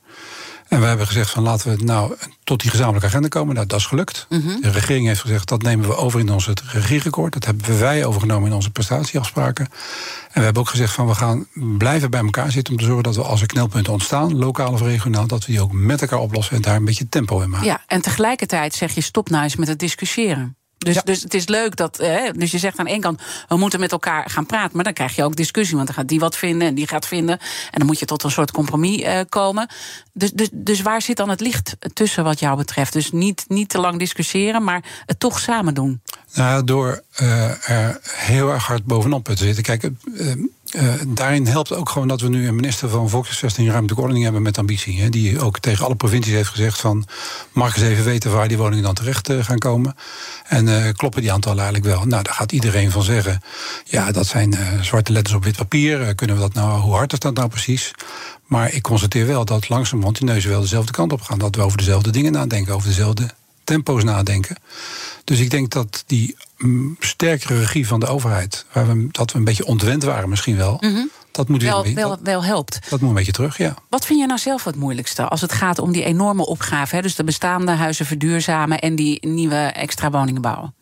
En 0.68 0.80
we 0.80 0.86
hebben 0.86 1.08
gezegd 1.08 1.30
van 1.30 1.44
laten 1.44 1.78
we 1.78 1.84
nou 1.84 2.16
tot 2.44 2.62
die 2.62 2.70
gezamenlijke 2.70 3.08
agenda 3.08 3.28
komen. 3.28 3.56
Nou, 3.56 3.68
dat 3.68 3.80
is 3.80 3.86
gelukt. 3.86 4.26
De 4.62 4.70
regering 4.72 5.08
heeft 5.08 5.22
gezegd 5.22 5.48
dat 5.48 5.62
nemen 5.62 5.88
we 5.88 5.96
over 5.96 6.20
in 6.20 6.32
ons 6.32 6.46
het 6.46 6.62
regierecord. 6.62 7.34
Dat 7.34 7.46
hebben 7.46 7.80
wij 7.80 8.06
overgenomen 8.06 8.50
in 8.50 8.56
onze 8.56 8.72
prestatieafspraken. 8.72 9.66
En 9.66 10.34
we 10.34 10.42
hebben 10.42 10.62
ook 10.62 10.70
gezegd 10.70 10.94
van 10.94 11.08
we 11.08 11.16
gaan 11.16 11.48
blijven 11.54 12.10
bij 12.10 12.22
elkaar 12.22 12.52
zitten... 12.52 12.74
om 12.74 12.80
te 12.80 12.86
zorgen 12.86 13.04
dat 13.04 13.16
we 13.16 13.24
als 13.24 13.42
er 13.42 13.48
knelpunten 13.48 13.94
ontstaan, 13.94 14.38
lokaal 14.38 14.72
of 14.72 14.82
regionaal... 14.82 15.28
dat 15.28 15.46
we 15.46 15.52
die 15.52 15.62
ook 15.62 15.72
met 15.72 16.02
elkaar 16.02 16.20
oplossen 16.20 16.56
en 16.56 16.62
daar 16.62 16.76
een 16.76 16.86
beetje 16.86 17.10
tempo 17.10 17.42
in 17.42 17.50
maken. 17.50 17.68
Ja, 17.68 17.84
en 17.88 18.02
tegelijkertijd 18.02 18.74
zeg 18.74 18.92
je 18.92 19.02
stop 19.02 19.30
nou 19.30 19.44
eens 19.44 19.56
met 19.56 19.68
het 19.68 19.80
discussiëren. 19.80 20.59
Dus, 20.80 20.96
Ja. 20.96 21.02
dus 21.06 21.24
het 21.24 21.34
is 21.34 21.48
leuk 21.48 21.76
dat. 21.76 21.98
Hè, 21.98 22.32
dus 22.32 22.52
je 22.52 22.58
zegt 22.58 22.78
aan 22.80 22.88
één 22.88 23.02
kant, 23.02 23.22
we 23.48 23.58
moeten 23.58 23.80
met 23.80 23.92
elkaar 23.92 24.30
gaan 24.30 24.46
praten. 24.46 24.72
Maar 24.76 24.84
dan 24.84 24.94
krijg 24.94 25.16
je 25.16 25.24
ook 25.24 25.36
discussie. 25.36 25.76
Want 25.76 25.88
dan 25.88 25.96
gaat 25.96 26.08
die 26.08 26.20
wat 26.20 26.36
vinden 26.38 26.68
en 26.68 26.76
die 26.76 26.88
gaat 26.88 27.08
vinden. 27.08 27.40
En 27.40 27.78
dan 27.78 27.86
moet 27.86 28.00
je 28.00 28.06
tot 28.06 28.24
een 28.24 28.32
soort 28.32 28.52
compromis 28.52 29.02
eh, 29.02 29.20
komen. 29.30 29.68
Dus, 30.14 30.32
dus, 30.32 30.50
dus 30.54 30.82
waar 30.82 31.02
zit 31.02 31.18
dan 31.18 31.30
het 31.30 31.40
licht 31.42 31.76
tussen 31.94 32.24
wat 32.24 32.40
jou 32.40 32.58
betreft? 32.58 32.94
Dus 32.94 33.12
niet, 33.12 33.46
niet 33.48 33.70
te 33.70 33.80
lang 33.80 34.00
discussiëren, 34.00 34.64
maar 34.64 34.84
het 35.06 35.20
toch 35.20 35.40
samen 35.40 35.74
doen. 35.74 36.02
Nou, 36.34 36.64
door 36.64 37.04
eh, 37.16 37.70
er 37.70 38.00
heel 38.04 38.50
erg 38.52 38.66
hard 38.66 38.86
bovenop 38.86 39.26
te 39.26 39.36
zitten. 39.38 39.64
Kijk, 39.64 39.84
eh, 39.84 39.92
eh, 40.72 40.94
daarin 41.08 41.48
helpt 41.48 41.74
ook 41.74 41.90
gewoon 41.90 42.08
dat 42.08 42.22
we 42.22 42.30
nu 42.30 42.48
een 42.48 42.56
minister 42.56 42.90
van 42.90 43.10
Volkshuisvesting 43.10 43.68
en 43.68 43.72
Ruimtelijke 43.72 44.02
Ordening 44.02 44.26
hebben 44.26 44.44
met 44.44 44.58
ambitie. 44.58 45.02
Hè, 45.02 45.10
die 45.10 45.40
ook 45.40 45.60
tegen 45.60 45.86
alle 45.86 45.96
provincies 45.96 46.34
heeft 46.34 46.50
gezegd 46.50 46.80
van 46.80 47.06
mag 47.52 47.76
eens 47.76 47.86
even 47.86 48.04
weten 48.04 48.32
waar 48.32 48.48
die 48.48 48.58
woningen 48.58 48.84
dan 48.84 48.94
terecht 48.94 49.30
eh, 49.30 49.44
gaan 49.44 49.58
komen. 49.58 49.96
En 50.48 50.68
eh, 50.68 50.94
kloppen 50.94 51.22
die 51.22 51.32
aantallen 51.32 51.64
eigenlijk 51.64 51.96
wel? 51.96 52.06
Nou, 52.06 52.24
daar 52.24 52.34
gaat 52.34 52.52
iedereen 52.52 52.92
van 52.92 53.04
zeggen. 53.04 53.42
Ja, 53.84 54.12
dat 54.12 54.28
zijn 54.28 54.58
zwarte 54.82 55.12
letters 55.12 55.36
op 55.36 55.44
wit 55.44 55.56
papier. 55.56 56.16
Kunnen 56.16 56.36
we 56.36 56.42
dat 56.42 56.54
nou, 56.54 56.80
hoe 56.80 56.94
hard 56.94 57.14
is 57.14 57.20
dat 57.20 57.34
nou 57.34 57.50
precies? 57.50 57.92
Maar 58.46 58.74
ik 58.74 58.82
constateer 58.82 59.28
wel 59.28 59.46
dat 59.46 59.70
langzamerhand 59.70 60.18
die 60.18 60.28
neuzen 60.28 60.50
wel 60.50 60.62
dezelfde 60.62 60.92
kant 60.92 61.12
op 61.12 61.22
gaan. 61.22 61.40
Dat 61.40 61.56
we 61.56 61.62
over 61.62 61.78
dezelfde 61.78 62.12
dingen 62.12 62.32
nadenken, 62.32 62.74
over 62.74 62.88
dezelfde 62.88 63.30
tempo's 63.70 64.04
nadenken. 64.04 64.56
Dus 65.24 65.40
ik 65.40 65.50
denk 65.50 65.72
dat 65.72 66.04
die 66.06 66.36
mm, 66.58 66.96
sterkere 67.00 67.60
regie 67.60 67.88
van 67.88 68.00
de 68.00 68.06
overheid, 68.08 68.66
waar 68.74 68.88
we, 68.88 69.08
dat 69.12 69.32
we 69.32 69.38
een 69.38 69.44
beetje 69.44 69.66
ontwend 69.66 70.04
waren 70.04 70.30
misschien 70.30 70.56
wel, 70.58 70.82
dat, 71.32 71.48
moet 71.48 71.62
weer, 71.62 71.72
Wel, 71.72 71.82
beetje- 71.82 71.96
wel, 71.96 72.18
wel 72.24 72.44
helpt. 72.44 72.80
dat 72.90 73.00
moet 73.00 73.10
een 73.10 73.16
beetje 73.16 73.32
terug, 73.32 73.58
ja. 73.58 73.74
Wat 73.90 74.06
vind 74.06 74.20
je 74.20 74.26
nou 74.26 74.40
zelf 74.40 74.64
het 74.64 74.76
moeilijkste 74.76 75.28
als 75.28 75.42
het 75.42 75.52
gaat 75.52 75.80
om 75.80 75.92
die 75.92 76.04
enorme 76.04 76.46
opgave? 76.46 76.96
Hè? 76.96 77.02
Dus 77.02 77.16
de 77.16 77.24
bestaande 77.24 77.72
huizen 77.72 78.06
verduurzamen 78.06 78.80
en 78.80 78.96
die 78.96 79.28
nieuwe 79.28 79.56
extra 79.56 80.10
woningen 80.12 80.42
bouwen. 80.42 80.74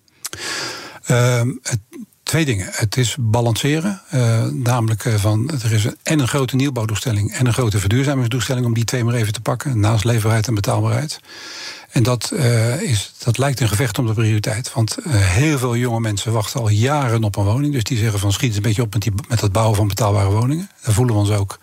Ehm, 1.06 1.48
het, 1.62 1.80
twee 2.28 2.46
dingen. 2.46 2.68
Het 2.72 2.98
is 2.98 3.16
balanceren. 3.20 4.02
eh, 4.10 4.44
namelijk 4.44 5.06
eh, 5.06 5.14
van 5.14 5.52
er 5.64 5.72
is 5.72 5.84
een, 5.84 5.98
en 6.04 6.20
een 6.20 6.28
grote 6.28 6.56
nieuwbouwdoelstelling 6.56 7.34
en 7.34 7.46
een 7.46 7.54
grote 7.54 7.80
verduurzamingsdoelstelling 7.80 8.66
om 8.66 8.74
die 8.74 8.84
twee 8.84 9.04
maar 9.04 9.14
even 9.14 9.34
te 9.34 9.42
pakken. 9.42 9.80
Naast 9.80 10.04
leverbaarheid 10.04 10.48
en 10.48 10.54
betaalbaarheid. 10.54 11.20
En 11.90 12.04
dat, 12.04 12.32
eh, 12.32 12.82
is, 12.82 13.14
dat 13.24 13.38
lijkt 13.38 13.60
een 13.60 13.68
gevecht 13.68 14.00
om 14.00 14.06
de 14.06 14.14
prioriteit. 14.14 14.74
Want 14.74 14.98
heel 15.10 15.58
veel 15.58 15.76
jonge 15.76 16.00
mensen 16.00 16.32
wachten 16.32 16.60
al 16.60 16.70
jaren 16.70 17.24
op 17.24 17.36
een 17.36 17.44
woning. 17.44 17.74
Dus 17.74 17.84
die 17.84 17.98
zeggen 17.98 18.20
van 18.20 18.32
schiet 18.32 18.48
eens 18.48 18.56
een 18.56 18.62
beetje 18.62 18.82
op 18.82 18.94
met, 18.94 19.02
die, 19.02 19.14
met 19.28 19.42
het 19.42 19.52
bouwen 19.52 19.76
van 19.76 19.88
betaalbare 19.88 20.30
woningen. 20.30 20.70
Daar 20.84 20.94
voelen 20.94 21.14
we 21.14 21.20
ons 21.20 21.32
ook. 21.32 21.60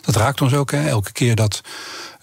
Dat 0.00 0.16
raakt 0.16 0.40
ons 0.40 0.54
ook. 0.54 0.70
Hè. 0.70 0.88
Elke 0.88 1.12
keer 1.12 1.34
dat 1.34 1.60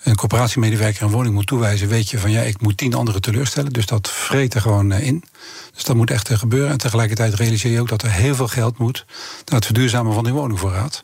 een 0.03 0.15
corporatiemedewerker 0.15 1.03
een 1.03 1.11
woning 1.11 1.33
moet 1.33 1.47
toewijzen, 1.47 1.87
weet 1.87 2.09
je 2.09 2.19
van 2.19 2.31
ja, 2.31 2.41
ik 2.41 2.61
moet 2.61 2.77
tien 2.77 2.93
anderen 2.93 3.21
teleurstellen. 3.21 3.73
Dus 3.73 3.85
dat 3.85 4.09
vreet 4.09 4.53
er 4.53 4.61
gewoon 4.61 4.91
eh, 4.91 5.07
in. 5.07 5.23
Dus 5.73 5.83
dat 5.83 5.95
moet 5.95 6.11
echt 6.11 6.29
eh, 6.29 6.37
gebeuren. 6.37 6.71
En 6.71 6.77
tegelijkertijd 6.77 7.33
realiseer 7.33 7.71
je 7.71 7.81
ook 7.81 7.89
dat 7.89 8.01
er 8.01 8.11
heel 8.11 8.35
veel 8.35 8.47
geld 8.47 8.77
moet 8.77 9.05
naar 9.45 9.55
het 9.55 9.65
verduurzamen 9.65 10.13
van 10.13 10.23
die 10.23 10.33
woningvoorraad. 10.33 11.03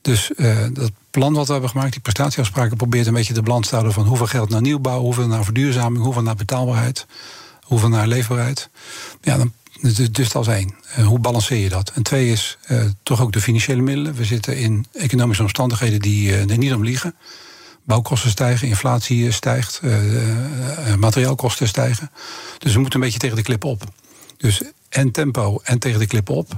Dus 0.00 0.34
eh, 0.34 0.66
dat 0.72 0.90
plan 1.10 1.34
wat 1.34 1.46
we 1.46 1.52
hebben 1.52 1.70
gemaakt, 1.70 1.92
die 1.92 2.00
prestatieafspraken, 2.00 2.76
probeert 2.76 3.06
een 3.06 3.14
beetje 3.14 3.34
de 3.34 3.42
balans 3.42 3.66
te 3.68 3.74
houden 3.74 3.94
van 3.94 4.06
hoeveel 4.06 4.26
geld 4.26 4.48
naar 4.48 4.60
nieuwbouw, 4.60 5.00
hoeveel 5.00 5.26
naar 5.26 5.44
verduurzaming, 5.44 6.04
hoeveel 6.04 6.22
naar 6.22 6.34
betaalbaarheid, 6.34 7.06
hoeveel 7.62 7.88
naar 7.88 8.06
leefbaarheid. 8.06 8.68
Ja, 9.20 9.36
dan 9.36 9.52
dus, 9.80 10.12
dus 10.12 10.32
dat 10.32 10.46
is 10.46 10.52
één. 10.52 10.74
Hoe 11.04 11.18
balanceer 11.18 11.58
je 11.58 11.68
dat? 11.68 11.90
En 11.94 12.02
twee 12.02 12.30
is 12.30 12.58
toch 13.02 13.20
ook 13.20 13.32
de 13.32 13.40
financiële 13.40 13.82
middelen. 13.82 14.14
We 14.14 14.24
zitten 14.24 14.56
in 14.56 14.86
economische 14.92 15.42
omstandigheden 15.42 16.00
die 16.00 16.34
er 16.34 16.58
niet 16.58 16.74
om 16.74 16.84
liegen. 16.84 17.14
Bouwkosten 17.84 18.30
stijgen, 18.30 18.68
inflatie 18.68 19.30
stijgt, 19.30 19.80
materiaalkosten 20.98 21.68
stijgen. 21.68 22.10
Dus 22.58 22.72
we 22.72 22.80
moeten 22.80 22.98
een 22.98 23.04
beetje 23.04 23.20
tegen 23.20 23.36
de 23.36 23.42
klip 23.42 23.64
op. 23.64 23.82
Dus 24.36 24.62
en 24.88 25.10
tempo 25.10 25.60
en 25.62 25.78
tegen 25.78 25.98
de 25.98 26.06
klip 26.06 26.28
op. 26.28 26.48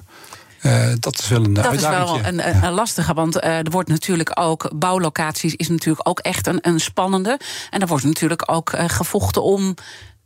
Uh, 0.63 0.93
dat 1.01 1.19
is 1.19 1.29
wel 1.29 1.45
een 1.45 1.55
dat 1.55 1.73
is 1.73 1.81
wel 1.81 2.19
een, 2.25 2.65
een, 2.65 2.73
lastige, 2.73 3.15
want 3.15 3.37
uh, 3.37 3.59
er 3.59 3.71
wordt 3.71 3.89
natuurlijk 3.89 4.41
ook... 4.41 4.71
bouwlocaties 4.75 5.55
is 5.55 5.69
natuurlijk 5.69 6.09
ook 6.09 6.19
echt 6.19 6.47
een, 6.47 6.59
een 6.61 6.81
spannende. 6.81 7.39
En 7.71 7.81
er 7.81 7.87
wordt 7.87 8.05
natuurlijk 8.05 8.53
ook 8.53 8.73
uh, 8.73 8.85
gevochten 8.87 9.43
om 9.43 9.75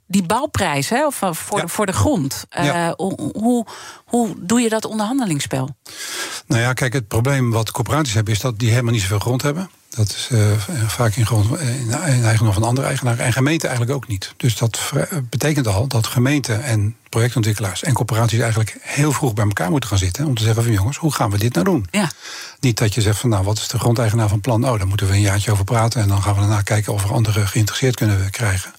die 0.06 0.22
bouwprijs, 0.22 0.88
hè, 0.88 1.06
of 1.06 1.14
voor, 1.14 1.58
ja. 1.58 1.64
de, 1.64 1.68
voor 1.68 1.86
de 1.86 1.92
grond. 1.92 2.46
Ja. 2.50 2.94
hoe, 2.96 3.66
hoe 4.04 4.34
doe 4.38 4.60
je 4.60 4.68
dat 4.68 4.84
onderhandelingsspel? 4.84 5.76
Nou 6.46 6.62
ja, 6.62 6.72
kijk, 6.72 6.92
het 6.92 7.08
probleem 7.08 7.50
wat 7.50 7.70
corporaties 7.70 8.14
hebben... 8.14 8.32
is 8.32 8.40
dat 8.40 8.58
die 8.58 8.70
helemaal 8.70 8.92
niet 8.92 9.02
zoveel 9.02 9.18
grond 9.18 9.42
hebben. 9.42 9.70
Dat 9.90 10.08
is 10.08 10.28
uh, 10.32 10.52
vaak 10.86 11.14
in, 11.14 11.26
grond, 11.26 11.60
in 11.60 11.92
eigendom 11.92 12.52
van 12.52 12.62
andere 12.62 12.86
eigenaren. 12.86 13.24
En 13.24 13.32
gemeenten 13.32 13.68
eigenlijk 13.68 13.98
ook 13.98 14.08
niet. 14.08 14.34
Dus 14.36 14.56
dat 14.56 14.92
betekent 15.30 15.66
al 15.66 15.86
dat 15.86 16.06
gemeenten 16.06 16.62
en 16.62 16.96
projectontwikkelaars 17.08 17.82
en 17.82 17.92
corporaties 17.92 18.38
eigenlijk 18.38 18.76
heel 18.80 19.12
vroeg 19.12 19.34
bij 19.34 19.44
elkaar 19.44 19.70
moeten 19.70 19.88
gaan 19.88 19.98
zitten. 19.98 20.26
Om 20.26 20.34
te 20.34 20.42
zeggen 20.42 20.62
van 20.62 20.72
jongens, 20.72 20.96
hoe 20.96 21.12
gaan 21.12 21.30
we 21.30 21.38
dit 21.38 21.52
nou 21.54 21.64
doen? 21.64 21.86
Ja. 21.90 22.10
Niet 22.60 22.78
dat 22.78 22.94
je 22.94 23.00
zegt 23.00 23.18
van 23.18 23.30
nou, 23.30 23.44
wat 23.44 23.58
is 23.58 23.68
de 23.68 23.78
grondeigenaar 23.78 24.28
van 24.28 24.40
plan? 24.40 24.68
Oh, 24.68 24.78
daar 24.78 24.86
moeten 24.86 25.06
we 25.06 25.12
een 25.12 25.20
jaartje 25.20 25.52
over 25.52 25.64
praten. 25.64 26.00
En 26.00 26.08
dan 26.08 26.22
gaan 26.22 26.34
we 26.34 26.40
daarna 26.40 26.62
kijken 26.62 26.92
of 26.92 27.02
we 27.02 27.12
anderen 27.12 27.48
geïnteresseerd 27.48 27.96
kunnen 27.96 28.30
krijgen. 28.30 28.72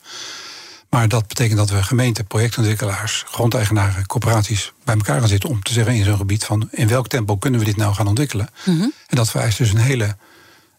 Maar 0.90 1.08
dat 1.08 1.28
betekent 1.28 1.58
dat 1.58 1.70
we 1.70 1.84
gemeenten, 1.84 2.26
projectontwikkelaars, 2.26 3.24
grondeigenaren, 3.28 4.06
corporaties 4.06 4.72
bij 4.84 4.96
elkaar 4.96 5.20
gaan 5.20 5.28
zitten 5.28 5.50
om 5.50 5.64
te 5.64 5.74
zeggen 5.74 5.96
in 5.96 6.04
zo'n 6.04 6.18
gebied 6.18 6.44
van 6.44 6.68
in 6.72 6.88
welk 6.88 7.08
tempo 7.08 7.38
kunnen 7.38 7.60
we 7.60 7.66
dit 7.66 7.78
nou 7.78 7.94
gaan 7.94 8.08
ontwikkelen. 8.08 8.50
Mm 8.66 8.80
-hmm. 8.80 8.94
En 9.08 9.16
dat 9.16 9.30
vereist 9.30 9.58
dus 9.58 9.72
een 9.72 9.78
hele 9.78 10.16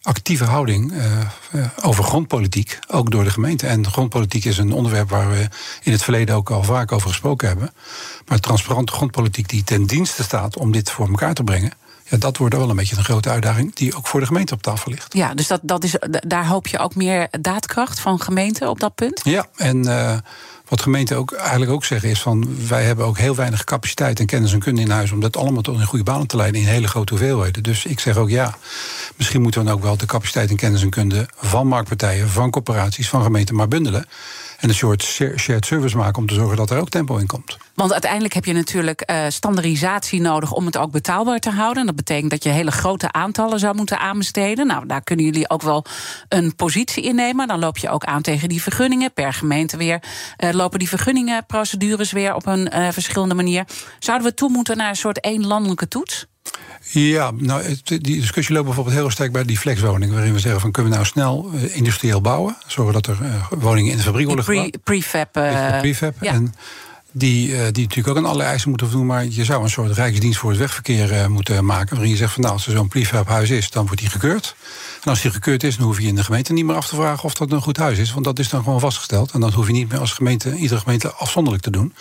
actieve 0.02 0.44
houding 0.44 0.92
uh, 0.92 1.66
over 1.82 2.04
grondpolitiek, 2.04 2.78
ook 2.88 3.11
door 3.11 3.25
de 3.25 3.30
gemeente. 3.30 3.66
En 3.66 3.87
grondpolitiek 3.87 4.44
is 4.44 4.59
een 4.59 4.73
onderwerp 4.73 5.11
waar 5.11 5.30
we 5.30 5.49
in 5.82 5.92
het 5.92 6.02
verleden 6.02 6.35
ook 6.35 6.50
al 6.50 6.62
vaak 6.62 6.92
over 6.92 7.09
gesproken 7.09 7.49
hebben. 7.49 7.73
Maar 8.26 8.40
transparante 8.40 8.92
grondpolitiek 8.92 9.49
die 9.49 9.64
ten 9.64 9.87
dienste 9.87 10.23
staat 10.23 10.56
om 10.56 10.73
dit 10.73 10.90
voor 10.90 11.09
elkaar 11.09 11.35
te 11.35 11.44
brengen. 11.44 11.73
Ja, 12.12 12.18
dat 12.18 12.37
wordt 12.37 12.56
wel 12.56 12.71
een 12.71 12.76
beetje 12.76 12.97
een 12.97 13.04
grote 13.04 13.30
uitdaging 13.30 13.75
die 13.75 13.94
ook 13.97 14.06
voor 14.06 14.21
de 14.21 14.26
gemeente 14.26 14.54
op 14.54 14.62
tafel 14.62 14.90
ligt. 14.90 15.14
Ja, 15.14 15.35
dus 15.35 15.47
dat, 15.47 15.61
dat 15.62 15.85
is, 15.85 15.97
daar 16.26 16.47
hoop 16.47 16.66
je 16.66 16.78
ook 16.78 16.94
meer 16.94 17.28
daadkracht 17.40 18.00
van 18.00 18.21
gemeenten 18.21 18.68
op 18.68 18.80
dat 18.80 18.94
punt? 18.94 19.21
Ja, 19.25 19.47
en 19.56 19.87
uh, 19.87 20.16
wat 20.73 20.83
gemeenten 20.83 21.17
ook 21.17 21.33
eigenlijk 21.33 21.71
ook 21.71 21.85
zeggen 21.85 22.09
is 22.09 22.21
van 22.21 22.67
wij 22.69 22.85
hebben 22.85 23.05
ook 23.07 23.19
heel 23.19 23.35
weinig 23.35 23.64
capaciteit 23.64 24.21
en 24.21 24.26
kennis 24.26 24.52
en 24.52 24.59
kunde 24.59 24.81
in 24.81 24.91
huis 24.91 25.12
om 25.12 25.21
dat 25.21 25.37
allemaal 25.37 25.62
tot 25.62 25.79
een 25.79 25.87
goede 25.87 26.05
baan 26.05 26.26
te 26.26 26.37
leiden 26.37 26.61
in 26.61 26.67
hele 26.67 26.88
grote 26.88 27.14
hoeveelheden. 27.14 27.62
Dus 27.62 27.85
ik 27.85 28.00
zeg 28.00 28.17
ook 28.17 28.29
ja, 28.29 28.55
misschien 29.17 29.43
moeten 29.43 29.61
we 29.61 29.67
dan 29.67 29.76
ook 29.76 29.83
wel 29.83 29.97
de 29.97 30.07
capaciteit 30.07 30.50
en 30.50 30.57
kennis 30.57 30.83
en 30.83 30.91
kunde 30.91 31.29
van 31.37 31.67
marktpartijen, 31.67 32.29
van 32.29 32.50
corporaties, 32.50 33.09
van 33.09 33.23
gemeenten 33.23 33.55
maar 33.55 33.69
bundelen. 33.69 34.07
En 34.62 34.69
een 34.69 34.75
soort 34.75 35.02
shared 35.37 35.66
service 35.66 35.97
maken 35.97 36.19
om 36.19 36.26
te 36.26 36.35
zorgen 36.35 36.57
dat 36.57 36.71
er 36.71 36.81
ook 36.81 36.88
tempo 36.88 37.16
in 37.16 37.26
komt. 37.26 37.57
Want 37.75 37.92
uiteindelijk 37.92 38.35
heb 38.35 38.45
je 38.45 38.52
natuurlijk 38.52 39.11
uh, 39.11 39.25
standaardisatie 39.28 40.21
nodig 40.21 40.52
om 40.52 40.66
het 40.66 40.76
ook 40.76 40.90
betaalbaar 40.90 41.38
te 41.38 41.50
houden. 41.50 41.81
En 41.81 41.87
dat 41.87 41.97
betekent 41.97 42.31
dat 42.31 42.42
je 42.42 42.49
hele 42.49 42.71
grote 42.71 43.12
aantallen 43.12 43.59
zou 43.59 43.76
moeten 43.76 43.99
aanbesteden. 43.99 44.66
Nou, 44.66 44.87
daar 44.87 45.02
kunnen 45.02 45.25
jullie 45.25 45.50
ook 45.50 45.62
wel 45.62 45.85
een 46.28 46.54
positie 46.57 47.02
in 47.02 47.14
nemen. 47.14 47.49
Dan 47.49 47.59
loop 47.59 47.78
je 47.78 47.90
ook 47.90 48.04
aan 48.04 48.23
tegen 48.23 48.49
die 48.49 48.62
vergunningen. 48.62 49.12
Per 49.12 49.33
gemeente 49.33 49.76
weer 49.76 50.02
uh, 50.38 50.50
lopen 50.50 50.78
die 50.78 50.88
vergunningenprocedures 50.88 52.12
weer 52.12 52.35
op 52.35 52.47
een 52.47 52.71
uh, 52.75 52.88
verschillende 52.90 53.35
manier. 53.35 53.64
Zouden 53.99 54.28
we 54.28 54.35
toe 54.35 54.50
moeten 54.50 54.76
naar 54.76 54.88
een 54.88 54.97
soort 54.97 55.21
één 55.21 55.47
landelijke 55.47 55.88
toets? 55.88 56.26
Ja, 56.95 57.31
nou, 57.37 57.63
het, 57.63 57.87
die 57.87 58.21
discussie 58.21 58.55
loopt 58.55 58.67
bijvoorbeeld 58.67 58.97
heel 58.97 59.11
sterk 59.11 59.33
bij 59.33 59.45
die 59.45 59.59
flexwoningen, 59.59 60.15
waarin 60.15 60.33
we 60.33 60.39
zeggen 60.39 60.61
van 60.61 60.71
kunnen 60.71 60.91
we 60.91 60.99
nou 60.99 61.09
snel 61.09 61.51
uh, 61.55 61.77
industrieel 61.77 62.21
bouwen, 62.21 62.57
zorgen 62.67 62.93
dat 62.93 63.07
er 63.07 63.19
uh, 63.23 63.47
woningen 63.51 63.91
in 63.91 63.97
de 63.97 64.03
fabriek 64.03 64.27
worden 64.27 64.45
pre, 64.45 64.55
gebouwd. 64.55 64.83
Prefab. 64.85 65.37
Uh, 65.37 65.79
prefab. 65.81 66.15
Ja. 66.21 66.33
En 66.33 66.55
die, 67.13 67.47
die 67.49 67.83
natuurlijk 67.83 68.09
ook 68.09 68.17
aan 68.17 68.25
allerlei 68.25 68.49
eisen 68.49 68.69
moeten 68.69 68.89
voldoen, 68.89 69.07
maar 69.07 69.25
je 69.25 69.45
zou 69.45 69.63
een 69.63 69.71
soort 69.71 69.93
rijksdienst 69.93 70.39
voor 70.39 70.51
het 70.51 70.59
wegverkeer 70.59 71.31
moeten 71.31 71.65
maken, 71.65 71.91
waarin 71.91 72.11
je 72.11 72.17
zegt 72.17 72.33
van 72.33 72.43
nou, 72.43 72.55
als 72.55 72.67
er 72.67 72.73
zo'n 72.73 72.89
prefab 72.89 73.29
huis 73.29 73.51
is, 73.51 73.71
dan 73.71 73.87
wordt 73.87 74.01
die 74.01 74.11
gekeurd. 74.11 74.55
En 75.03 75.11
als 75.11 75.23
die 75.23 75.31
gekeurd 75.31 75.63
is, 75.63 75.77
dan 75.77 75.87
hoef 75.87 76.01
je 76.01 76.07
in 76.07 76.15
de 76.15 76.25
gemeente 76.25 76.52
niet 76.52 76.65
meer 76.65 76.76
af 76.76 76.89
te 76.89 76.95
vragen 76.95 77.25
of 77.25 77.35
dat 77.35 77.52
een 77.52 77.63
goed 77.63 77.76
huis 77.76 77.99
is, 77.99 78.13
want 78.13 78.25
dat 78.25 78.39
is 78.39 78.49
dan 78.49 78.63
gewoon 78.63 78.81
vastgesteld. 78.81 79.31
En 79.31 79.41
dat 79.41 79.52
hoef 79.52 79.67
je 79.67 79.73
niet 79.73 79.89
meer 79.89 80.00
als 80.00 80.13
gemeente, 80.13 80.57
iedere 80.57 80.81
gemeente 80.81 81.13
afzonderlijk 81.13 81.65
te 81.65 81.71
doen. 81.71 81.95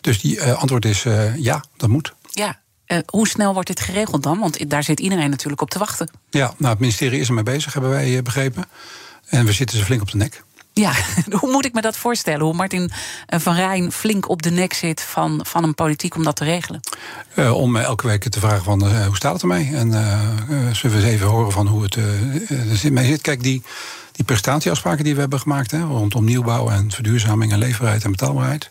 Dus 0.00 0.20
die 0.20 0.42
antwoord 0.42 0.84
is 0.84 1.04
ja, 1.36 1.64
dat 1.76 1.88
moet. 1.88 2.14
Ja, 2.30 2.60
uh, 2.86 2.98
hoe 3.06 3.28
snel 3.28 3.52
wordt 3.52 3.68
dit 3.68 3.80
geregeld 3.80 4.22
dan? 4.22 4.38
Want 4.38 4.70
daar 4.70 4.82
zit 4.82 5.00
iedereen 5.00 5.30
natuurlijk 5.30 5.62
op 5.62 5.70
te 5.70 5.78
wachten. 5.78 6.10
Ja, 6.30 6.54
nou, 6.56 6.70
het 6.70 6.80
ministerie 6.80 7.20
is 7.20 7.28
ermee 7.28 7.42
bezig, 7.42 7.72
hebben 7.72 7.90
wij 7.90 8.16
uh, 8.16 8.22
begrepen. 8.22 8.64
En 9.28 9.44
we 9.44 9.52
zitten 9.52 9.78
ze 9.78 9.84
flink 9.84 10.00
op 10.00 10.10
de 10.10 10.16
nek. 10.16 10.42
Ja, 10.72 10.92
hoe 11.40 11.50
moet 11.50 11.64
ik 11.64 11.72
me 11.72 11.80
dat 11.80 11.96
voorstellen? 11.96 12.40
Hoe 12.40 12.54
Martin 12.54 12.90
eh, 13.26 13.40
van 13.40 13.54
Rijn 13.54 13.92
flink 13.92 14.28
op 14.28 14.42
de 14.42 14.50
nek 14.50 14.72
zit 14.72 15.00
van, 15.00 15.40
van 15.46 15.64
een 15.64 15.74
politiek 15.74 16.14
om 16.14 16.24
dat 16.24 16.36
te 16.36 16.44
regelen? 16.44 16.80
Uh, 17.34 17.54
om 17.54 17.76
elke 17.76 18.06
week 18.06 18.28
te 18.28 18.40
vragen 18.40 18.64
van 18.64 18.84
uh, 18.84 19.06
hoe 19.06 19.16
staat 19.16 19.32
het 19.32 19.42
ermee? 19.42 19.74
En 19.74 19.90
zullen 20.74 20.96
we 20.96 21.02
eens 21.02 21.12
even 21.12 21.26
horen 21.26 21.52
van 21.52 21.66
hoe 21.66 21.82
het 21.82 21.96
ermee 22.82 23.06
zit? 23.06 23.20
Kijk, 23.20 23.42
die, 23.42 23.62
die 24.12 24.24
prestatieafspraken 24.24 25.04
die 25.04 25.14
we 25.14 25.20
hebben 25.20 25.40
gemaakt... 25.40 25.70
Hè, 25.70 25.80
rondom 25.80 26.24
nieuwbouw 26.24 26.70
en 26.70 26.90
verduurzaming 26.90 27.52
en 27.52 27.58
leefbaarheid 27.58 28.04
en 28.04 28.10
betaalbaarheid... 28.10 28.70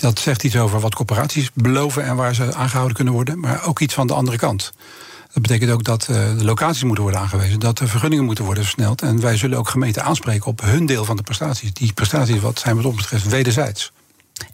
Dat 0.00 0.18
zegt 0.18 0.44
iets 0.44 0.56
over 0.56 0.80
wat 0.80 0.94
corporaties 0.94 1.50
beloven 1.54 2.04
en 2.04 2.16
waar 2.16 2.34
ze 2.34 2.54
aangehouden 2.54 2.96
kunnen 2.96 3.14
worden, 3.14 3.40
maar 3.40 3.66
ook 3.66 3.80
iets 3.80 3.94
van 3.94 4.06
de 4.06 4.14
andere 4.14 4.36
kant. 4.36 4.72
Dat 5.32 5.42
betekent 5.42 5.70
ook 5.70 5.84
dat 5.84 6.08
uh, 6.10 6.16
de 6.38 6.44
locaties 6.44 6.84
moeten 6.84 7.02
worden 7.02 7.20
aangewezen, 7.20 7.60
dat 7.60 7.78
de 7.78 7.86
vergunningen 7.86 8.24
moeten 8.24 8.44
worden 8.44 8.62
versneld. 8.64 9.02
En 9.02 9.20
wij 9.20 9.36
zullen 9.36 9.58
ook 9.58 9.68
gemeenten 9.68 10.04
aanspreken 10.04 10.46
op 10.46 10.60
hun 10.60 10.86
deel 10.86 11.04
van 11.04 11.16
de 11.16 11.22
prestaties. 11.22 11.72
Die 11.72 11.92
prestaties 11.92 12.40
wat 12.40 12.58
zijn 12.58 12.76
wat 12.76 12.84
ons 12.84 12.96
betreft 12.96 13.28
wederzijds. 13.28 13.92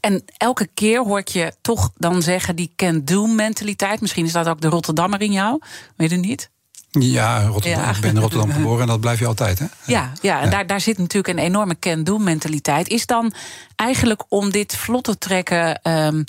En 0.00 0.24
elke 0.36 0.68
keer 0.74 1.04
hoor 1.04 1.18
ik 1.18 1.28
je 1.28 1.52
toch 1.60 1.90
dan 1.96 2.22
zeggen 2.22 2.56
die 2.56 2.72
can-do-mentaliteit. 2.76 4.00
Misschien 4.00 4.24
is 4.24 4.32
dat 4.32 4.48
ook 4.48 4.60
de 4.60 4.68
Rotterdammer 4.68 5.20
in 5.20 5.32
jou, 5.32 5.60
weet 5.96 6.10
je 6.10 6.16
niet? 6.16 6.50
Ja, 6.90 7.46
Rotterdam. 7.46 7.82
Ja. 7.82 7.90
ik 7.90 8.00
ben 8.00 8.10
in 8.10 8.20
Rotterdam 8.20 8.52
geboren 8.52 8.80
en 8.80 8.86
dat 8.86 9.00
blijf 9.00 9.18
je 9.18 9.26
altijd, 9.26 9.58
hè? 9.58 9.66
Ja, 9.84 10.12
ja 10.20 10.38
en 10.38 10.44
ja. 10.44 10.50
Daar, 10.50 10.66
daar 10.66 10.80
zit 10.80 10.98
natuurlijk 10.98 11.38
een 11.38 11.44
enorme 11.44 11.78
can-do-mentaliteit. 11.78 12.88
Is 12.88 13.06
dan 13.06 13.32
eigenlijk 13.76 14.22
om 14.28 14.50
dit 14.50 14.76
vlot 14.76 15.04
te 15.04 15.18
trekken... 15.18 15.80
Um, 15.90 16.24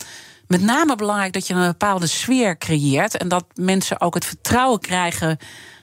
met 0.47 0.62
name 0.62 0.95
belangrijk 0.95 1.34
dat 1.34 1.47
je 1.47 1.54
een 1.54 1.67
bepaalde 1.67 2.08
sfeer 2.08 2.58
creëert... 2.58 3.17
en 3.17 3.28
dat 3.28 3.45
mensen 3.56 4.02
ook 4.02 4.13
het 4.13 4.26
vertrouwen 4.26 4.80
krijgen 4.80 5.38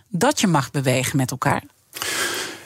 dat 0.09 0.41
je 0.41 0.47
mag 0.47 0.71
bewegen 0.71 1.17
met 1.17 1.31
elkaar? 1.31 1.63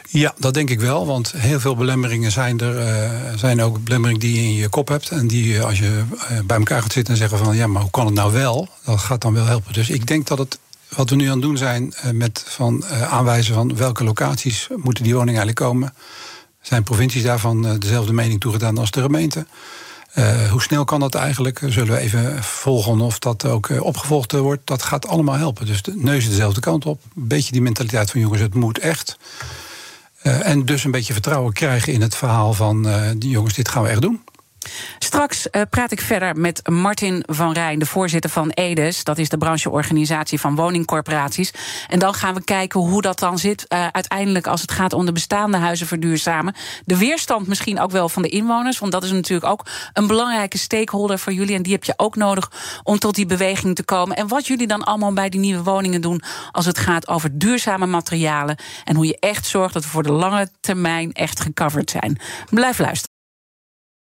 Ja, 0.08 0.34
dat 0.38 0.54
denk 0.54 0.70
ik 0.70 0.80
wel. 0.80 1.06
Want 1.06 1.32
heel 1.36 1.60
veel 1.60 1.76
belemmeringen 1.76 2.30
zijn 2.30 2.60
er. 2.60 2.86
Uh, 2.86 3.38
zijn 3.38 3.62
ook 3.62 3.84
belemmeringen 3.84 4.20
die 4.20 4.34
je 4.34 4.42
in 4.42 4.54
je 4.54 4.68
kop 4.68 4.88
hebt. 4.88 5.08
En 5.08 5.26
die 5.26 5.62
als 5.62 5.78
je 5.78 6.04
uh, 6.30 6.40
bij 6.44 6.56
elkaar 6.56 6.82
gaat 6.82 6.92
zitten 6.92 7.12
en 7.12 7.18
zeggen 7.18 7.38
van 7.38 7.56
ja, 7.56 7.66
maar 7.66 7.82
hoe 7.82 7.90
kan 7.90 8.06
het 8.06 8.14
nou 8.14 8.32
wel? 8.32 8.68
Dat 8.84 8.98
gaat 8.98 9.20
dan 9.20 9.34
wel 9.34 9.46
helpen. 9.46 9.72
Dus 9.72 9.90
ik 9.90 10.06
denk 10.06 10.26
dat 10.26 10.38
het 10.38 10.58
wat 10.96 11.10
we 11.10 11.16
nu 11.16 11.26
aan 11.26 11.32
het 11.32 11.42
doen 11.42 11.56
zijn 11.56 11.94
uh, 12.04 12.10
met 12.10 12.44
van, 12.46 12.84
uh, 12.84 13.12
aanwijzen 13.12 13.54
van 13.54 13.76
welke 13.76 14.04
locaties 14.04 14.68
moeten 14.76 15.04
die 15.04 15.14
woningen 15.14 15.40
eigenlijk 15.40 15.70
komen. 15.70 15.94
Zijn 16.60 16.82
provincies 16.82 17.22
daarvan 17.22 17.66
uh, 17.66 17.72
dezelfde 17.78 18.12
mening 18.12 18.40
toegedaan 18.40 18.78
als 18.78 18.90
de 18.90 19.02
gemeente? 19.02 19.46
hoe 20.50 20.62
snel 20.62 20.84
kan 20.84 21.00
dat 21.00 21.14
eigenlijk? 21.14 21.60
Zullen 21.66 21.94
we 21.94 21.98
even 21.98 22.44
volgen 22.44 23.00
of 23.00 23.18
dat 23.18 23.44
ook 23.44 23.70
opgevolgd 23.78 24.32
wordt? 24.32 24.66
Dat 24.66 24.82
gaat 24.82 25.06
allemaal 25.06 25.34
helpen. 25.34 25.66
Dus 25.66 25.82
de 25.82 25.96
neus 25.96 26.28
dezelfde 26.28 26.60
kant 26.60 26.86
op. 26.86 27.00
Een 27.16 27.28
beetje 27.28 27.52
die 27.52 27.62
mentaliteit 27.62 28.10
van 28.10 28.20
jongens, 28.20 28.40
het 28.40 28.54
moet 28.54 28.78
echt. 28.78 29.18
en 30.22 30.64
dus 30.64 30.84
een 30.84 30.90
beetje 30.90 31.12
vertrouwen 31.12 31.52
krijgen 31.52 31.92
in 31.92 32.00
het 32.00 32.14
verhaal 32.14 32.52
van 32.52 32.86
die 33.16 33.30
jongens, 33.30 33.54
dit 33.54 33.68
gaan 33.68 33.82
we 33.82 33.88
echt 33.88 34.00
doen. 34.02 34.20
Straks 34.98 35.46
uh, 35.50 35.62
praat 35.70 35.92
ik 35.92 36.00
verder 36.00 36.36
met 36.36 36.68
Martin 36.68 37.24
van 37.26 37.52
Rijn, 37.52 37.78
de 37.78 37.86
voorzitter 37.86 38.30
van 38.30 38.50
EDES. 38.50 39.04
Dat 39.04 39.18
is 39.18 39.28
de 39.28 39.38
brancheorganisatie 39.38 40.40
van 40.40 40.54
woningcorporaties. 40.54 41.52
En 41.88 41.98
dan 41.98 42.14
gaan 42.14 42.34
we 42.34 42.44
kijken 42.44 42.80
hoe 42.80 43.02
dat 43.02 43.18
dan 43.18 43.38
zit 43.38 43.64
uh, 43.68 43.86
uiteindelijk 43.86 44.46
als 44.46 44.60
het 44.60 44.72
gaat 44.72 44.92
om 44.92 45.06
de 45.06 45.12
bestaande 45.12 45.56
huizen 45.56 45.86
verduurzamen. 45.86 46.54
De 46.84 46.98
weerstand 46.98 47.46
misschien 47.46 47.80
ook 47.80 47.90
wel 47.90 48.08
van 48.08 48.22
de 48.22 48.28
inwoners, 48.28 48.78
want 48.78 48.92
dat 48.92 49.04
is 49.04 49.10
natuurlijk 49.10 49.50
ook 49.50 49.66
een 49.92 50.06
belangrijke 50.06 50.58
stakeholder 50.58 51.18
voor 51.18 51.32
jullie. 51.32 51.54
En 51.54 51.62
die 51.62 51.72
heb 51.72 51.84
je 51.84 51.94
ook 51.96 52.16
nodig 52.16 52.50
om 52.82 52.98
tot 52.98 53.14
die 53.14 53.26
beweging 53.26 53.74
te 53.74 53.84
komen. 53.84 54.16
En 54.16 54.28
wat 54.28 54.46
jullie 54.46 54.66
dan 54.66 54.84
allemaal 54.84 55.12
bij 55.12 55.28
die 55.28 55.40
nieuwe 55.40 55.62
woningen 55.62 56.00
doen 56.00 56.22
als 56.50 56.66
het 56.66 56.78
gaat 56.78 57.08
over 57.08 57.38
duurzame 57.38 57.86
materialen. 57.86 58.56
En 58.84 58.96
hoe 58.96 59.06
je 59.06 59.18
echt 59.18 59.46
zorgt 59.46 59.74
dat 59.74 59.82
we 59.82 59.88
voor 59.88 60.02
de 60.02 60.12
lange 60.12 60.48
termijn 60.60 61.12
echt 61.12 61.40
gecoverd 61.40 61.90
zijn. 61.90 62.20
Blijf 62.50 62.78
luisteren. 62.78 63.11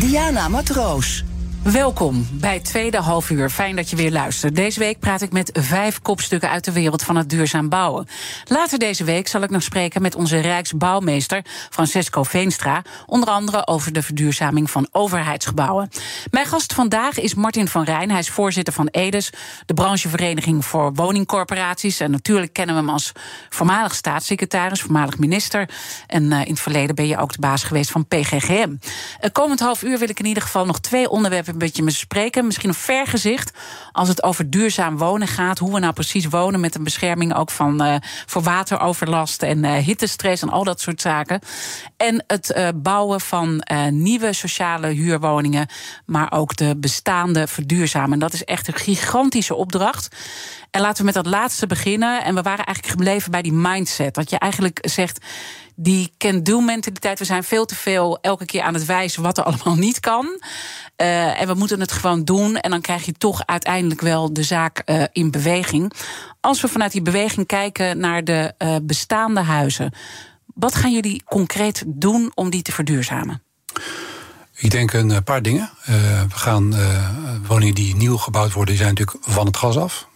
Diana 0.00 0.48
Matroos. 0.48 1.27
Welkom 1.72 2.26
bij 2.32 2.60
tweede 2.60 2.96
halfuur. 2.96 3.50
Fijn 3.50 3.76
dat 3.76 3.90
je 3.90 3.96
weer 3.96 4.10
luistert. 4.10 4.56
Deze 4.56 4.78
week 4.78 4.98
praat 4.98 5.22
ik 5.22 5.32
met 5.32 5.50
vijf 5.52 6.02
kopstukken 6.02 6.50
uit 6.50 6.64
de 6.64 6.72
wereld 6.72 7.02
van 7.02 7.16
het 7.16 7.30
duurzaam 7.30 7.68
bouwen. 7.68 8.06
Later 8.44 8.78
deze 8.78 9.04
week 9.04 9.28
zal 9.28 9.42
ik 9.42 9.50
nog 9.50 9.62
spreken 9.62 10.02
met 10.02 10.14
onze 10.14 10.38
Rijksbouwmeester 10.38 11.44
Francesco 11.70 12.22
Veenstra. 12.22 12.82
Onder 13.06 13.28
andere 13.28 13.66
over 13.66 13.92
de 13.92 14.02
verduurzaming 14.02 14.70
van 14.70 14.88
overheidsgebouwen. 14.90 15.88
Mijn 16.30 16.46
gast 16.46 16.72
vandaag 16.72 17.18
is 17.18 17.34
Martin 17.34 17.68
van 17.68 17.84
Rijn. 17.84 18.10
Hij 18.10 18.18
is 18.18 18.30
voorzitter 18.30 18.74
van 18.74 18.86
EDES, 18.86 19.32
de 19.66 19.74
branchevereniging 19.74 20.64
voor 20.64 20.94
woningcorporaties. 20.94 22.00
En 22.00 22.10
natuurlijk 22.10 22.52
kennen 22.52 22.74
we 22.74 22.80
hem 22.80 22.90
als 22.90 23.12
voormalig 23.48 23.94
staatssecretaris, 23.94 24.80
voormalig 24.80 25.18
minister. 25.18 25.68
En 26.06 26.22
uh, 26.24 26.40
in 26.40 26.50
het 26.50 26.60
verleden 26.60 26.94
ben 26.94 27.06
je 27.06 27.18
ook 27.18 27.32
de 27.32 27.40
baas 27.40 27.62
geweest 27.62 27.90
van 27.90 28.06
PGGM. 28.06 28.70
Uh, 28.70 29.30
komend 29.32 29.60
half 29.60 29.82
uur 29.82 29.98
wil 29.98 30.08
ik 30.08 30.18
in 30.18 30.26
ieder 30.26 30.42
geval 30.42 30.66
nog 30.66 30.80
twee 30.80 31.08
onderwerpen 31.08 31.56
een 31.58 31.66
beetje 31.66 31.82
me 31.82 31.90
spreken. 31.90 32.46
Misschien 32.46 32.68
een 32.68 32.74
vergezicht 32.74 33.52
als 33.92 34.08
het 34.08 34.22
over 34.22 34.50
duurzaam 34.50 34.96
wonen 34.96 35.28
gaat. 35.28 35.58
Hoe 35.58 35.72
we 35.72 35.78
nou 35.78 35.92
precies 35.92 36.26
wonen 36.26 36.60
met 36.60 36.74
een 36.74 36.84
bescherming 36.84 37.34
ook 37.34 37.50
van, 37.50 37.82
uh, 37.82 37.96
voor 38.26 38.42
wateroverlast 38.42 39.42
en 39.42 39.64
uh, 39.64 39.76
hittestress 39.76 40.42
en 40.42 40.48
al 40.48 40.64
dat 40.64 40.80
soort 40.80 41.00
zaken. 41.00 41.40
En 41.96 42.24
het 42.26 42.54
uh, 42.56 42.68
bouwen 42.74 43.20
van 43.20 43.62
nieuwe 43.90 44.32
sociale 44.32 44.86
huurwoningen, 44.86 45.66
maar 46.06 46.32
ook 46.32 46.56
de 46.56 46.76
bestaande 46.76 47.46
verduurzamen. 47.46 48.12
En 48.12 48.18
dat 48.18 48.32
is 48.32 48.44
echt 48.44 48.68
een 48.68 48.74
gigantische 48.74 49.54
opdracht. 49.54 50.08
En 50.70 50.80
laten 50.80 50.98
we 50.98 51.04
met 51.04 51.14
dat 51.14 51.26
laatste 51.26 51.66
beginnen. 51.66 52.24
En 52.24 52.34
we 52.34 52.42
waren 52.42 52.64
eigenlijk 52.64 52.96
gebleven 52.96 53.30
bij 53.30 53.42
die 53.42 53.52
mindset. 53.52 54.14
Dat 54.14 54.30
je 54.30 54.38
eigenlijk 54.38 54.78
zegt 54.80 55.24
die 55.80 56.12
can-do-mentaliteit. 56.18 57.18
We 57.18 57.24
zijn 57.24 57.44
veel 57.44 57.64
te 57.64 57.74
veel 57.74 58.18
elke 58.20 58.44
keer 58.44 58.62
aan 58.62 58.74
het 58.74 58.84
wijzen 58.84 59.22
wat 59.22 59.38
er 59.38 59.44
allemaal 59.44 59.76
niet 59.76 60.00
kan. 60.00 60.40
Uh, 61.00 61.40
en 61.40 61.46
we 61.46 61.54
moeten 61.54 61.80
het 61.80 61.92
gewoon 61.92 62.24
doen. 62.24 62.56
En 62.56 62.70
dan 62.70 62.80
krijg 62.80 63.04
je 63.04 63.12
toch 63.12 63.42
uiteindelijk 63.46 64.00
wel 64.00 64.32
de 64.32 64.42
zaak 64.42 64.82
uh, 64.86 65.04
in 65.12 65.30
beweging. 65.30 65.92
Als 66.40 66.60
we 66.60 66.68
vanuit 66.68 66.92
die 66.92 67.02
beweging 67.02 67.46
kijken 67.46 67.98
naar 67.98 68.24
de 68.24 68.54
uh, 68.58 68.76
bestaande 68.82 69.40
huizen. 69.40 69.92
Wat 70.54 70.74
gaan 70.74 70.92
jullie 70.92 71.22
concreet 71.24 71.84
doen 71.86 72.32
om 72.34 72.50
die 72.50 72.62
te 72.62 72.72
verduurzamen? 72.72 73.42
Ik 74.54 74.70
denk 74.70 74.92
een 74.92 75.24
paar 75.24 75.42
dingen. 75.42 75.70
we 75.84 76.26
gaan 76.28 76.74
woningen 77.46 77.74
die 77.74 77.96
nieuw 77.96 78.16
gebouwd 78.16 78.52
worden, 78.52 78.76
zijn 78.76 78.88
natuurlijk 78.94 79.26
van 79.26 79.46
het 79.46 79.56
gas 79.56 79.76
af 79.76 80.08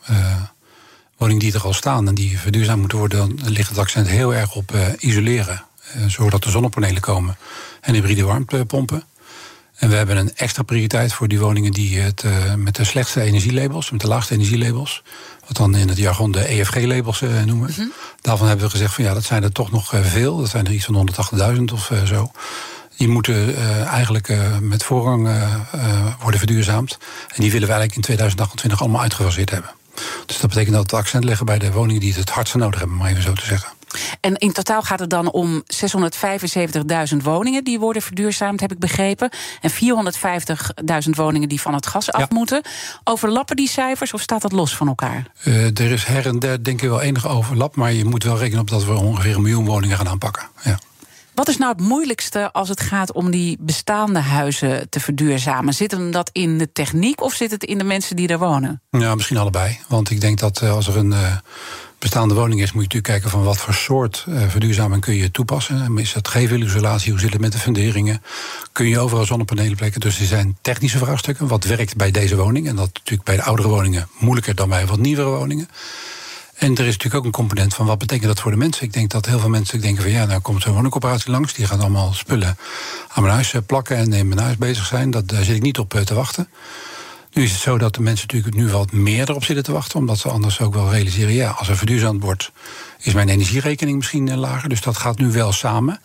woningen 1.17 1.43
die 1.43 1.55
er 1.55 1.65
al 1.65 1.73
staan 1.73 2.09
en 2.09 2.15
die 2.15 2.39
verduurzaamd 2.39 2.81
moeten 2.81 2.99
worden, 2.99 3.37
dan 3.37 3.51
ligt 3.53 3.69
het 3.69 3.79
accent 3.79 4.09
heel 4.09 4.35
erg 4.35 4.55
op 4.55 4.73
isoleren. 4.99 5.65
Zodat 6.07 6.45
er 6.45 6.51
zonnepanelen 6.51 7.01
komen 7.01 7.37
en 7.81 7.95
hybride 7.95 8.25
warmtepompen. 8.25 9.05
En 9.83 9.89
we 9.89 9.97
hebben 9.97 10.17
een 10.17 10.37
extra 10.37 10.63
prioriteit 10.63 11.13
voor 11.13 11.29
die 11.29 11.39
woningen 11.39 11.73
die 11.73 12.01
het 12.01 12.23
uh, 12.23 12.55
met 12.55 12.77
de 12.77 12.85
slechtste 12.85 13.21
energielabels, 13.21 13.91
met 13.91 14.01
de 14.01 14.07
laagste 14.07 14.35
energielabels, 14.35 15.03
wat 15.47 15.57
dan 15.57 15.77
in 15.77 15.89
het 15.89 15.99
jargon 15.99 16.33
de 16.33 16.45
EFG-labels 16.45 17.21
noemen. 17.21 17.57
Mm 17.57 17.75
-hmm. 17.75 17.93
Daarvan 18.21 18.47
hebben 18.47 18.65
we 18.67 18.73
gezegd 18.73 18.95
van 18.95 19.05
ja, 19.05 19.15
dat 19.15 19.25
zijn 19.25 19.43
er 19.43 19.53
toch 19.53 19.71
nog 19.71 19.93
veel. 20.03 20.37
Dat 20.37 20.49
zijn 20.49 20.67
er 20.67 20.73
iets 20.73 20.85
van 20.85 21.11
180.000 21.57 21.63
of 21.73 21.91
zo. 22.05 22.31
Die 22.97 23.09
moeten 23.09 23.57
eigenlijk 23.87 24.39
met 24.61 24.85
voorrang 24.85 25.29
worden 26.21 26.41
verduurzaamd. 26.41 26.99
En 27.35 27.43
die 27.43 27.53
willen 27.53 27.69
we 27.69 27.75
eigenlijk 27.75 27.95
in 27.95 28.03
2028 28.03 28.81
allemaal 28.81 29.03
uitgefaseerd 29.03 29.51
hebben. 29.51 29.71
Dus 30.27 30.39
dat 30.39 30.51
betekent 30.51 30.75
dat 30.75 30.91
we 30.91 30.97
het 30.97 31.05
accent 31.05 31.25
leggen 31.25 31.47
bij 31.47 31.59
de 31.59 31.73
woningen 31.73 32.01
die 32.01 32.11
het 32.11 32.21
het 32.21 32.31
hardste 32.31 32.59
nodig 32.59 32.79
hebben, 32.79 32.97
maar 32.97 33.11
even 33.11 33.23
zo 33.23 33.33
te 33.33 33.47
zeggen. 33.47 33.69
En 34.21 34.37
in 34.37 34.53
totaal 34.53 34.83
gaat 34.83 35.01
het 35.01 35.11
dan 35.11 35.31
om 35.31 35.63
675.000 37.13 37.17
woningen 37.23 37.65
die 37.65 37.79
worden 37.79 38.03
verduurzaamd, 38.03 38.61
heb 38.61 38.73
ik 38.73 38.79
begrepen. 38.79 39.31
En 39.61 39.71
450.000 39.71 41.11
woningen 41.11 41.49
die 41.49 41.61
van 41.61 41.75
het 41.75 41.87
gas 41.87 42.13
af 42.13 42.21
ja. 42.21 42.27
moeten. 42.31 42.63
Overlappen 43.05 43.57
die 43.57 43.69
cijfers 43.69 44.13
of 44.13 44.21
staat 44.21 44.43
dat 44.43 44.53
los 44.53 44.77
van 44.77 44.89
elkaar? 44.89 45.27
Uh, 45.45 45.79
er 45.79 45.91
is 45.91 46.05
her 46.05 46.27
en 46.27 46.39
der 46.39 46.65
denk 46.65 46.83
ik 46.83 46.89
wel 46.89 47.01
enige 47.01 47.29
overlap, 47.29 47.77
maar 47.77 47.93
je 47.93 48.05
moet 48.05 48.25
wel 48.25 48.39
rekenen 48.39 48.61
op 48.61 48.71
dat 48.71 48.85
we 48.85 48.93
ongeveer 48.93 49.35
een 49.35 49.43
miljoen 49.43 49.65
woningen 49.65 49.97
gaan 49.97 50.09
aanpakken. 50.09 50.43
Ja. 50.63 50.79
Wat 51.35 51.49
is 51.49 51.57
nou 51.57 51.73
het 51.73 51.81
moeilijkste 51.81 52.53
als 52.53 52.69
het 52.69 52.81
gaat 52.81 53.13
om 53.13 53.31
die 53.31 53.57
bestaande 53.61 54.19
huizen 54.19 54.89
te 54.89 55.01
verduurzamen? 55.01 55.75
Zit 55.75 55.91
hem 55.91 56.11
dat 56.11 56.31
in 56.33 56.59
de 56.59 56.73
techniek 56.73 57.21
of 57.21 57.35
zit 57.35 57.51
het 57.51 57.65
in 57.65 57.79
de 57.79 57.85
mensen 57.85 58.17
die 58.17 58.29
er 58.29 58.39
wonen? 58.39 58.83
Ja, 58.91 59.15
misschien 59.15 59.37
allebei. 59.37 59.79
Want 59.89 60.11
ik 60.11 60.21
denk 60.21 60.39
dat 60.39 60.63
als 60.63 60.89
er 60.89 60.97
een 60.97 61.11
uh, 61.11 61.37
bestaande 62.03 62.35
woning 62.35 62.61
is, 62.61 62.73
moet 62.73 62.83
je 62.83 62.89
natuurlijk 62.89 63.13
kijken 63.13 63.31
van 63.31 63.45
wat 63.45 63.59
voor 63.59 63.75
soort 63.75 64.25
uh, 64.29 64.49
verduurzaming 64.49 65.01
kun 65.01 65.15
je 65.15 65.31
toepassen. 65.31 65.99
Is 65.99 66.13
dat 66.13 66.29
gevelisolatie? 66.29 67.11
Hoe 67.11 67.21
zit 67.21 67.33
het 67.33 67.41
met 67.41 67.53
de 67.53 67.59
funderingen? 67.59 68.23
Kun 68.73 68.89
je 68.89 68.99
overal 68.99 69.25
zonnepanelen 69.25 69.77
plekken? 69.77 70.01
Dus 70.01 70.21
er 70.21 70.27
zijn 70.27 70.57
technische 70.61 70.99
vraagstukken. 70.99 71.47
Wat 71.47 71.65
werkt 71.65 71.97
bij 71.97 72.11
deze 72.11 72.37
woning? 72.37 72.69
En 72.69 72.77
dat 72.77 72.91
natuurlijk 72.95 73.29
bij 73.29 73.37
de 73.37 73.43
oudere 73.43 73.69
woningen 73.69 74.09
moeilijker 74.19 74.55
dan 74.55 74.69
bij 74.69 74.87
wat 74.87 74.99
nieuwere 74.99 75.29
woningen. 75.29 75.69
En 76.55 76.73
er 76.73 76.87
is 76.87 76.97
natuurlijk 76.97 77.15
ook 77.15 77.25
een 77.25 77.31
component 77.31 77.75
van 77.75 77.87
wat 77.87 77.99
betekent 77.99 78.29
dat 78.29 78.41
voor 78.41 78.51
de 78.51 78.57
mensen. 78.57 78.85
Ik 78.85 78.93
denk 78.93 79.11
dat 79.11 79.27
heel 79.27 79.39
veel 79.39 79.49
mensen 79.49 79.81
denken 79.81 80.03
van 80.03 80.13
ja, 80.13 80.25
nou 80.25 80.41
komt 80.41 80.63
zo'n 80.63 80.75
woningcorporatie 80.75 81.31
langs, 81.31 81.55
die 81.55 81.67
gaat 81.67 81.81
allemaal 81.81 82.13
spullen 82.13 82.57
aan 83.09 83.23
mijn 83.23 83.35
huis 83.35 83.55
plakken 83.67 83.97
en 83.97 84.13
in 84.13 84.29
mijn 84.29 84.41
huis 84.41 84.57
bezig 84.57 84.87
zijn. 84.87 85.11
Dat, 85.11 85.29
daar 85.29 85.45
zit 85.45 85.57
ik 85.57 85.63
niet 85.63 85.79
op 85.79 85.91
te 86.05 86.15
wachten. 86.15 86.49
Nu 87.33 87.43
is 87.43 87.53
het 87.53 87.61
zo 87.61 87.79
dat 87.79 87.95
de 87.95 88.03
mensen 88.03 88.27
natuurlijk 88.27 88.55
nu 88.57 88.69
wat 88.69 88.93
meer 88.93 89.31
erop 89.31 89.45
zitten 89.45 89.65
te 89.65 89.73
wachten, 89.73 89.99
omdat 89.99 90.19
ze 90.19 90.29
anders 90.29 90.61
ook 90.61 90.75
wel 90.75 90.91
realiseren, 90.91 91.33
ja, 91.33 91.51
als 91.51 91.69
er 91.69 91.77
verduurzaamd 91.77 92.23
wordt, 92.23 92.53
is 92.99 93.13
mijn 93.13 93.29
energierekening 93.29 93.97
misschien 93.97 94.39
lager. 94.39 94.69
Dus 94.69 94.81
dat 94.81 94.97
gaat 94.97 95.19
nu 95.19 95.33
wel 95.33 95.53
samen. 95.53 96.01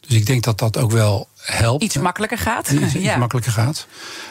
Dus 0.00 0.16
ik 0.16 0.26
denk 0.26 0.42
dat 0.42 0.58
dat 0.58 0.76
ook 0.76 0.90
wel 0.90 1.28
helpt. 1.36 1.82
Iets 1.82 1.96
makkelijker 1.96 2.38
gaat. 2.38 2.70
Iets, 2.70 2.94
makkelijker 3.18 3.52
gaat. 3.52 3.86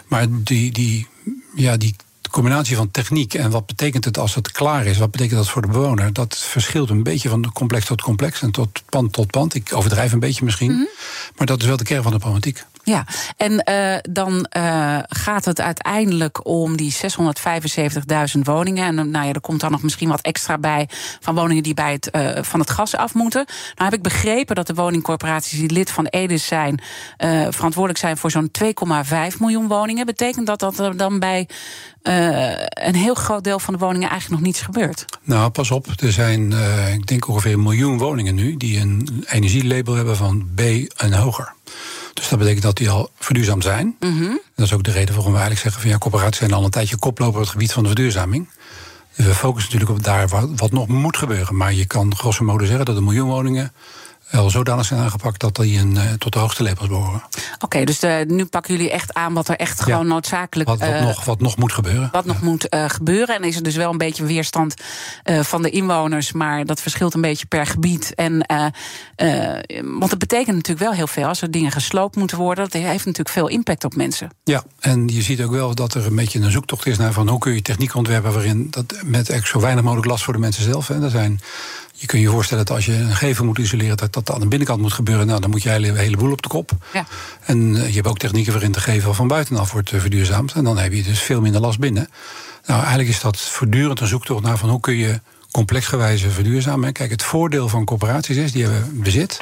Maar 0.07 0.25
die, 0.29 0.71
die, 0.71 1.07
ja, 1.55 1.77
die 1.77 1.95
combinatie 2.31 2.75
van 2.75 2.91
techniek 2.91 3.33
en 3.33 3.51
wat 3.51 3.65
betekent 3.65 4.05
het 4.05 4.17
als 4.17 4.35
het 4.35 4.51
klaar 4.51 4.85
is, 4.85 4.97
wat 4.97 5.11
betekent 5.11 5.37
dat 5.37 5.49
voor 5.49 5.61
de 5.61 5.67
bewoner, 5.67 6.13
dat 6.13 6.37
verschilt 6.37 6.89
een 6.89 7.03
beetje 7.03 7.29
van 7.29 7.51
complex 7.51 7.85
tot 7.85 8.01
complex 8.01 8.41
en 8.41 8.51
tot 8.51 8.83
pand 8.89 9.13
tot 9.13 9.31
pand. 9.31 9.55
Ik 9.55 9.75
overdrijf 9.75 10.11
een 10.11 10.19
beetje 10.19 10.45
misschien, 10.45 10.71
mm 10.71 10.77
-hmm. 10.77 10.87
maar 11.37 11.47
dat 11.47 11.61
is 11.61 11.67
wel 11.67 11.77
de 11.77 11.83
kern 11.83 12.03
van 12.03 12.11
de 12.11 12.17
problematiek. 12.17 12.63
Ja, 12.87 13.05
en 13.37 13.63
uh, 13.69 13.95
dan 14.09 14.47
uh, 14.57 14.97
gaat 15.07 15.45
het 15.45 15.61
uiteindelijk 15.61 16.47
om 16.47 16.77
die 16.77 16.95
675.000 18.35 18.39
woningen. 18.43 18.85
En 18.85 19.11
nou 19.11 19.25
ja, 19.25 19.33
er 19.33 19.41
komt 19.41 19.59
dan 19.59 19.71
nog 19.71 19.81
misschien 19.81 20.09
wat 20.09 20.21
extra 20.21 20.57
bij 20.57 20.89
van 21.19 21.35
woningen 21.35 21.63
die 21.63 21.73
bij 21.73 21.91
het, 21.91 22.09
uh, 22.11 22.43
van 22.43 22.59
het 22.59 22.69
gas 22.69 22.95
af 22.95 23.13
moeten. 23.13 23.45
Nou 23.45 23.89
heb 23.89 23.93
ik 23.93 24.01
begrepen 24.01 24.55
dat 24.55 24.67
de 24.67 24.73
woningcorporaties 24.73 25.59
die 25.59 25.71
lid 25.71 25.91
van 25.91 26.05
EDIS 26.05 26.47
zijn, 26.47 26.81
verantwoordelijk 27.49 27.99
zijn 27.99 28.17
voor 28.17 28.31
zo'n 28.31 28.51
2,5 29.31 29.37
miljoen 29.39 29.67
woningen. 29.67 30.05
Betekent 30.05 30.47
dat 30.47 30.59
dat 30.59 30.79
er 30.79 30.97
dan 30.97 31.19
bij 31.19 31.47
een 32.69 32.95
heel 32.95 33.13
groot 33.13 33.43
deel 33.43 33.59
van 33.59 33.73
de 33.73 33.79
woningen 33.79 34.09
eigenlijk 34.09 34.41
nog 34.41 34.49
niets 34.49 34.61
gebeurt? 34.61 35.05
Nou, 35.23 35.49
pas 35.49 35.71
op. 35.71 35.87
Er 35.99 36.11
zijn, 36.11 36.53
ik 36.93 37.07
denk 37.07 37.27
ongeveer 37.27 37.53
een 37.53 37.63
miljoen 37.63 37.97
woningen 37.97 38.35
nu 38.35 38.57
die 38.57 38.79
een 38.79 39.25
energielabel 39.27 39.93
hebben 39.93 40.15
van 40.15 40.49
B 40.55 40.61
en 40.95 41.13
hoger. 41.13 41.55
Dus 42.17 42.29
dat 42.29 42.39
betekent 42.39 42.63
dat 42.63 42.77
die 42.77 42.89
al 42.89 43.11
verduurzaamd 43.19 43.63
zijn. 43.63 43.95
Mm 43.99 44.17
-hmm. 44.17 44.39
Dat 44.55 44.65
is 44.65 44.73
ook 44.73 44.83
de 44.83 44.91
reden 44.91 45.15
waarom 45.15 45.31
we 45.31 45.39
eigenlijk 45.39 45.61
zeggen 45.61 45.81
van 45.81 45.91
ja, 45.91 45.97
corporaties 45.97 46.37
zijn 46.37 46.53
al 46.53 46.63
een 46.63 46.69
tijdje 46.69 46.97
koploper 46.97 47.35
op 47.35 47.41
het 47.41 47.49
gebied 47.49 47.73
van 47.73 47.83
de 47.83 47.89
verduurzaming. 47.89 48.49
Dus 49.15 49.25
we 49.25 49.35
focussen 49.35 49.71
natuurlijk 49.71 49.99
op 49.99 50.05
daar 50.05 50.27
wat, 50.27 50.49
wat 50.55 50.71
nog 50.71 50.87
moet 50.87 51.17
gebeuren. 51.17 51.55
Maar 51.55 51.73
je 51.73 51.85
kan 51.85 52.15
grosso 52.15 52.43
modo 52.43 52.65
zeggen 52.65 52.85
dat 52.85 52.95
een 52.95 53.03
miljoen 53.03 53.29
woningen 53.29 53.71
wel 54.29 54.49
zodanig 54.49 54.85
zijn 54.85 54.99
aangepakt 54.99 55.39
dat 55.39 55.55
die 55.55 55.79
een, 55.79 55.95
uh, 55.95 56.13
tot 56.13 56.33
de 56.33 56.39
hoogste 56.39 56.63
labels 56.63 56.87
behoren. 56.87 57.23
Oké, 57.53 57.65
okay, 57.65 57.85
dus 57.85 57.99
de, 57.99 58.25
nu 58.27 58.45
pakken 58.45 58.75
jullie 58.75 58.91
echt 58.91 59.13
aan 59.13 59.33
wat 59.33 59.47
er 59.47 59.55
echt 59.55 59.81
gewoon 59.81 60.07
noodzakelijk... 60.07 60.69
Wat, 60.69 60.79
wat, 60.79 60.89
uh, 60.89 61.01
nog, 61.01 61.25
wat 61.25 61.39
nog 61.39 61.57
moet 61.57 61.73
gebeuren. 61.73 62.09
Wat 62.11 62.25
nog 62.25 62.41
moet 62.41 62.73
uh, 62.73 62.89
gebeuren. 62.89 63.35
En 63.35 63.43
is 63.43 63.55
er 63.55 63.63
dus 63.63 63.75
wel 63.75 63.91
een 63.91 63.97
beetje 63.97 64.25
weerstand 64.25 64.73
van 65.41 65.61
de 65.61 65.69
inwoners... 65.69 66.31
maar 66.31 66.65
dat 66.65 66.81
verschilt 66.81 67.13
een 67.13 67.21
beetje 67.21 67.45
per 67.45 67.65
gebied. 67.65 68.15
En, 68.15 68.45
want 69.83 70.09
het 70.09 70.19
betekent 70.19 70.55
natuurlijk 70.55 70.85
wel 70.85 70.93
heel 70.93 71.07
veel... 71.07 71.27
als 71.27 71.41
er 71.41 71.51
dingen 71.51 71.71
gesloopt 71.71 72.15
moeten 72.15 72.37
worden. 72.37 72.69
Dat 72.69 72.81
heeft 72.81 73.05
natuurlijk 73.05 73.29
veel 73.29 73.47
impact 73.47 73.83
op 73.83 73.95
mensen. 73.95 74.29
Ja, 74.43 74.63
en 74.79 75.07
je 75.07 75.21
ziet 75.21 75.41
ook 75.41 75.51
wel 75.51 75.75
dat 75.75 75.93
er 75.93 76.05
een 76.05 76.15
beetje 76.15 76.39
een 76.39 76.51
zoektocht 76.51 76.85
is... 76.85 76.97
naar 76.97 77.13
van 77.13 77.29
hoe 77.29 77.39
kun 77.39 77.53
je 77.53 77.61
techniek 77.61 77.95
ontwerpen... 77.95 78.33
waarin 78.33 78.67
dat 78.69 78.93
met 79.05 79.29
echt 79.29 79.47
zo 79.47 79.59
weinig 79.59 79.83
mogelijk 79.83 80.07
last 80.07 80.23
voor 80.23 80.33
de 80.33 80.39
mensen 80.39 80.63
zelf... 80.63 80.87
Hè. 80.87 81.03
Er 81.03 81.09
zijn 81.09 81.39
Je 81.99 82.05
kunt 82.05 82.21
je 82.21 82.29
voorstellen 82.29 82.65
dat 82.65 82.75
als 82.75 82.85
je 82.85 82.93
een 82.93 83.15
gevel 83.15 83.45
moet 83.45 83.57
isoleren, 83.57 83.97
dat 83.97 84.13
dat 84.13 84.31
aan 84.31 84.39
de 84.39 84.47
binnenkant 84.47 84.81
moet 84.81 84.93
gebeuren. 84.93 85.27
Nou, 85.27 85.41
dan 85.41 85.49
moet 85.49 85.63
je 85.63 85.73
een 85.73 85.95
heleboel 85.95 86.31
op 86.31 86.41
de 86.41 86.47
kop. 86.47 86.71
Ja. 86.93 87.05
En 87.43 87.73
je 87.73 87.93
hebt 87.93 88.07
ook 88.07 88.17
technieken 88.17 88.51
waarin 88.51 88.71
de 88.71 88.79
gevel 88.79 89.13
van 89.13 89.27
buitenaf 89.27 89.71
wordt 89.71 89.89
verduurzaamd. 89.89 90.51
En 90.51 90.63
dan 90.63 90.77
heb 90.77 90.93
je 90.93 91.03
dus 91.03 91.19
veel 91.19 91.41
minder 91.41 91.61
last 91.61 91.79
binnen. 91.79 92.09
Nou, 92.65 92.79
eigenlijk 92.79 93.09
is 93.09 93.19
dat 93.19 93.39
voortdurend 93.39 93.99
een 93.99 94.07
zoektocht 94.07 94.43
naar 94.43 94.57
van 94.57 94.69
hoe 94.69 94.79
kun 94.79 94.95
je 94.95 95.19
complexgewijze 95.51 96.29
verduurzamen. 96.29 96.93
Kijk, 96.93 97.09
het 97.09 97.23
voordeel 97.23 97.69
van 97.69 97.85
corporaties 97.85 98.37
is, 98.37 98.51
die 98.51 98.63
hebben 98.63 99.01
bezit. 99.01 99.41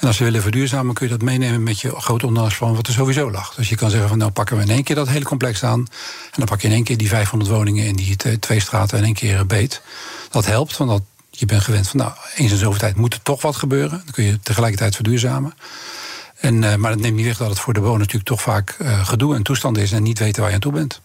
En 0.00 0.06
als 0.06 0.16
ze 0.16 0.24
willen 0.24 0.42
verduurzamen, 0.42 0.94
kun 0.94 1.06
je 1.06 1.12
dat 1.12 1.22
meenemen 1.22 1.62
met 1.62 1.80
je 1.80 1.90
grote 1.90 2.26
onderhoudsplan, 2.26 2.74
wat 2.74 2.86
er 2.86 2.92
sowieso 2.92 3.30
lag. 3.30 3.54
Dus 3.54 3.68
je 3.68 3.76
kan 3.76 3.90
zeggen 3.90 4.08
van 4.08 4.18
nou 4.18 4.30
pakken 4.30 4.56
we 4.56 4.62
in 4.62 4.70
één 4.70 4.82
keer 4.82 4.96
dat 4.96 5.08
hele 5.08 5.24
complex 5.24 5.64
aan. 5.64 5.78
En 5.80 5.86
dan 6.32 6.46
pak 6.46 6.60
je 6.60 6.68
in 6.68 6.74
één 6.74 6.84
keer 6.84 6.96
die 6.96 7.08
500 7.08 7.50
woningen 7.50 7.86
in 7.86 7.96
die 7.96 8.38
twee 8.38 8.60
straten 8.60 8.98
in 8.98 9.04
één 9.04 9.14
keer 9.14 9.46
beet. 9.46 9.82
Dat 10.30 10.46
helpt, 10.46 10.76
want 10.76 10.90
dat, 10.90 11.02
je 11.38 11.46
bent 11.46 11.62
gewend 11.62 11.88
van 11.88 12.00
nou, 12.00 12.12
eens 12.36 12.52
in 12.52 12.58
zoveel 12.58 12.80
tijd 12.80 12.96
moet 12.96 13.14
er 13.14 13.22
toch 13.22 13.42
wat 13.42 13.56
gebeuren. 13.56 14.02
Dan 14.04 14.14
kun 14.14 14.24
je 14.24 14.40
tegelijkertijd 14.40 14.94
verduurzamen. 14.94 15.54
En, 16.40 16.62
uh, 16.62 16.74
maar 16.74 16.90
dat 16.90 17.00
neemt 17.00 17.16
niet 17.16 17.24
weg 17.24 17.36
dat 17.36 17.48
het 17.48 17.58
voor 17.58 17.74
de 17.74 17.80
bewoner 17.80 18.00
natuurlijk 18.00 18.28
toch 18.28 18.42
vaak 18.42 18.76
uh, 18.78 19.06
gedoe 19.06 19.34
en 19.34 19.42
toestand 19.42 19.78
is 19.78 19.92
en 19.92 20.02
niet 20.02 20.18
weten 20.18 20.40
waar 20.40 20.48
je 20.48 20.54
aan 20.54 20.60
toe 20.60 20.72
bent. 20.72 21.00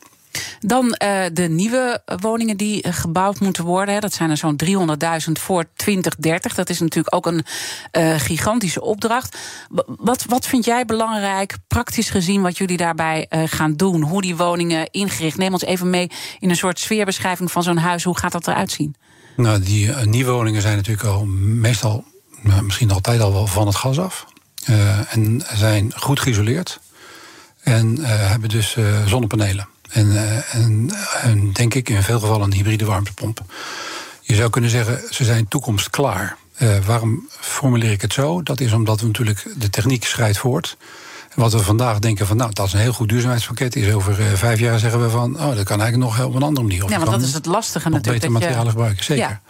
Dan 0.59 0.85
uh, 0.85 1.21
de 1.33 1.49
nieuwe 1.49 2.01
woningen 2.19 2.57
die 2.57 2.91
gebouwd 2.91 3.39
moeten 3.39 3.63
worden. 3.63 4.01
Dat 4.01 4.13
zijn 4.13 4.29
er 4.29 4.37
zo'n 4.37 4.59
300.000 4.65 5.31
voor 5.31 5.65
2030. 5.75 6.53
Dat 6.53 6.69
is 6.69 6.79
natuurlijk 6.79 7.15
ook 7.15 7.25
een 7.25 7.45
gigantische 8.19 8.81
opdracht. 8.81 9.37
Wat, 9.85 10.25
wat 10.27 10.47
vind 10.47 10.65
jij 10.65 10.85
belangrijk, 10.85 11.57
praktisch 11.67 12.09
gezien, 12.09 12.41
wat 12.41 12.57
jullie 12.57 12.77
daarbij 12.77 13.27
gaan 13.45 13.75
doen? 13.75 14.01
Hoe 14.01 14.21
die 14.21 14.35
woningen 14.35 14.91
ingericht? 14.91 15.37
Neem 15.37 15.53
ons 15.53 15.63
even 15.63 15.89
mee 15.89 16.11
in 16.39 16.49
een 16.49 16.55
soort 16.55 16.79
sfeerbeschrijving 16.79 17.51
van 17.51 17.63
zo'n 17.63 17.77
huis. 17.77 18.03
Hoe 18.03 18.17
gaat 18.17 18.31
dat 18.31 18.47
eruit 18.47 18.71
zien? 18.71 18.95
Nou, 19.35 19.59
die 19.59 19.95
nieuwe 19.95 20.31
woningen 20.31 20.61
zijn 20.61 20.75
natuurlijk 20.75 21.07
al 21.07 21.25
meestal, 21.25 22.03
nou, 22.41 22.63
misschien 22.63 22.91
altijd 22.91 23.21
al 23.21 23.33
wel 23.33 23.47
van 23.47 23.67
het 23.67 23.75
gas 23.75 23.99
af. 23.99 24.25
en 25.09 25.43
zijn 25.53 25.91
goed 25.95 26.19
geïsoleerd. 26.19 26.79
En 27.61 27.97
hebben 28.05 28.49
dus 28.49 28.77
zonnepanelen. 29.05 29.67
En, 29.91 30.11
eh, 30.11 30.55
en, 30.55 30.91
en, 31.21 31.51
denk 31.51 31.73
ik 31.73 31.89
in 31.89 32.03
veel 32.03 32.19
gevallen 32.19 32.45
een 32.45 32.53
hybride 32.53 32.85
warmtepomp. 32.85 33.41
Je 34.21 34.35
zou 34.35 34.49
kunnen 34.49 34.69
zeggen, 34.69 35.01
ze 35.09 35.23
zijn 35.23 35.47
toekomstklaar. 35.47 36.37
Uh, 36.59 36.77
waarom 36.85 37.27
formuleer 37.39 37.91
ik 37.91 38.01
het 38.01 38.13
zo? 38.13 38.43
Dat 38.43 38.59
is 38.59 38.71
omdat 38.71 38.99
we 38.99 39.07
natuurlijk 39.07 39.45
de 39.57 39.69
techniek 39.69 40.05
schrijdt 40.05 40.37
voort. 40.37 40.77
Wat 41.35 41.53
we 41.53 41.59
vandaag 41.59 41.99
denken 41.99 42.27
van, 42.27 42.37
nou, 42.37 42.53
dat 42.53 42.65
is 42.65 42.73
een 42.73 42.79
heel 42.79 42.93
goed 42.93 43.09
duurzaamheidspakket. 43.09 43.75
Is 43.75 43.93
over 43.93 44.19
uh, 44.19 44.25
vijf 44.33 44.59
jaar 44.59 44.79
zeggen 44.79 45.01
we 45.01 45.09
van, 45.09 45.35
oh, 45.35 45.55
dat 45.55 45.63
kan 45.63 45.81
eigenlijk 45.81 46.11
nog 46.11 46.25
op 46.25 46.35
een 46.35 46.43
andere 46.43 46.67
manier. 46.67 46.83
Of 46.83 46.89
ja, 46.89 46.97
want 46.97 47.11
dat 47.11 47.21
is 47.21 47.33
het 47.33 47.45
lastige 47.45 47.89
natuurlijk. 47.89 48.13
Beter 48.13 48.31
materialen 48.31 48.63
je... 48.63 48.69
gebruiken, 48.69 49.03
zeker. 49.03 49.23
Ja. 49.23 49.41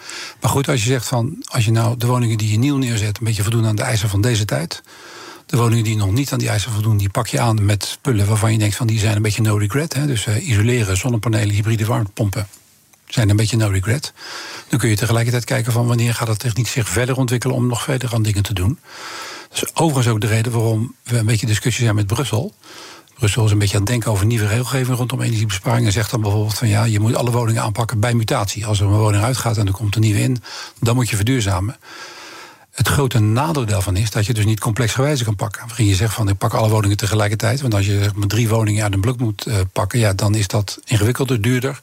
Maar 0.42 0.52
goed, 0.52 0.68
als 0.68 0.84
je 0.84 0.90
zegt 0.90 1.08
van, 1.08 1.36
als 1.44 1.66
je 1.66 1.72
nou 1.72 1.98
de 1.98 2.06
woningen 2.06 2.38
die 2.38 2.52
je 2.52 2.58
nieuw 2.58 2.78
neerzet, 2.78 3.18
een 3.18 3.26
beetje 3.26 3.44
voldoen 3.44 3.66
aan 3.66 3.76
de 3.76 3.84
eisen 3.84 4.10
van 4.10 4.22
deze 4.22 4.46
tijd. 4.46 4.82
De 5.46 5.58
woningen 5.58 5.84
die 5.84 5.96
nog 5.96 6.12
niet 6.12 6.32
aan 6.32 6.40
die 6.40 6.50
eisen 6.50 6.72
voldoen, 6.72 6.98
die 6.98 7.10
pak 7.10 7.28
je 7.28 7.40
aan 7.40 7.66
met 7.66 7.86
spullen 7.86 8.28
waarvan 8.28 8.52
je 8.52 8.58
denkt 8.58 8.76
van 8.76 8.88
die 8.88 9.00
zijn 9.00 9.16
een 9.16 9.22
beetje 9.22 9.42
no 9.42 9.56
regret. 9.56 9.94
Hè? 9.94 10.06
Dus 10.06 10.26
uh, 10.26 10.48
isoleren, 10.48 10.98
zonnepanelen, 10.98 11.56
hybride 11.56 11.86
warmtepompen 11.86 12.48
zijn 13.14 13.30
een 13.30 13.36
beetje 13.36 13.58
no 13.58 13.68
regret. 13.68 14.14
Dan 14.68 14.80
kun 14.80 14.90
je 14.90 14.96
tegelijkertijd 14.96 15.46
kijken 15.46 15.72
van 15.72 15.88
wanneer 15.88 16.14
gaat 16.14 16.28
de 16.28 16.36
techniek 16.36 16.68
zich 16.68 16.90
verder 16.90 17.18
ontwikkelen 17.18 17.56
om 17.56 17.68
nog 17.68 17.84
verder 17.84 18.14
aan 18.14 18.22
dingen 18.22 18.44
te 18.44 18.54
doen. 18.54 18.80
Dat 19.52 19.64
is 19.64 19.76
overigens 19.76 20.08
ook 20.08 20.22
de 20.22 20.28
reden 20.28 20.52
waarom 20.52 20.96
we 21.04 21.18
een 21.18 21.26
beetje 21.26 21.46
discussie 21.46 21.84
zijn 21.84 21.96
met 21.96 22.08
Brussel. 22.08 22.54
Brussel 23.16 23.46
is 23.46 23.52
een 23.52 23.58
beetje 23.58 23.74
aan 23.74 23.82
het 23.82 23.90
denken 23.90 24.12
over 24.12 24.26
nieuwe 24.26 24.48
regelgeving 24.48 24.98
rondom 24.98 25.22
energiebesparing. 25.22 25.86
En 25.86 25.92
zegt 25.92 26.12
dan 26.12 26.22
bijvoorbeeld 26.22 26.58
van 26.58 26.68
ja, 26.68 26.84
je 26.84 27.00
moet 27.00 27.16
alle 27.16 27.32
woningen 27.32 27.62
aanpakken 27.62 28.00
bij 28.00 28.14
mutatie. 28.14 28.66
Als 28.66 28.80
er 28.80 28.86
een 28.86 28.98
woning 28.98 29.24
uitgaat 29.24 29.58
en 29.58 29.68
er 29.68 29.74
komt 29.74 29.96
een 29.96 30.02
nieuwe 30.02 30.22
in, 30.22 30.44
dan 30.80 30.96
moet 30.96 31.10
je 31.10 31.16
verduurzamen. 31.16 31.76
Het 32.72 32.88
grote 32.88 33.20
nadeel 33.20 33.66
daarvan 33.66 33.96
is 33.96 34.12
dat 34.12 34.26
je 34.26 34.34
dus 34.34 34.46
niet 34.46 34.60
complex 34.60 34.94
gewijze 34.94 35.24
kan 35.24 35.36
pakken. 35.36 35.68
Waarin 35.68 35.86
je 35.86 35.96
zegt 35.96 36.14
van 36.14 36.30
ik 36.30 36.38
pak 36.38 36.54
alle 36.54 36.70
woningen 36.70 36.98
tegelijkertijd. 36.98 37.62
Want 37.62 37.74
als 37.74 37.86
je 37.86 38.10
maar, 38.16 38.28
drie 38.28 38.50
woningen 38.50 38.84
uit 38.84 38.94
een 38.94 39.02
blok 39.02 39.20
moet 39.20 39.48
uh, 39.48 39.56
pakken, 39.74 40.00
ja, 40.00 40.14
dan 40.14 40.36
is 40.36 40.48
dat 40.48 40.80
ingewikkelder, 40.86 41.42
duurder. 41.42 41.82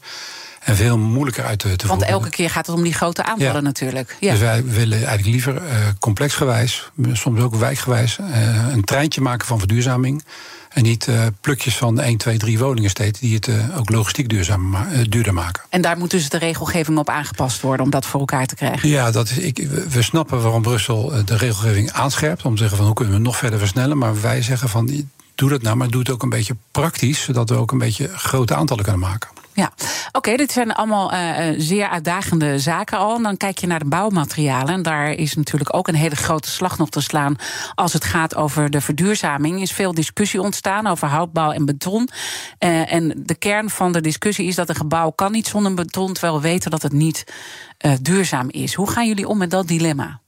En 0.61 0.77
veel 0.77 0.99
moeilijker 0.99 1.45
uit 1.45 1.59
te, 1.59 1.77
te 1.77 1.87
Want 1.87 2.03
elke 2.03 2.31
keer 2.31 2.51
gaat 2.51 2.67
het 2.67 2.77
om 2.77 2.83
die 2.83 2.93
grote 2.93 3.25
aantallen 3.25 3.55
ja. 3.55 3.61
natuurlijk. 3.61 4.17
Ja. 4.21 4.31
Dus 4.31 4.41
wij 4.41 4.65
willen 4.65 4.99
eigenlijk 4.99 5.27
liever 5.27 5.55
uh, 5.55 5.63
complexgewijs, 5.99 6.91
soms 7.13 7.41
ook 7.41 7.55
wijkgewijs, 7.55 8.19
uh, 8.19 8.73
een 8.73 8.85
treintje 8.85 9.21
maken 9.21 9.47
van 9.47 9.59
verduurzaming. 9.59 10.25
En 10.69 10.83
niet 10.83 11.07
uh, 11.07 11.27
plukjes 11.41 11.77
van 11.77 12.01
1, 12.01 12.17
2, 12.17 12.39
3 12.39 12.59
woningen 12.59 12.91
steeds, 12.91 13.21
die 13.21 13.35
het 13.35 13.51
ook 13.77 13.91
logistiek 13.91 14.29
duurzaam 14.29 14.69
ma 14.69 14.87
duurder 15.09 15.35
maken. 15.35 15.63
En 15.69 15.81
daar 15.81 15.99
moet 15.99 16.11
dus 16.11 16.29
de 16.29 16.39
regelgeving 16.39 16.99
op 16.99 17.09
aangepast 17.09 17.61
worden 17.61 17.85
om 17.85 17.91
dat 17.91 18.07
voor 18.07 18.21
elkaar 18.21 18.47
te 18.47 18.55
krijgen? 18.55 18.89
Ja, 18.89 19.11
dat 19.11 19.31
is, 19.31 19.39
ik, 19.39 19.69
we 19.89 20.03
snappen 20.03 20.43
waarom 20.43 20.63
Brussel 20.63 21.13
de 21.25 21.37
regelgeving 21.37 21.93
aanscherpt. 21.93 22.45
Om 22.45 22.53
te 22.53 22.59
zeggen 22.59 22.77
van 22.77 22.87
hoe 22.87 22.95
kunnen 22.95 23.15
we 23.15 23.21
nog 23.21 23.37
verder 23.37 23.59
versnellen. 23.59 23.99
Maar 23.99 24.21
wij 24.21 24.43
zeggen 24.43 24.69
van 24.69 25.07
doe 25.35 25.49
dat 25.49 25.63
nou, 25.63 25.77
maar 25.77 25.89
doe 25.89 26.01
het 26.01 26.11
ook 26.11 26.23
een 26.23 26.29
beetje 26.29 26.57
praktisch. 26.71 27.23
Zodat 27.23 27.49
we 27.49 27.55
ook 27.55 27.73
een 27.73 27.79
beetje 27.79 28.09
grote 28.09 28.55
aantallen 28.55 28.85
kunnen 28.85 29.03
maken. 29.03 29.29
Ja, 29.59 29.73
oké, 30.13 30.37
dit 30.37 30.53
zijn 30.53 30.73
allemaal 30.73 31.13
uh, 31.13 31.45
zeer 31.57 31.89
uitdagende 31.89 32.59
zaken 32.59 32.99
al. 32.99 33.17
En 33.17 33.23
dan 33.23 33.37
kijk 33.37 33.59
je 33.59 33.67
naar 33.67 33.79
de 33.79 33.85
bouwmaterialen. 33.85 34.75
En 34.75 34.83
daar 34.83 35.11
is 35.11 35.35
natuurlijk 35.35 35.75
ook 35.75 35.89
een 35.89 35.95
hele 35.95 36.17
grote 36.17 36.51
slag 36.51 36.79
nog 36.79 36.91
te 36.91 37.01
slaan. 37.01 37.37
Als 37.75 37.93
het 37.93 38.05
gaat 38.05 38.35
over 38.35 38.71
de 38.71 38.81
verduurzaming. 38.81 39.57
Er 39.57 39.63
is 39.63 39.73
veel 39.73 39.95
discussie 39.95 40.41
ontstaan 40.41 40.87
over 40.87 41.09
houtbouw 41.09 41.51
en 41.51 41.65
beton. 41.65 42.09
Uh, 42.59 42.93
en 42.93 43.13
de 43.17 43.35
kern 43.35 43.71
van 43.71 43.93
de 43.93 44.01
discussie 44.01 44.47
is 44.47 44.55
dat 44.55 44.69
een 44.69 44.75
gebouw 44.75 45.11
kan 45.11 45.33
niet 45.33 45.47
zonder 45.47 45.75
beton. 45.75 46.13
Terwijl 46.13 46.35
we 46.35 46.49
weten 46.49 46.71
dat 46.71 46.83
het 46.83 46.93
niet 46.93 47.25
duurzaam 48.01 48.51
is. 48.51 48.75
Hoe 48.75 48.91
gaan 48.91 49.07
jullie 49.07 49.29
om 49.29 49.39
met 49.39 49.51
dat 49.51 49.69
dilemma? 49.69 50.21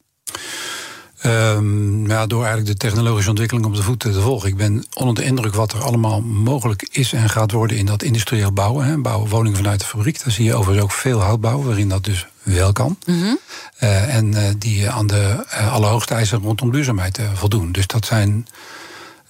Um, 1.27 2.09
ja, 2.09 2.27
door 2.27 2.45
eigenlijk 2.45 2.71
de 2.71 2.87
technologische 2.87 3.31
ontwikkeling 3.31 3.67
op 3.67 3.75
de 3.75 3.83
voet 3.83 3.99
te 3.99 4.13
volgen. 4.13 4.49
Ik 4.49 4.57
ben 4.57 4.85
onder 4.95 5.15
de 5.15 5.25
indruk 5.25 5.55
wat 5.55 5.73
er 5.73 5.83
allemaal 5.83 6.21
mogelijk 6.21 6.89
is 6.91 7.13
en 7.13 7.29
gaat 7.29 7.53
worden 7.53 7.77
in 7.77 7.87
dat 7.87 8.03
industrieel 8.03 8.53
bouwen. 8.53 8.87
Hè, 8.87 8.99
bouwen 8.99 9.31
woningen 9.31 9.57
vanuit 9.57 9.81
de 9.81 9.87
fabriek. 9.87 10.25
Daar 10.25 10.33
zie 10.33 10.45
je 10.45 10.55
overigens 10.55 10.85
ook 10.85 10.93
veel 10.93 11.21
houtbouw, 11.21 11.63
waarin 11.63 11.89
dat 11.89 12.05
dus 12.05 12.27
wel 12.43 12.73
kan. 12.73 12.99
Mm 13.07 13.21
-hmm. 13.21 13.39
uh, 13.83 14.15
en 14.15 14.33
uh, 14.33 14.43
die 14.59 14.91
aan 14.91 15.07
de 15.07 15.47
uh, 15.53 15.73
allerhoogste 15.73 16.15
eisen 16.15 16.39
rondom 16.39 16.73
duurzaamheid 16.73 17.21
voldoen. 17.35 17.73
Dus 17.73 17.87
dat 17.87 18.07
zijn. 18.07 18.47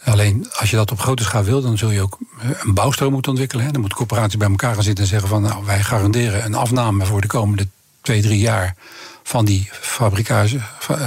Alleen 0.05 0.46
als 0.53 0.70
je 0.70 0.76
dat 0.76 0.90
op 0.90 1.00
grote 1.00 1.22
schaal 1.22 1.44
wil, 1.44 1.61
dan 1.61 1.79
zul 1.79 1.90
je 1.90 2.03
ook 2.03 2.18
een 2.62 2.74
bouwstroom 2.74 3.12
moeten 3.12 3.31
ontwikkelen. 3.31 3.64
Hè. 3.64 3.70
Dan 3.72 3.81
moet 3.81 3.94
corporaties 3.94 4.37
bij 4.37 4.48
elkaar 4.48 4.74
gaan 4.74 4.83
zitten 4.83 5.05
en 5.05 5.11
zeggen 5.11 5.29
van 5.29 5.42
nou, 5.42 5.64
wij 5.64 5.83
garanderen 5.83 6.44
een 6.44 6.55
afname 6.55 7.05
voor 7.07 7.20
de 7.20 7.26
komende 7.26 7.66
twee, 8.00 8.22
drie 8.22 8.38
jaar 8.38 8.76
van 9.31 9.45
die 9.45 9.71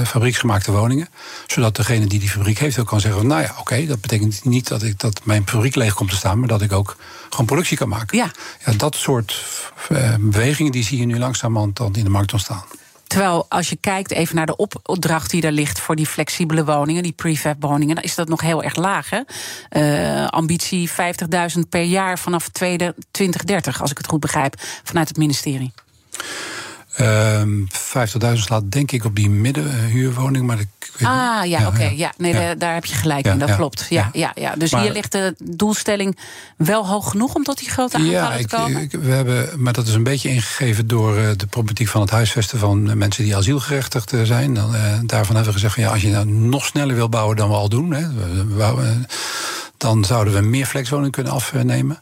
fabrieksgemaakte 0.03 0.71
woningen. 0.71 1.07
Zodat 1.47 1.75
degene 1.75 2.05
die 2.05 2.19
die 2.19 2.29
fabriek 2.29 2.59
heeft 2.59 2.79
ook 2.79 2.87
kan 2.87 2.99
zeggen: 2.99 3.27
Nou 3.27 3.41
ja, 3.41 3.49
oké, 3.49 3.59
okay, 3.59 3.85
dat 3.85 4.01
betekent 4.01 4.45
niet 4.45 4.67
dat, 4.67 4.83
ik, 4.83 4.99
dat 4.99 5.21
mijn 5.23 5.47
fabriek 5.47 5.75
leeg 5.75 5.93
komt 5.93 6.09
te 6.09 6.15
staan, 6.15 6.39
maar 6.39 6.47
dat 6.47 6.61
ik 6.61 6.71
ook 6.71 6.97
gewoon 7.29 7.45
productie 7.45 7.77
kan 7.77 7.89
maken. 7.89 8.17
Ja. 8.17 8.31
Ja, 8.65 8.71
dat 8.71 8.95
soort 8.95 9.45
uh, 9.89 10.15
bewegingen 10.19 10.71
die 10.71 10.83
zie 10.83 10.99
je 10.99 11.05
nu 11.05 11.19
langzamerhand 11.19 11.75
dan 11.77 11.95
in 11.95 12.03
de 12.03 12.09
markt 12.09 12.33
ontstaan. 12.33 12.63
Terwijl 13.07 13.45
als 13.49 13.69
je 13.69 13.75
kijkt 13.75 14.11
even 14.11 14.35
naar 14.35 14.45
de 14.45 14.55
opdracht 14.83 15.29
die 15.29 15.41
daar 15.41 15.51
ligt 15.51 15.79
voor 15.79 15.95
die 15.95 16.07
flexibele 16.07 16.65
woningen, 16.65 17.03
die 17.03 17.11
prefab 17.11 17.55
woningen, 17.59 17.95
dan 17.95 18.03
is 18.03 18.15
dat 18.15 18.27
nog 18.27 18.41
heel 18.41 18.63
erg 18.63 18.75
laag. 18.75 19.09
Hè? 19.09 19.21
Uh, 19.69 20.27
ambitie 20.27 20.89
50.000 20.89 20.95
per 21.69 21.83
jaar 21.83 22.19
vanaf 22.19 22.49
2030, 22.49 23.81
als 23.81 23.91
ik 23.91 23.97
het 23.97 24.07
goed 24.07 24.19
begrijp, 24.19 24.55
vanuit 24.83 25.07
het 25.07 25.17
ministerie. 25.17 25.73
Um, 26.99 27.67
50.000 27.71 28.33
slaat 28.33 28.71
denk 28.71 28.91
ik 28.91 29.05
op 29.05 29.15
die 29.15 29.29
middenhuurwoning. 29.29 30.45
Maar 30.45 30.59
ik 30.59 30.67
weet 30.97 31.07
ah, 31.07 31.15
ja, 31.15 31.43
ja 31.43 31.59
oké. 31.59 31.67
Okay, 31.67 31.95
ja. 31.95 32.13
Nee, 32.17 32.33
ja. 32.33 32.55
daar 32.55 32.73
heb 32.73 32.85
je 32.85 32.95
gelijk 32.95 33.25
in. 33.25 33.39
Dat 33.39 33.55
klopt. 33.55 33.85
Ja, 33.89 34.09
ja. 34.13 34.31
Ja, 34.35 34.55
Dus 34.55 34.71
maar, 34.71 34.81
hier 34.81 34.91
ligt 34.91 35.11
de 35.11 35.35
doelstelling 35.43 36.17
wel 36.57 36.87
hoog 36.87 37.09
genoeg 37.09 37.35
om 37.35 37.43
tot 37.43 37.57
die 37.57 37.69
grote 37.69 37.97
aantallen 37.97 38.47
te 38.47 38.55
komen? 38.55 38.81
Ik, 38.81 38.91
we 38.91 39.11
hebben, 39.11 39.61
maar 39.61 39.73
dat 39.73 39.87
is 39.87 39.93
een 39.93 40.03
beetje 40.03 40.29
ingegeven 40.29 40.87
door 40.87 41.17
uh, 41.17 41.29
de 41.37 41.47
problematiek 41.47 41.87
van 41.87 42.01
het 42.01 42.09
huisvesten 42.09 42.59
van 42.59 42.97
mensen 42.97 43.23
die 43.23 43.35
asielgerechtigd 43.35 44.13
zijn. 44.23 44.53
Dan, 44.53 44.71
daarvan 45.05 45.35
hebben 45.35 45.53
we 45.53 45.59
gezegd: 45.59 45.73
van, 45.73 45.83
ja, 45.83 45.89
als 45.89 46.01
je 46.01 46.09
nou 46.09 46.25
nog 46.25 46.65
sneller 46.65 46.95
wil 46.95 47.09
bouwen 47.09 47.35
dan 47.35 47.49
we 47.49 47.55
al 47.55 47.69
doen, 47.69 47.93
hè, 47.93 48.07
dan 49.77 50.05
zouden 50.05 50.33
we 50.33 50.41
meer 50.41 50.65
flexwoningen 50.65 51.11
kunnen 51.11 51.33
afnemen. 51.33 51.99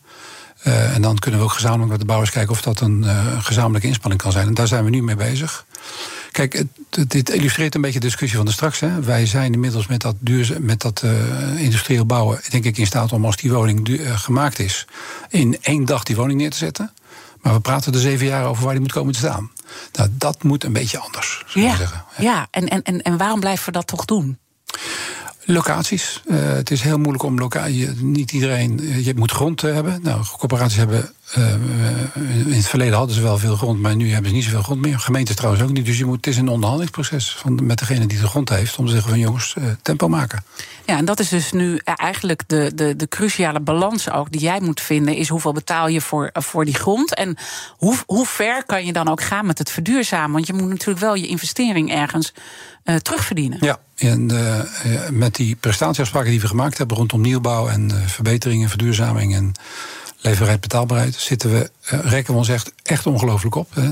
Uh, 0.64 0.96
en 0.96 1.02
dan 1.02 1.20
kunnen 1.20 1.40
we 1.40 1.46
ook 1.46 1.52
gezamenlijk 1.52 1.90
met 1.90 2.00
de 2.00 2.06
bouwers 2.06 2.32
kijken 2.32 2.52
of 2.52 2.62
dat 2.62 2.80
een 2.80 3.04
uh, 3.04 3.44
gezamenlijke 3.44 3.88
inspanning 3.88 4.22
kan 4.22 4.32
zijn. 4.32 4.48
En 4.48 4.54
daar 4.54 4.68
zijn 4.68 4.84
we 4.84 4.90
nu 4.90 5.04
mee 5.04 5.16
bezig. 5.16 5.66
Kijk, 6.32 6.54
het, 6.54 6.68
het, 6.90 7.10
dit 7.10 7.30
illustreert 7.30 7.76
een 7.76 7.82
beetje 7.82 8.00
de 8.00 8.06
discussie 8.06 8.38
van 8.38 8.46
de 8.46 8.52
straks. 8.52 8.80
Hè. 8.80 9.02
Wij 9.02 9.26
zijn 9.26 9.54
inmiddels 9.54 9.88
met 9.88 10.02
dat, 10.02 10.16
duur, 10.20 10.58
met 10.60 10.82
dat 10.82 11.02
uh, 11.06 11.62
industrieel 11.62 12.06
bouwen, 12.06 12.40
denk 12.50 12.64
ik, 12.66 12.78
in 12.78 12.86
staat 12.86 13.12
om 13.12 13.26
als 13.26 13.36
die 13.36 13.52
woning 13.52 14.02
gemaakt 14.02 14.60
is, 14.60 14.88
in 15.30 15.58
één 15.62 15.86
dag 15.86 16.04
die 16.04 16.16
woning 16.16 16.40
neer 16.40 16.50
te 16.50 16.58
zetten. 16.58 16.94
Maar 17.42 17.54
we 17.54 17.60
praten 17.60 17.94
er 17.94 18.00
zeven 18.00 18.26
jaar 18.26 18.46
over 18.46 18.64
waar 18.64 18.74
die 18.74 18.82
moet 18.82 18.92
komen 18.92 19.14
te 19.14 19.20
staan. 19.20 19.52
Nou, 19.94 20.10
dat 20.12 20.44
moet 20.44 20.64
een 20.64 20.74
beetje 20.74 21.00
anders, 21.00 21.44
zou 21.46 21.66
ja, 21.66 21.76
zeggen. 21.76 22.04
Ja, 22.18 22.48
en, 22.52 22.68
en, 22.68 23.02
en 23.02 23.18
waarom 23.18 23.40
blijven 23.40 23.66
we 23.66 23.72
dat 23.72 23.88
toch 23.88 24.06
doen? 24.06 24.38
Locaties. 25.52 26.22
Uh, 26.26 26.38
het 26.54 26.72
is 26.72 26.82
heel 26.82 26.98
moeilijk 26.98 27.24
om 27.24 27.40
locatie. 27.40 27.88
Niet 27.90 28.32
iedereen. 28.32 29.04
Je 29.04 29.14
moet 29.16 29.32
grond 29.32 29.62
hebben. 29.62 30.00
Nou, 30.02 30.26
corporaties 30.38 30.78
hebben 30.78 31.14
eh, 31.32 31.54
in 32.46 32.54
het 32.54 32.68
verleden 32.68 32.98
hadden 32.98 33.16
ze 33.16 33.22
wel 33.22 33.38
veel 33.38 33.56
grond, 33.56 33.80
maar 33.80 33.96
nu 33.96 34.12
hebben 34.12 34.30
ze 34.30 34.36
niet 34.36 34.46
zoveel 34.46 34.62
grond 34.62 34.82
meer. 34.82 35.00
Gemeentes 35.00 35.36
trouwens 35.36 35.64
ook 35.64 35.72
niet. 35.72 35.86
Dus 35.86 35.98
je 35.98 36.06
moet, 36.06 36.16
het 36.16 36.28
is 36.28 36.38
een 36.38 36.48
onderhandelingsproces 36.48 37.36
van, 37.36 37.66
met 37.66 37.80
degene 37.80 38.06
die 38.06 38.20
de 38.20 38.28
grond 38.28 38.50
heeft 38.50 38.78
om 38.78 38.86
te 38.86 38.92
zeggen 38.92 39.10
van 39.10 39.20
jongens, 39.20 39.56
uh, 39.58 39.64
tempo 39.82 40.08
maken. 40.08 40.44
Ja, 40.86 40.98
en 40.98 41.06
dat 41.06 41.20
is 41.20 41.30
dus 41.30 41.52
nu 41.52 41.80
eigenlijk 41.84 42.44
de, 42.48 42.72
de, 42.76 42.96
de 42.96 43.08
cruciale 43.08 43.60
balans 43.60 44.12
ook 44.12 44.32
die 44.32 44.42
jij 44.42 44.60
moet 44.62 44.82
vinden. 44.82 45.16
Is 45.16 45.30
hoeveel 45.30 45.54
betaal 45.54 45.88
je 45.88 46.02
voor, 46.02 46.30
voor 46.34 46.66
die 46.66 46.76
grond? 46.76 47.16
En 47.16 47.38
hoe, 47.78 47.96
hoe 48.06 48.26
ver 48.26 48.66
kan 48.66 48.86
je 48.86 48.94
dan 48.94 49.08
ook 49.08 49.22
gaan 49.22 49.46
met 49.46 49.58
het 49.58 49.72
verduurzamen? 49.72 50.32
Want 50.32 50.48
je 50.48 50.54
moet 50.54 50.70
natuurlijk 50.70 51.00
wel 51.00 51.16
je 51.16 51.28
investering 51.28 51.92
ergens 51.92 52.34
uh, 52.86 52.96
terugverdienen. 52.96 53.58
Ja, 53.62 53.80
en 53.96 54.32
uh, 54.32 54.60
met 55.10 55.36
die 55.36 55.56
prestatieafspraken 55.56 56.30
die 56.30 56.42
we 56.42 56.48
gemaakt 56.48 56.78
hebben 56.78 56.98
rondom 56.98 57.22
nieuwbouw 57.22 57.68
en 57.68 57.90
uh, 57.92 58.08
verbeteringen, 58.08 58.70
verduurzaming 58.70 59.36
en 59.36 59.54
leverheid 60.22 60.62
betaalbaarheid, 60.62 61.16
zitten 61.16 61.52
we, 61.52 61.70
uh, 61.94 62.00
rekken 62.04 62.34
we 62.34 62.40
ons 62.40 62.50
echt, 62.50 62.72
echt 62.84 63.06
ongelooflijk 63.06 63.56
op. 63.56 63.68
Hè. 63.74 63.92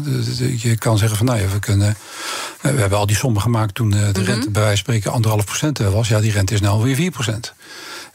Je 0.58 0.78
kan 0.78 0.98
zeggen 0.98 1.18
van 1.18 1.26
nou 1.26 1.40
ja, 1.40 1.48
we 1.48 1.60
kunnen. 1.60 1.96
we 2.62 2.68
hebben 2.70 2.98
al 2.98 3.06
die 3.06 3.16
sommen 3.16 3.42
gemaakt 3.42 3.76
toen 3.76 3.90
de 3.90 3.98
mm 3.98 4.04
-hmm. 4.04 4.24
rente 4.24 4.50
bij 4.50 4.62
wijze 4.62 4.84
van 4.84 4.94
spreken 4.94 5.12
anderhalf 5.12 5.46
procent 5.46 5.78
was. 5.78 6.08
Ja, 6.08 6.20
die 6.20 6.32
rente 6.32 6.54
is 6.54 6.62
nu 6.62 6.68
alweer 6.68 6.96
4 6.96 7.12
procent. 7.12 7.54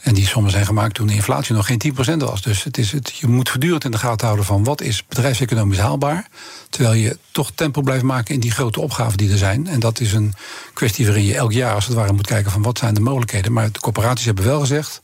En 0.05 0.14
die 0.14 0.27
sommen 0.27 0.50
zijn 0.50 0.66
gemaakt 0.66 0.94
toen 0.94 1.07
de 1.07 1.14
inflatie 1.14 1.55
nog 1.55 1.66
geen 1.66 1.83
10% 2.12 2.16
was. 2.16 2.42
Dus 2.42 2.64
het 2.64 2.79
is 2.79 2.92
het, 2.92 3.16
je 3.16 3.27
moet 3.27 3.48
voortdurend 3.48 3.85
in 3.85 3.90
de 3.90 3.98
gaten 3.98 4.27
houden 4.27 4.46
van 4.46 4.64
wat 4.64 4.81
is 4.81 5.07
bedrijfseconomisch 5.07 5.79
haalbaar. 5.79 6.29
Terwijl 6.70 6.94
je 6.94 7.18
toch 7.31 7.50
tempo 7.55 7.81
blijft 7.81 8.03
maken 8.03 8.35
in 8.35 8.40
die 8.40 8.50
grote 8.50 8.81
opgaven 8.81 9.18
die 9.18 9.31
er 9.31 9.38
zijn. 9.38 9.66
En 9.66 9.81
dat 9.81 10.00
is 10.00 10.12
een 10.12 10.35
kwestie 10.72 11.07
waarin 11.07 11.24
je 11.24 11.35
elk 11.35 11.53
jaar 11.53 11.74
als 11.74 11.87
het 11.87 11.94
ware 11.94 12.12
moet 12.12 12.27
kijken 12.27 12.50
van 12.50 12.62
wat 12.62 12.79
zijn 12.79 12.94
de 12.94 13.00
mogelijkheden. 13.00 13.53
Maar 13.53 13.72
de 13.72 13.81
corporaties 13.81 14.24
hebben 14.24 14.44
wel 14.44 14.61
gezegd. 14.61 15.03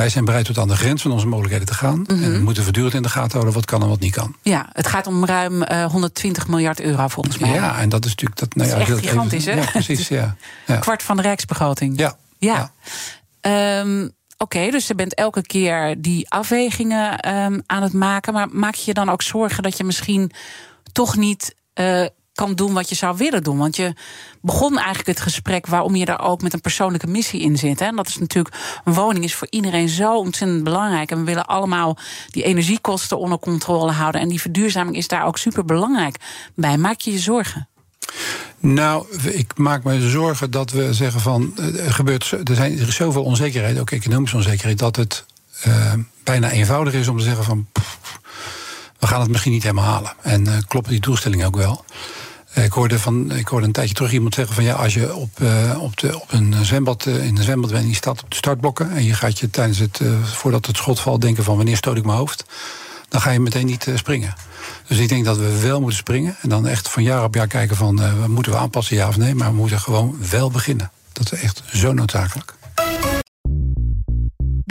Wij 0.00 0.08
zijn 0.08 0.24
bereid 0.24 0.44
tot 0.44 0.58
aan 0.58 0.68
de 0.68 0.76
grens 0.76 1.02
van 1.02 1.10
onze 1.10 1.26
mogelijkheden 1.26 1.66
te 1.66 1.74
gaan. 1.74 1.98
Mm 1.98 2.04
-hmm. 2.06 2.22
En 2.22 2.32
we 2.32 2.38
moeten 2.38 2.62
voortdurend 2.62 2.94
in 2.94 3.02
de 3.02 3.08
gaten 3.08 3.32
houden 3.32 3.54
wat 3.54 3.64
kan 3.64 3.82
en 3.82 3.88
wat 3.88 4.00
niet 4.00 4.12
kan. 4.12 4.36
Ja, 4.42 4.68
het 4.72 4.86
gaat 4.86 5.06
om 5.06 5.24
ruim 5.24 5.62
uh, 5.62 5.84
120 5.84 6.48
miljard 6.48 6.80
euro 6.80 7.08
volgens 7.08 7.38
mij. 7.38 7.52
Ja, 7.52 7.78
en 7.78 7.88
dat 7.88 8.04
is 8.04 8.10
natuurlijk. 8.10 8.40
Dat, 8.40 8.54
nou 8.54 8.68
ja, 8.68 8.78
dat 8.78 8.88
is 8.88 8.94
echt 8.94 9.08
gigantisch, 9.08 9.44
hè? 9.44 9.52
Ja, 9.52 9.70
precies. 9.70 10.08
Ja. 10.18 10.36
ja. 10.66 10.76
Kwart 10.76 11.02
van 11.02 11.16
de 11.16 11.22
rijksbegroting. 11.22 11.98
Ja. 11.98 12.16
Ja. 12.38 12.70
ja. 13.40 13.80
Um, 13.80 14.02
Oké, 14.02 14.56
okay, 14.56 14.70
dus 14.70 14.86
je 14.86 14.94
bent 14.94 15.14
elke 15.14 15.42
keer 15.42 15.94
die 15.98 16.30
afwegingen 16.30 17.34
um, 17.34 17.62
aan 17.66 17.82
het 17.82 17.92
maken. 17.92 18.32
Maar 18.32 18.48
maak 18.50 18.74
je 18.74 18.82
je 18.86 18.94
dan 18.94 19.08
ook 19.08 19.22
zorgen 19.22 19.62
dat 19.62 19.76
je 19.76 19.84
misschien 19.84 20.30
toch 20.92 21.16
niet 21.16 21.54
uh, 21.74 22.06
kan 22.40 22.54
doen 22.54 22.72
wat 22.72 22.88
je 22.88 22.94
zou 22.94 23.16
willen 23.16 23.42
doen? 23.42 23.58
Want 23.58 23.76
je 23.76 23.94
begon 24.40 24.76
eigenlijk 24.76 25.06
het 25.06 25.20
gesprek 25.20 25.66
waarom 25.66 25.96
je 25.96 26.04
daar 26.04 26.20
ook 26.20 26.42
met 26.42 26.52
een 26.52 26.60
persoonlijke 26.60 27.06
missie 27.06 27.40
in 27.40 27.56
zit. 27.58 27.78
Hè? 27.78 27.86
En 27.86 27.96
dat 27.96 28.08
is 28.08 28.18
natuurlijk, 28.18 28.54
een 28.84 28.94
woning 28.94 29.24
is 29.24 29.34
voor 29.34 29.46
iedereen 29.50 29.88
zo 29.88 30.18
ontzettend 30.18 30.64
belangrijk. 30.64 31.10
En 31.10 31.18
we 31.18 31.24
willen 31.24 31.46
allemaal 31.46 31.96
die 32.30 32.42
energiekosten 32.42 33.18
onder 33.18 33.38
controle 33.38 33.92
houden. 33.92 34.20
En 34.20 34.28
die 34.28 34.40
verduurzaming 34.40 34.96
is 34.96 35.08
daar 35.08 35.26
ook 35.26 35.38
super 35.38 35.64
belangrijk 35.64 36.16
bij. 36.54 36.78
Maak 36.78 37.00
je 37.00 37.12
je 37.12 37.18
zorgen? 37.18 37.68
Nou, 38.58 39.18
ik 39.32 39.52
maak 39.56 39.84
me 39.84 40.08
zorgen 40.08 40.50
dat 40.50 40.70
we 40.70 40.94
zeggen 40.94 41.20
van 41.20 41.58
er 41.58 41.92
gebeurt, 41.92 42.30
er, 42.30 42.54
zijn, 42.54 42.78
er 42.78 42.92
zoveel 42.92 43.24
onzekerheid, 43.24 43.78
ook 43.78 43.90
economische 43.90 44.36
onzekerheid, 44.36 44.78
dat 44.78 44.96
het 44.96 45.24
uh, 45.66 45.92
bijna 46.24 46.50
eenvoudig 46.50 46.94
is 46.94 47.08
om 47.08 47.18
te 47.18 47.24
zeggen 47.24 47.44
van 47.44 47.66
pff, 47.72 48.18
we 48.98 49.06
gaan 49.06 49.20
het 49.20 49.30
misschien 49.30 49.52
niet 49.52 49.62
helemaal 49.62 49.84
halen. 49.84 50.12
En 50.22 50.46
uh, 50.46 50.52
kloppen 50.68 50.92
die 50.92 51.00
doelstellingen 51.00 51.46
ook 51.46 51.56
wel. 51.56 51.84
Uh, 52.54 52.64
ik, 52.64 52.72
hoorde 52.72 52.98
van, 52.98 53.32
ik 53.32 53.48
hoorde 53.48 53.66
een 53.66 53.72
tijdje 53.72 53.94
terug 53.94 54.12
iemand 54.12 54.34
zeggen 54.34 54.54
van 54.54 54.64
ja, 54.64 54.74
als 54.74 54.94
je 54.94 55.14
op, 55.14 55.30
op, 55.78 55.96
de, 55.96 56.20
op 56.20 56.32
een 56.32 56.64
zwembad, 56.64 57.06
in 57.06 57.36
een 57.36 57.42
zwembad 57.42 57.70
bent 57.70 57.84
en 57.84 57.90
je 57.90 58.10
op 58.10 58.30
de 58.30 58.36
startblokken 58.36 58.90
en 58.90 59.04
je 59.04 59.14
gaat 59.14 59.38
je 59.38 59.50
tijdens 59.50 59.78
het, 59.78 60.00
voordat 60.22 60.66
het 60.66 60.76
schot 60.76 61.00
valt, 61.00 61.20
denken 61.20 61.44
van 61.44 61.56
wanneer 61.56 61.76
stoot 61.76 61.96
ik 61.96 62.04
mijn 62.04 62.18
hoofd, 62.18 62.44
dan 63.08 63.20
ga 63.20 63.30
je 63.30 63.40
meteen 63.40 63.66
niet 63.66 63.86
springen. 63.94 64.34
Dus 64.86 64.98
ik 64.98 65.08
denk 65.08 65.24
dat 65.24 65.36
we 65.36 65.60
wel 65.60 65.80
moeten 65.80 65.98
springen. 65.98 66.36
En 66.40 66.48
dan 66.48 66.66
echt 66.66 66.88
van 66.88 67.02
jaar 67.02 67.24
op 67.24 67.34
jaar 67.34 67.46
kijken 67.46 67.76
van 67.76 68.00
moeten 68.28 68.52
we 68.52 68.58
aanpassen, 68.58 68.96
ja 68.96 69.08
of 69.08 69.16
nee. 69.16 69.34
Maar 69.34 69.50
we 69.50 69.56
moeten 69.56 69.80
gewoon 69.80 70.16
wel 70.30 70.50
beginnen. 70.50 70.90
Dat 71.12 71.32
is 71.32 71.40
echt 71.40 71.62
zo 71.72 71.92
noodzakelijk. 71.92 72.54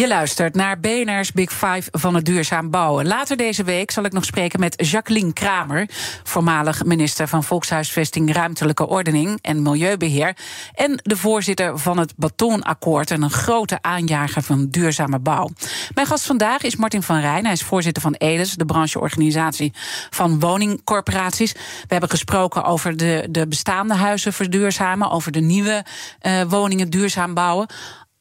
Je 0.00 0.08
luistert 0.08 0.54
naar 0.54 0.80
BNR's 0.80 1.32
Big 1.32 1.52
Five 1.52 1.82
van 1.90 2.14
het 2.14 2.24
duurzaam 2.24 2.70
bouwen. 2.70 3.06
Later 3.06 3.36
deze 3.36 3.64
week 3.64 3.90
zal 3.90 4.04
ik 4.04 4.12
nog 4.12 4.24
spreken 4.24 4.60
met 4.60 4.88
Jacqueline 4.90 5.32
Kramer, 5.32 5.88
voormalig 6.22 6.84
minister 6.84 7.28
van 7.28 7.44
Volkshuisvesting, 7.44 8.32
Ruimtelijke 8.32 8.88
Ordening 8.88 9.38
en 9.42 9.62
Milieubeheer. 9.62 10.36
En 10.74 11.00
de 11.02 11.16
voorzitter 11.16 11.78
van 11.78 11.98
het 11.98 12.12
Batonakkoord 12.16 13.10
en 13.10 13.22
een 13.22 13.30
grote 13.30 13.78
aanjager 13.82 14.42
van 14.42 14.68
duurzame 14.68 15.18
bouw. 15.18 15.48
Mijn 15.94 16.06
gast 16.06 16.26
vandaag 16.26 16.62
is 16.62 16.76
Martin 16.76 17.02
van 17.02 17.20
Rijn. 17.20 17.44
Hij 17.44 17.52
is 17.52 17.62
voorzitter 17.62 18.02
van 18.02 18.14
EDES, 18.14 18.54
de 18.54 18.64
brancheorganisatie 18.64 19.72
van 20.10 20.40
woningcorporaties. 20.40 21.52
We 21.52 21.88
hebben 21.88 22.10
gesproken 22.10 22.64
over 22.64 22.96
de, 22.96 23.26
de 23.30 23.48
bestaande 23.48 23.94
huizen 23.94 24.32
verduurzamen, 24.32 25.10
over 25.10 25.32
de 25.32 25.40
nieuwe 25.40 25.84
uh, 26.22 26.42
woningen 26.42 26.90
duurzaam 26.90 27.34
bouwen 27.34 27.68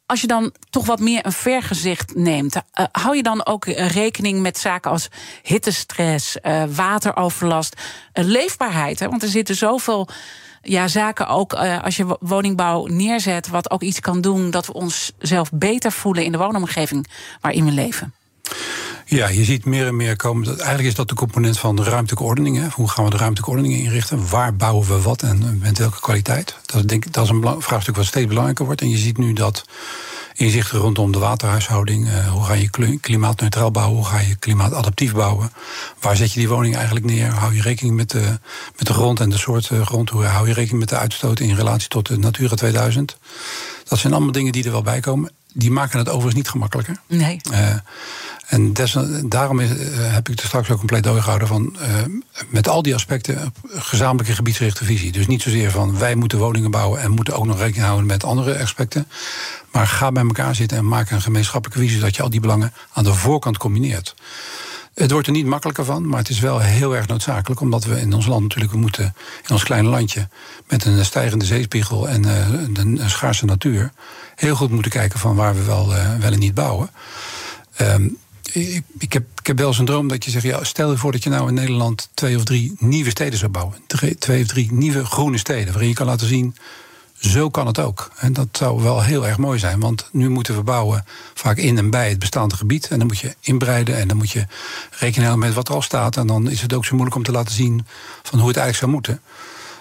als 0.09 0.21
je 0.21 0.27
dan 0.27 0.53
toch 0.69 0.85
wat 0.85 0.99
meer 0.99 1.25
een 1.25 1.31
vergezicht 1.31 2.15
neemt, 2.15 2.55
uh, 2.55 2.85
hou 2.91 3.15
je 3.15 3.23
dan 3.23 3.45
ook 3.45 3.65
rekening 3.65 4.41
met 4.41 4.57
zaken 4.57 4.91
als 4.91 5.07
hittestress, 5.43 6.37
uh, 6.43 6.63
wateroverlast, 6.75 7.75
leefbaarheid? 8.13 8.99
Hè? 8.99 9.09
Want 9.09 9.23
er 9.23 9.29
zitten 9.29 9.55
zoveel 9.55 10.07
ja, 10.61 10.87
zaken 10.87 11.27
ook 11.27 11.53
als 11.53 11.95
je 11.95 12.17
woningbouw 12.19 12.85
neerzet, 12.85 13.47
wat 13.47 13.71
ook 13.71 13.81
iets 13.81 13.99
kan 13.99 14.21
doen 14.21 14.51
dat 14.51 14.65
we 14.65 14.73
onszelf 14.73 15.49
beter 15.53 15.91
voelen 15.91 16.23
in 16.23 16.31
de 16.31 16.37
woonomgeving 16.37 17.07
waarin 17.41 17.65
we 17.65 17.71
leven. 17.71 18.13
Ja, 19.09 19.27
je 19.27 19.43
ziet 19.43 19.65
meer 19.65 19.87
en 19.87 19.95
meer 19.95 20.15
komen. 20.15 20.45
Dat, 20.45 20.57
eigenlijk 20.57 20.87
is 20.87 20.95
dat 20.95 21.09
de 21.09 21.15
component 21.15 21.59
van 21.59 21.75
de 21.75 21.83
ruimtelijke 21.83 22.23
ordening. 22.23 22.57
Hè. 22.57 22.67
Hoe 22.71 22.89
gaan 22.89 23.03
we 23.03 23.09
de 23.09 23.17
ruimtelijke 23.17 23.55
ordening 23.55 23.83
inrichten? 23.83 24.29
Waar 24.29 24.55
bouwen 24.55 24.87
we 24.87 25.01
wat 25.01 25.21
en 25.21 25.59
met 25.61 25.77
welke 25.77 25.99
kwaliteit? 25.99 26.55
Dat, 26.65 26.87
denk, 26.87 27.11
dat 27.13 27.23
is 27.23 27.29
een 27.29 27.61
vraagstuk 27.61 27.95
wat 27.95 28.05
steeds 28.05 28.27
belangrijker 28.27 28.65
wordt. 28.65 28.81
En 28.81 28.89
je 28.89 28.97
ziet 28.97 29.17
nu 29.17 29.33
dat 29.33 29.65
inzichten 30.33 30.79
rondom 30.79 31.11
de 31.11 31.19
waterhuishouding. 31.19 32.07
Uh, 32.07 32.31
hoe 32.31 32.43
ga 32.43 32.53
je 32.53 32.69
klimaatneutraal 32.99 33.71
bouwen? 33.71 33.95
Hoe 33.95 34.05
ga 34.05 34.19
je 34.19 34.35
klimaatadaptief 34.35 35.13
bouwen? 35.13 35.51
Waar 35.99 36.15
zet 36.15 36.31
je 36.33 36.39
die 36.39 36.49
woning 36.49 36.75
eigenlijk 36.75 37.05
neer? 37.05 37.27
Hou 37.27 37.55
je 37.55 37.61
rekening 37.61 37.95
met 37.95 38.09
de, 38.09 38.39
met 38.77 38.87
de 38.87 38.93
grond 38.93 39.19
en 39.19 39.29
de 39.29 39.37
soort 39.37 39.65
grond? 39.83 40.09
Hoe 40.09 40.23
hou 40.23 40.47
je 40.47 40.53
rekening 40.53 40.79
met 40.79 40.89
de 40.89 40.97
uitstoot 40.97 41.39
in 41.39 41.55
relatie 41.55 41.87
tot 41.87 42.07
de 42.07 42.17
Natura 42.17 42.55
2000? 42.55 43.17
Dat 43.87 43.99
zijn 43.99 44.13
allemaal 44.13 44.31
dingen 44.31 44.51
die 44.51 44.63
er 44.63 44.71
wel 44.71 44.81
bij 44.81 44.99
komen. 44.99 45.31
Die 45.53 45.71
maken 45.71 45.99
het 45.99 46.07
overigens 46.07 46.35
niet 46.35 46.49
gemakkelijker. 46.49 46.99
Nee. 47.07 47.41
Uh, 47.51 47.75
en 48.49 48.73
daarom 49.25 49.59
is, 49.59 49.69
uh, 49.69 50.13
heb 50.13 50.29
ik 50.29 50.39
er 50.39 50.45
straks 50.45 50.69
ook 50.69 50.79
een 50.79 50.85
pleidooi 50.85 51.21
gehouden 51.21 51.47
van 51.47 51.75
uh, 51.81 51.87
met 52.47 52.67
al 52.67 52.81
die 52.81 52.93
aspecten 52.93 53.53
gezamenlijke 53.67 54.33
gebiedsgerichte 54.33 54.85
visie. 54.85 55.11
Dus 55.11 55.27
niet 55.27 55.41
zozeer 55.41 55.71
van 55.71 55.97
wij 55.97 56.15
moeten 56.15 56.37
woningen 56.37 56.71
bouwen 56.71 57.01
en 57.01 57.11
moeten 57.11 57.35
ook 57.35 57.45
nog 57.45 57.57
rekening 57.57 57.85
houden 57.85 58.05
met 58.05 58.23
andere 58.23 58.61
aspecten. 58.61 59.07
Maar 59.71 59.87
ga 59.87 60.11
bij 60.11 60.23
elkaar 60.23 60.55
zitten 60.55 60.77
en 60.77 60.87
maak 60.87 61.11
een 61.11 61.21
gemeenschappelijke 61.21 61.83
visie 61.83 61.99
dat 61.99 62.15
je 62.15 62.21
al 62.21 62.29
die 62.29 62.39
belangen 62.39 62.73
aan 62.93 63.03
de 63.03 63.13
voorkant 63.13 63.57
combineert. 63.57 64.15
Het 64.93 65.11
wordt 65.11 65.27
er 65.27 65.33
niet 65.33 65.45
makkelijker 65.45 65.85
van, 65.85 66.07
maar 66.07 66.19
het 66.19 66.29
is 66.29 66.39
wel 66.39 66.59
heel 66.59 66.95
erg 66.95 67.07
noodzakelijk. 67.07 67.61
Omdat 67.61 67.83
we 67.83 68.01
in 68.01 68.13
ons 68.13 68.25
land 68.25 68.41
natuurlijk, 68.41 68.73
moeten 68.73 69.13
in 69.43 69.49
ons 69.51 69.63
kleine 69.63 69.89
landje... 69.89 70.27
met 70.67 70.85
een 70.85 71.05
stijgende 71.05 71.45
zeespiegel 71.45 72.09
en 72.09 72.23
uh, 72.23 72.47
een, 72.73 72.99
schaarse 73.05 73.45
natuur... 73.45 73.91
heel 74.35 74.55
goed 74.55 74.71
moeten 74.71 74.91
kijken 74.91 75.19
van 75.19 75.35
waar 75.35 75.55
we 75.55 75.63
wel, 75.63 75.87
wel 76.19 76.31
en 76.31 76.39
niet 76.39 76.53
bouwen. 76.53 76.89
Um, 77.81 78.17
ik, 78.53 78.83
ik, 78.97 79.13
heb, 79.13 79.57
wel 79.57 79.73
een 79.77 79.85
droom 79.85 80.07
dat 80.07 80.25
je 80.25 80.31
zegt: 80.31 80.45
ja, 80.45 80.63
stel 80.63 80.91
je 80.91 80.97
voor 80.97 81.11
dat 81.11 81.23
je 81.23 81.29
nou 81.29 81.47
in 81.47 81.53
Nederland 81.53 82.09
twee 82.13 82.35
of 82.35 82.43
drie 82.43 82.75
nieuwe 82.79 83.09
steden 83.09 83.39
zou 83.39 83.51
bouwen. 83.51 83.77
Twee 84.17 84.41
of 84.41 84.47
drie 84.47 84.73
nieuwe 84.73 85.05
groene 85.05 85.37
steden, 85.37 85.67
waarin 85.67 85.87
je 85.89 85.95
kan 85.95 86.05
laten 86.05 86.27
zien. 86.27 86.55
Zo 87.19 87.49
kan 87.49 87.67
het 87.67 87.79
ook. 87.79 88.11
En 88.17 88.33
dat 88.33 88.47
zou 88.51 88.81
wel 88.81 89.01
heel 89.01 89.27
erg 89.27 89.37
mooi 89.37 89.59
zijn. 89.59 89.79
Want 89.79 90.09
nu 90.11 90.29
moeten 90.29 90.55
we 90.55 90.63
bouwen 90.63 91.05
vaak 91.33 91.57
in 91.57 91.77
en 91.77 91.89
bij 91.89 92.09
het 92.09 92.19
bestaande 92.19 92.55
gebied. 92.55 92.87
En 92.87 92.97
dan 92.97 93.07
moet 93.07 93.19
je 93.19 93.35
inbreiden 93.39 93.97
en 93.97 94.07
dan 94.07 94.17
moet 94.17 94.31
je 94.31 94.45
rekening 94.91 95.35
met 95.35 95.53
wat 95.53 95.67
er 95.67 95.73
al 95.73 95.81
staat. 95.81 96.17
En 96.17 96.27
dan 96.27 96.49
is 96.49 96.61
het 96.61 96.73
ook 96.73 96.85
zo 96.85 96.91
moeilijk 96.91 97.17
om 97.17 97.23
te 97.23 97.31
laten 97.31 97.53
zien 97.53 97.85
van 98.23 98.39
hoe 98.39 98.47
het 98.47 98.57
eigenlijk 98.57 98.77
zou 98.77 98.91
moeten. 98.91 99.21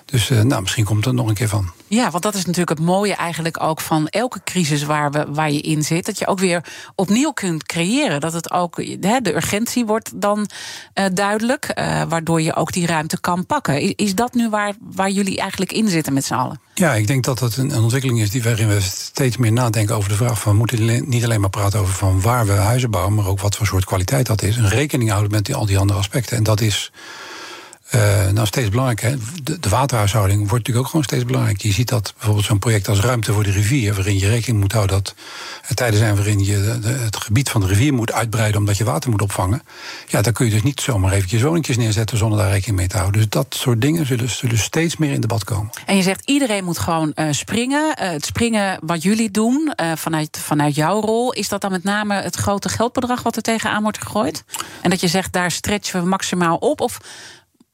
Dus 0.04 0.30
uh, 0.30 0.42
nou, 0.42 0.62
misschien 0.62 0.84
komt 0.84 1.06
er 1.06 1.14
nog 1.14 1.28
een 1.28 1.34
keer 1.34 1.48
van. 1.48 1.70
Ja, 1.88 2.10
want 2.10 2.22
dat 2.22 2.34
is 2.34 2.44
natuurlijk 2.44 2.78
het 2.78 2.86
mooie 2.86 3.14
eigenlijk 3.14 3.62
ook 3.62 3.80
van 3.80 4.08
elke 4.08 4.40
crisis 4.44 4.82
waar, 4.82 5.10
we, 5.10 5.26
waar 5.28 5.50
je 5.50 5.60
in 5.60 5.82
zit. 5.82 6.06
Dat 6.06 6.18
je 6.18 6.26
ook 6.26 6.38
weer 6.38 6.64
opnieuw 6.94 7.30
kunt 7.30 7.66
creëren. 7.66 8.20
Dat 8.20 8.32
het 8.32 8.50
ook, 8.50 8.76
de 8.76 9.34
urgentie 9.34 9.86
wordt 9.86 10.20
dan 10.20 10.38
uh, 10.94 11.04
duidelijk. 11.12 11.72
Uh, 11.74 12.02
waardoor 12.08 12.42
je 12.42 12.54
ook 12.54 12.72
die 12.72 12.86
ruimte 12.86 13.20
kan 13.20 13.46
pakken. 13.46 13.96
Is, 13.96 14.14
dat 14.14 14.34
nu 14.34 14.48
waar, 14.48 14.74
waar 14.80 15.10
jullie 15.10 15.38
eigenlijk 15.38 15.72
in 15.72 15.88
zitten 15.88 16.12
met 16.12 16.24
z'n 16.24 16.34
allen? 16.34 16.60
Ja, 16.74 16.94
ik 16.94 17.06
denk 17.06 17.24
dat 17.24 17.38
dat 17.38 17.56
een, 17.56 17.70
een 17.70 17.82
ontwikkeling 17.82 18.20
is 18.20 18.30
die 18.30 18.42
waarin 18.42 18.68
we 18.68 18.80
steeds 18.80 19.36
meer 19.36 19.52
nadenken 19.52 19.96
over 19.96 20.08
de 20.08 20.16
vraag 20.16 20.40
van 20.40 20.52
we 20.52 20.58
moeten 20.58 21.08
niet 21.08 21.24
alleen 21.24 21.40
maar 21.40 21.50
praten 21.50 21.80
over 21.80 21.94
van 21.94 22.20
waar 22.20 22.46
we 22.46 22.52
huizen 22.52 22.90
bouwen, 22.90 23.14
maar 23.14 23.26
ook 23.26 23.40
wat 23.40 23.56
voor 23.56 23.66
soort 23.66 23.84
kwaliteit 23.84 24.26
dat 24.26 24.42
is. 24.42 24.56
En 24.56 24.68
rekening 24.68 25.10
houden 25.10 25.30
met 25.30 25.44
die, 25.44 25.54
al 25.54 25.66
die 25.66 25.78
andere 25.78 25.98
aspecten. 25.98 26.36
En 26.36 26.42
dat 26.42 26.60
is 26.60 26.92
uh, 27.94 28.28
nou, 28.30 28.46
steeds 28.46 28.68
belangrijker. 28.68 29.18
De, 29.42 29.60
de, 29.60 29.68
waterhuishouding 29.68 30.38
wordt 30.38 30.52
natuurlijk 30.52 30.84
ook 30.84 30.90
gewoon 30.90 31.04
steeds 31.04 31.24
belangrijk. 31.24 31.62
Je 31.62 31.72
ziet 31.72 31.88
dat 31.88 32.12
bijvoorbeeld 32.16 32.46
zo'n 32.46 32.58
project 32.58 32.88
als 32.88 33.00
Ruimte 33.00 33.32
voor 33.32 33.42
de 33.42 33.50
Rivier, 33.50 33.94
waarin 33.94 34.18
je 34.18 34.28
rekening 34.28 34.60
moet 34.60 34.72
houden 34.72 34.96
dat 34.96 35.14
er 35.68 35.74
tijden 35.74 35.98
zijn 35.98 36.14
waarin 36.14 36.44
je 36.44 36.78
de, 36.82 36.88
het 36.88 37.16
gebied 37.16 37.50
van 37.50 37.60
de 37.60 37.66
rivier 37.66 37.94
moet 37.94 38.12
uitbreiden 38.12 38.60
omdat 38.60 38.76
je 38.76 38.84
water 38.84 39.10
moet 39.10 39.22
opvangen. 39.22 39.62
Ja, 40.06 40.22
dan 40.22 40.32
kun 40.32 40.46
je 40.46 40.52
dus 40.52 40.62
niet 40.62 40.80
zomaar 40.80 41.12
eventjes 41.12 41.42
woningjes 41.42 41.76
neerzetten 41.76 42.18
zonder 42.18 42.38
daar 42.38 42.50
rekening 42.50 42.76
mee 42.76 42.88
te 42.88 42.96
houden. 42.96 43.20
Dus 43.20 43.30
dat 43.30 43.46
soort 43.58 43.80
dingen 43.80 44.06
zullen, 44.06 44.30
zullen 44.30 44.58
steeds 44.58 44.96
meer 44.96 45.12
in 45.12 45.20
debat 45.20 45.44
komen. 45.44 45.70
En 45.86 45.96
je 45.96 46.02
zegt 46.02 46.30
iedereen 46.30 46.64
moet 46.64 46.78
gewoon 46.78 47.12
uh, 47.14 47.26
springen. 47.30 47.96
Uh, 48.00 48.08
het 48.08 48.24
springen 48.24 48.78
wat 48.82 49.02
jullie 49.02 49.30
doen 49.30 49.72
vanuit, 49.94 50.38
vanuit 50.42 50.74
jouw 50.74 51.00
rol, 51.00 51.32
is 51.32 51.48
dat 51.48 51.60
dan 51.60 51.70
met 51.70 51.84
name 51.84 52.14
het 52.14 52.36
grote 52.36 52.68
geldbedrag 52.68 53.22
wat 53.22 53.36
er 53.36 53.42
tegenaan 53.42 53.82
wordt 53.82 53.98
gegooid? 53.98 54.44
En 54.82 54.90
dat 54.90 55.00
je 55.00 55.08
zegt 55.08 55.32
daar 55.32 55.50
stretchen 55.50 56.02
we 56.02 56.08
maximaal 56.08 56.56
op? 56.56 56.80
Of 56.80 56.98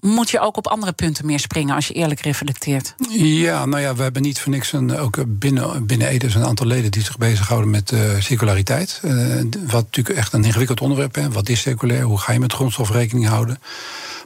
moet 0.05 0.31
je 0.31 0.41
ook 0.41 0.57
op 0.57 0.67
andere 0.67 0.93
punten 0.93 1.27
meer 1.27 1.39
springen 1.39 1.75
als 1.75 1.89
je 1.89 1.95
eerlijk 1.95 2.21
reflecteert? 2.21 2.95
Ja, 3.19 3.65
nou 3.65 3.83
ja, 3.83 3.95
we 3.95 4.03
hebben 4.03 4.23
niet 4.23 4.41
voor 4.41 4.53
niks 4.53 4.73
een, 4.73 4.97
ook 4.97 5.25
binnen, 5.27 5.87
binnen 5.87 6.09
Edes 6.09 6.35
een 6.35 6.45
aantal 6.45 6.67
leden 6.67 6.91
die 6.91 7.03
zich 7.03 7.19
bezighouden 7.19 7.71
met 7.71 7.93
uh, 7.93 8.01
circulariteit. 8.19 9.01
Uh, 9.05 9.43
wat 9.67 9.85
natuurlijk 9.85 10.17
echt 10.17 10.33
een 10.33 10.45
ingewikkeld 10.45 10.81
onderwerp 10.81 11.17
is. 11.17 11.27
Wat 11.29 11.49
is 11.49 11.61
circulair? 11.61 12.03
Hoe 12.03 12.19
ga 12.19 12.33
je 12.33 12.39
met 12.39 12.53
grondstof 12.53 12.91
rekening 12.91 13.29
houden? 13.29 13.59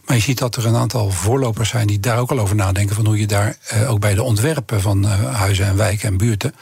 Maar 0.05 0.17
je 0.17 0.23
ziet 0.23 0.39
dat 0.39 0.57
er 0.57 0.67
een 0.67 0.77
aantal 0.77 1.11
voorlopers 1.11 1.69
zijn 1.69 1.87
die 1.87 2.01
daar 2.01 2.19
ook 2.19 2.31
al 2.31 2.39
over 2.39 2.57
nadenken. 2.57 2.95
van 2.95 3.07
hoe 3.07 3.19
je 3.19 3.27
daar 3.27 3.57
uh, 3.75 3.91
ook 3.91 4.01
bij 4.01 4.15
de 4.15 4.23
ontwerpen 4.23 4.81
van 4.81 5.05
huizen 5.05 5.67
en 5.67 5.77
wijken 5.77 6.09
en 6.09 6.17
buurten. 6.17 6.55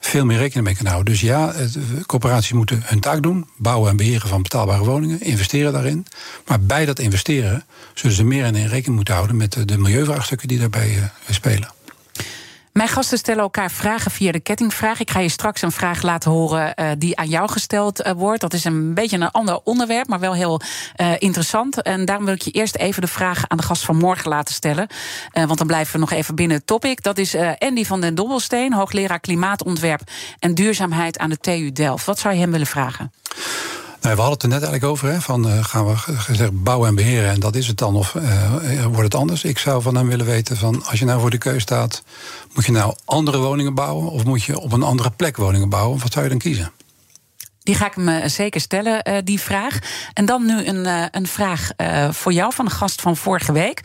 Veel 0.00 0.24
meer 0.24 0.38
rekening 0.38 0.66
mee 0.66 0.76
kan 0.76 0.86
houden. 0.86 1.12
Dus 1.12 1.20
ja, 1.20 1.54
corporaties 2.06 2.52
moeten 2.52 2.82
hun 2.84 3.00
taak 3.00 3.22
doen: 3.22 3.48
bouwen 3.56 3.90
en 3.90 3.96
beheren 3.96 4.28
van 4.28 4.42
betaalbare 4.42 4.84
woningen, 4.84 5.20
investeren 5.20 5.72
daarin. 5.72 6.06
Maar 6.46 6.60
bij 6.60 6.84
dat 6.84 6.98
investeren 6.98 7.64
zullen 7.94 8.16
ze 8.16 8.24
meer 8.24 8.44
in 8.44 8.54
rekening 8.54 8.96
moeten 8.96 9.14
houden 9.14 9.36
met 9.36 9.68
de 9.68 9.78
milieuvraagstukken 9.78 10.48
die 10.48 10.58
daarbij 10.58 10.96
uh, 10.96 11.04
spelen. 11.30 11.76
Mijn 12.78 12.90
gasten 12.90 13.18
stellen 13.18 13.42
elkaar 13.42 13.70
vragen 13.70 14.10
via 14.10 14.32
de 14.32 14.40
kettingvraag. 14.40 15.00
Ik 15.00 15.10
ga 15.10 15.20
je 15.20 15.28
straks 15.28 15.62
een 15.62 15.72
vraag 15.72 16.02
laten 16.02 16.30
horen 16.30 16.74
uh, 16.76 16.90
die 16.98 17.16
aan 17.16 17.28
jou 17.28 17.50
gesteld 17.50 18.06
uh, 18.06 18.12
wordt. 18.12 18.40
Dat 18.40 18.52
is 18.52 18.64
een 18.64 18.94
beetje 18.94 19.16
een 19.16 19.30
ander 19.30 19.60
onderwerp, 19.64 20.08
maar 20.08 20.20
wel 20.20 20.34
heel 20.34 20.60
uh, 20.96 21.12
interessant. 21.18 21.82
En 21.82 22.04
daarom 22.04 22.24
wil 22.24 22.34
ik 22.34 22.42
je 22.42 22.50
eerst 22.50 22.76
even 22.76 23.02
de 23.02 23.08
vraag 23.08 23.44
aan 23.48 23.56
de 23.56 23.62
gast 23.62 23.84
van 23.84 23.96
morgen 23.96 24.28
laten 24.28 24.54
stellen. 24.54 24.86
want 25.32 25.58
dan 25.58 25.66
blijven 25.66 25.92
we 25.92 25.98
nog 25.98 26.10
even 26.10 26.34
binnen 26.34 26.56
het 26.56 26.66
topic. 26.66 27.02
Dat 27.02 27.18
is 27.18 27.36
Andy 27.58 27.84
van 27.84 28.00
den 28.00 28.14
Dobbelsteen, 28.14 28.72
hoogleraar 28.72 29.20
klimaatontwerp 29.20 30.00
en 30.38 30.54
duurzaamheid 30.54 31.18
aan 31.18 31.30
de 31.30 31.38
TU 31.38 31.72
Delft. 31.72 32.04
Wat 32.04 32.18
zou 32.18 32.34
je 32.34 32.40
hem 32.40 32.50
willen 32.50 32.66
vragen? 32.66 33.12
Nou, 34.00 34.14
we 34.14 34.20
hadden 34.20 34.32
het 34.32 34.42
er 34.42 34.48
net 34.48 34.62
eigenlijk 34.62 34.92
over. 34.92 35.08
Hè, 35.08 35.20
van, 35.20 35.46
uh, 35.46 35.64
gaan 35.64 35.86
we 35.86 35.96
gezegd 35.96 36.62
bouwen 36.62 36.88
en 36.88 36.94
beheren 36.94 37.30
en 37.30 37.40
dat 37.40 37.54
is 37.54 37.66
het 37.66 37.78
dan 37.78 37.94
of 37.94 38.14
uh, 38.14 38.84
wordt 38.84 39.02
het 39.02 39.14
anders? 39.14 39.44
Ik 39.44 39.58
zou 39.58 39.82
van 39.82 39.96
hem 39.96 40.08
willen 40.08 40.26
weten 40.26 40.56
van 40.56 40.84
als 40.84 40.98
je 40.98 41.04
nou 41.04 41.20
voor 41.20 41.30
de 41.30 41.38
keus 41.38 41.62
staat... 41.62 42.02
moet 42.54 42.64
je 42.64 42.72
nou 42.72 42.94
andere 43.04 43.38
woningen 43.38 43.74
bouwen 43.74 44.10
of 44.10 44.24
moet 44.24 44.42
je 44.42 44.58
op 44.58 44.72
een 44.72 44.82
andere 44.82 45.10
plek 45.10 45.36
woningen 45.36 45.68
bouwen? 45.68 45.98
Wat 45.98 46.12
zou 46.12 46.24
je 46.24 46.30
dan 46.30 46.38
kiezen? 46.38 46.72
Die 47.68 47.76
ga 47.76 47.86
ik 47.86 47.96
me 47.96 48.28
zeker 48.28 48.60
stellen, 48.60 49.08
uh, 49.08 49.16
die 49.24 49.40
vraag. 49.40 49.78
En 50.12 50.24
dan 50.24 50.46
nu 50.46 50.66
een, 50.66 50.84
uh, 50.84 51.04
een 51.10 51.26
vraag 51.26 51.70
voor 52.10 52.32
jou 52.32 52.52
van 52.54 52.64
een 52.64 52.70
gast 52.70 53.00
van 53.00 53.16
vorige 53.16 53.52
week. 53.52 53.80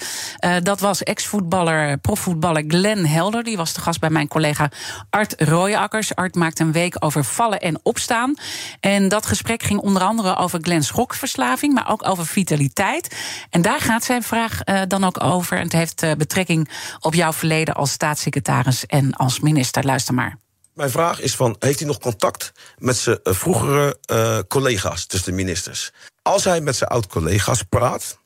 dat 0.63 0.79
was 0.79 1.03
ex-voetballer, 1.03 1.97
profvoetballer 1.97 2.63
Glenn 2.67 3.05
Helder. 3.05 3.43
Die 3.43 3.57
was 3.57 3.73
de 3.73 3.81
gast 3.81 3.99
bij 3.99 4.09
mijn 4.09 4.27
collega 4.27 4.69
Art 5.09 5.35
Rooijakkers. 5.37 6.15
Art 6.15 6.35
maakt 6.35 6.59
een 6.59 6.71
week 6.71 6.95
over 6.99 7.23
vallen 7.23 7.59
en 7.59 7.79
opstaan. 7.83 8.33
En 8.79 9.07
dat 9.07 9.25
gesprek 9.25 9.63
ging 9.63 9.79
onder 9.79 10.01
andere 10.01 10.35
over 10.35 10.59
Glenn's 10.61 10.87
schokverslaving, 10.87 11.73
maar 11.73 11.89
ook 11.89 12.07
over 12.07 12.25
vitaliteit. 12.25 13.15
En 13.49 13.61
daar 13.61 13.79
gaat 13.79 14.03
zijn 14.03 14.23
vraag 14.23 14.59
dan 14.87 15.03
ook 15.03 15.23
over. 15.23 15.57
En 15.57 15.63
het 15.63 15.73
heeft 15.73 16.17
betrekking 16.17 16.69
op 16.99 17.13
jouw 17.13 17.33
verleden 17.33 17.75
als 17.75 17.91
staatssecretaris 17.91 18.85
en 18.85 19.13
als 19.13 19.39
minister. 19.39 19.85
Luister 19.85 20.13
maar. 20.13 20.42
Mijn 20.73 20.89
vraag 20.89 21.19
is 21.19 21.35
van, 21.35 21.55
heeft 21.59 21.79
hij 21.79 21.87
nog 21.87 21.99
contact 21.99 22.51
met 22.77 22.97
zijn 22.97 23.19
eh, 23.23 23.33
vroegere 23.33 23.97
uh, 24.11 24.39
collega's 24.47 25.05
tussen 25.05 25.29
de 25.29 25.37
ministers? 25.37 25.91
Als 26.21 26.43
hij 26.43 26.61
met 26.61 26.75
zijn 26.75 26.89
oud-collega's 26.89 27.63
praat, 27.63 28.17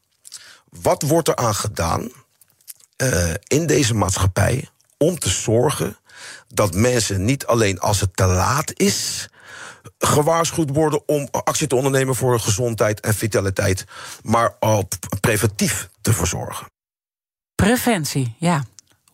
wat 0.69 1.01
wordt 1.01 1.27
er 1.27 1.35
aan 1.35 1.55
gedaan 1.55 2.11
uh, 2.97 3.33
in 3.47 3.65
deze 3.65 3.93
maatschappij 3.93 4.69
om 4.97 5.19
te 5.19 5.29
zorgen 5.29 5.97
dat 6.47 6.73
mensen 6.73 7.25
niet 7.25 7.45
alleen 7.45 7.79
als 7.79 7.99
het 7.99 8.15
te 8.15 8.25
laat 8.25 8.79
is 8.79 9.29
gewaarschuwd 9.99 10.69
worden 10.69 11.07
om 11.07 11.27
actie 11.31 11.67
te 11.67 11.75
ondernemen 11.75 12.15
voor 12.15 12.39
gezondheid 12.39 12.99
en 12.99 13.13
vitaliteit, 13.13 13.85
maar 14.23 14.55
op 14.59 14.93
preventief 15.19 15.89
te 16.01 16.13
verzorgen? 16.13 16.67
Preventie, 17.55 18.35
ja. 18.39 18.63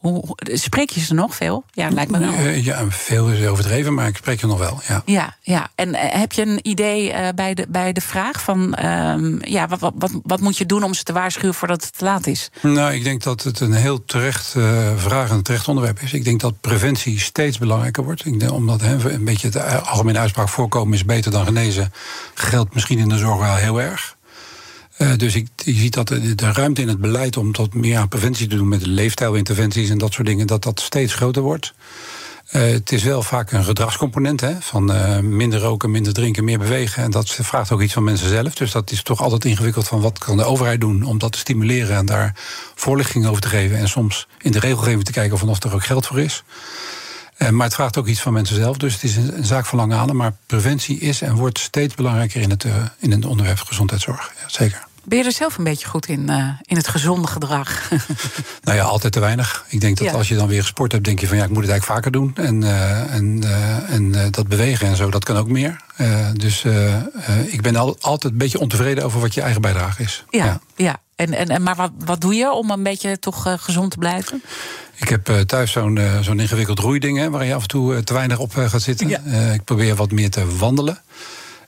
Hoe, 0.04 0.38
spreek 0.44 0.90
je 0.90 1.00
ze 1.00 1.14
nog 1.14 1.36
veel? 1.36 1.64
Ja, 1.72 1.90
lijkt 1.90 2.12
me 2.12 2.20
wel. 2.20 2.50
Ja, 2.50 2.90
veel 2.90 3.28
is 3.28 3.48
overdreven, 3.48 3.94
maar 3.94 4.08
ik 4.08 4.16
spreek 4.16 4.42
je 4.42 4.48
nog 4.48 4.60
wel. 4.60 4.80
Ja, 4.88 5.02
ja. 5.06 5.36
ja. 5.42 5.70
En 5.76 5.90
uh, 5.90 5.96
heb 6.00 6.32
je 6.32 6.42
een 6.42 6.60
idee 6.62 7.12
uh, 7.12 7.28
bij, 7.36 7.54
de, 7.54 7.66
bij 7.70 7.94
de 7.94 8.02
vraag 8.02 8.42
van 8.42 8.78
uh, 8.84 9.40
ja, 9.40 9.68
wat, 9.68 9.80
wat, 9.80 9.94
wat, 9.96 10.12
wat, 10.24 10.40
moet 10.40 10.58
je 10.58 10.66
doen 10.66 10.84
om 10.84 10.94
ze 10.94 11.04
te 11.04 11.14
waarschuwen 11.14 11.56
voordat 11.56 11.84
het 11.84 11.98
te 11.98 12.04
laat 12.04 12.28
is? 12.28 12.50
Nou, 12.62 12.94
ik 12.94 13.04
denk 13.04 13.24
dat 13.24 13.44
het 13.44 13.60
een 13.60 13.74
heel 13.74 14.06
terecht 14.06 14.54
uh, 14.58 14.92
vraag 14.96 15.30
en 15.30 15.44
terecht 15.44 15.68
onderwerp 15.68 16.00
is. 16.00 16.14
Ik 16.14 16.24
denk 16.24 16.40
dat 16.40 16.62
preventie 16.62 17.20
steeds 17.20 17.58
belangrijker 17.58 18.04
wordt. 18.04 18.26
Ik 18.26 18.40
denk, 18.40 18.52
omdat 18.52 18.82
he, 18.82 19.14
een 19.14 19.26
beetje 19.26 19.50
de 19.50 19.64
algemene 19.64 20.20
uitspraak 20.20 20.50
voorkomen 20.50 20.94
is 20.94 21.06
beter 21.06 21.32
dan 21.32 21.46
genezen, 21.46 21.94
geldt 22.34 22.74
misschien 22.74 23.00
in 23.00 23.10
de 23.10 23.18
zorg 23.18 23.40
wel 23.40 23.56
heel 23.56 23.82
erg. 23.82 24.16
Uh, 24.98 25.16
dus 25.18 25.36
ik, 25.36 25.48
je 25.56 25.74
ziet 25.74 25.94
dat 25.94 26.08
de, 26.08 26.36
ruimte 26.36 26.82
in 26.82 26.88
het 26.88 27.02
beleid 27.02 27.38
om 27.38 27.52
tot 27.52 27.74
meer 27.74 27.98
aan 27.98 28.08
preventie 28.08 28.48
te 28.48 28.56
doen 28.56 28.68
met 28.68 28.86
leefstijlinterventies 28.86 29.90
en 29.90 29.98
dat 29.98 30.14
soort 30.14 30.28
dingen, 30.28 30.48
dat 30.48 30.64
dat 30.64 30.80
steeds 30.80 31.14
groter 31.14 31.42
wordt. 31.42 31.74
Uh, 32.52 32.62
het 32.62 32.92
is 32.92 33.04
wel 33.04 33.24
vaak 33.24 33.52
een 33.52 33.64
gedragscomponent, 33.64 34.42
hè, 34.42 34.54
van 34.60 34.92
uh, 34.92 35.20
minder 35.20 35.60
roken, 35.60 35.92
minder 35.92 36.14
drinken, 36.14 36.44
meer 36.44 36.60
bewegen. 36.60 37.04
En 37.04 37.12
dat 37.12 37.30
vraagt 37.30 37.72
ook 37.72 37.82
iets 37.82 37.94
van 37.94 38.04
mensen 38.04 38.30
zelf. 38.30 38.56
Dus 38.56 38.72
dat 38.72 38.92
is 38.92 39.04
toch 39.04 39.22
altijd 39.22 39.46
ingewikkeld 39.46 39.88
van 39.88 40.02
wat 40.02 40.20
kan 40.20 40.38
de 40.38 40.44
overheid 40.44 40.82
doen 40.82 41.04
om 41.04 41.18
dat 41.18 41.32
te 41.32 41.38
stimuleren 41.38 41.98
en 41.98 42.06
daar 42.06 42.36
voorlichting 42.76 43.28
over 43.28 43.42
te 43.42 43.48
geven. 43.48 43.78
En 43.78 43.90
soms 43.90 44.28
in 44.42 44.52
de 44.52 44.60
regelgeving 44.60 45.04
te 45.04 45.12
kijken 45.12 45.50
of 45.50 45.64
er 45.64 45.74
ook 45.74 45.86
geld 45.86 46.06
voor 46.06 46.20
is. 46.20 46.44
Uh, 47.38 47.50
maar 47.50 47.66
het 47.66 47.76
vraagt 47.76 47.98
ook 47.98 48.08
iets 48.08 48.22
van 48.22 48.34
mensen 48.34 48.56
zelf. 48.56 48.78
Dus 48.78 48.94
het 48.94 49.04
is 49.04 49.16
een, 49.16 49.38
een 49.38 49.46
zaak 49.46 49.66
van 49.66 49.80
lange 49.80 49.96
adem. 49.96 50.16
Maar 50.16 50.34
preventie 50.46 51.00
is 51.00 51.22
en 51.22 51.36
wordt 51.36 51.60
steeds 51.60 51.96
belangrijker 51.96 52.42
in 52.42 52.50
het, 52.50 52.66
in 52.98 53.12
het 53.12 53.26
onderwerp 53.26 53.60
gezondheidszorg. 53.60 54.32
Ja, 54.42 54.50
zeker. 54.50 54.88
Ben 55.06 55.18
je 55.18 55.24
er 55.24 55.32
zelf 55.32 55.58
een 55.58 55.64
beetje 55.64 55.88
goed 55.88 56.08
in, 56.08 56.32
uh, 56.32 56.50
in 56.62 56.78
het 56.78 56.88
gezonde 56.88 57.28
gedrag? 57.28 57.90
nou 58.64 58.78
ja, 58.78 58.84
altijd 58.84 59.14
te 59.14 59.20
weinig. 59.20 59.66
Ik 59.68 59.82
denk 59.82 59.98
dat 59.98 60.08
ja. 60.08 60.14
als 60.14 60.28
je 60.28 60.36
dan 60.36 60.48
weer 60.48 60.62
gesport 60.62 60.92
hebt, 60.92 61.04
denk 61.04 61.20
je 61.20 61.28
van 61.28 61.38
ja, 61.38 61.44
ik 61.44 61.50
moet 61.50 61.64
het 61.64 61.72
eigenlijk 61.72 62.00
vaker 62.00 62.12
doen. 62.12 62.32
En, 62.36 62.62
uh, 62.62 63.14
en, 63.14 63.42
uh, 63.44 63.94
en 63.94 64.32
dat 64.32 64.48
bewegen 64.48 64.88
en 64.88 64.96
zo, 64.96 65.10
dat 65.10 65.24
kan 65.24 65.38
ook 65.38 65.48
meer. 65.48 65.82
dus 66.34 66.66
ik 67.46 67.62
ben 67.62 67.76
al, 67.76 67.98
altijd 68.00 68.32
een 68.32 68.40
beetje 68.40 68.60
ontevreden 68.60 69.04
over 69.04 69.20
wat 69.20 69.34
je 69.34 69.42
eigen 69.42 69.62
bijdrage 69.62 70.04
is. 70.04 70.24
Ja, 70.30 70.46
ja. 70.46 70.60
ja. 70.76 71.02
En, 71.16 71.34
en, 71.34 71.48
en, 71.48 71.64
maar 71.64 71.76
wat, 71.76 71.92
wat 72.06 72.22
doe 72.22 72.36
je 72.36 72.52
om 72.52 72.72
een 72.72 72.84
beetje 72.84 73.20
toch 73.20 73.56
gezond 73.60 73.92
te 73.92 73.98
blijven? 73.98 74.44
Ik 75.04 75.10
heb 75.10 75.48
thuis 75.48 75.72
zo'n 75.72 76.00
zo'n 76.22 76.40
ingewikkeld 76.40 76.80
roeiding 76.80 77.18
hè, 77.18 77.30
waar 77.30 77.46
je 77.46 77.54
af 77.54 77.62
en 77.62 77.68
toe 77.68 78.04
te 78.04 78.14
weinig 78.14 78.40
op 78.40 78.54
gaat 78.54 78.82
zitten. 78.82 79.08
Ja. 79.08 79.20
ik 79.54 79.64
probeer 79.64 79.96
wat 79.96 80.12
meer 80.12 80.30
te 80.30 80.56
wandelen. 80.58 81.02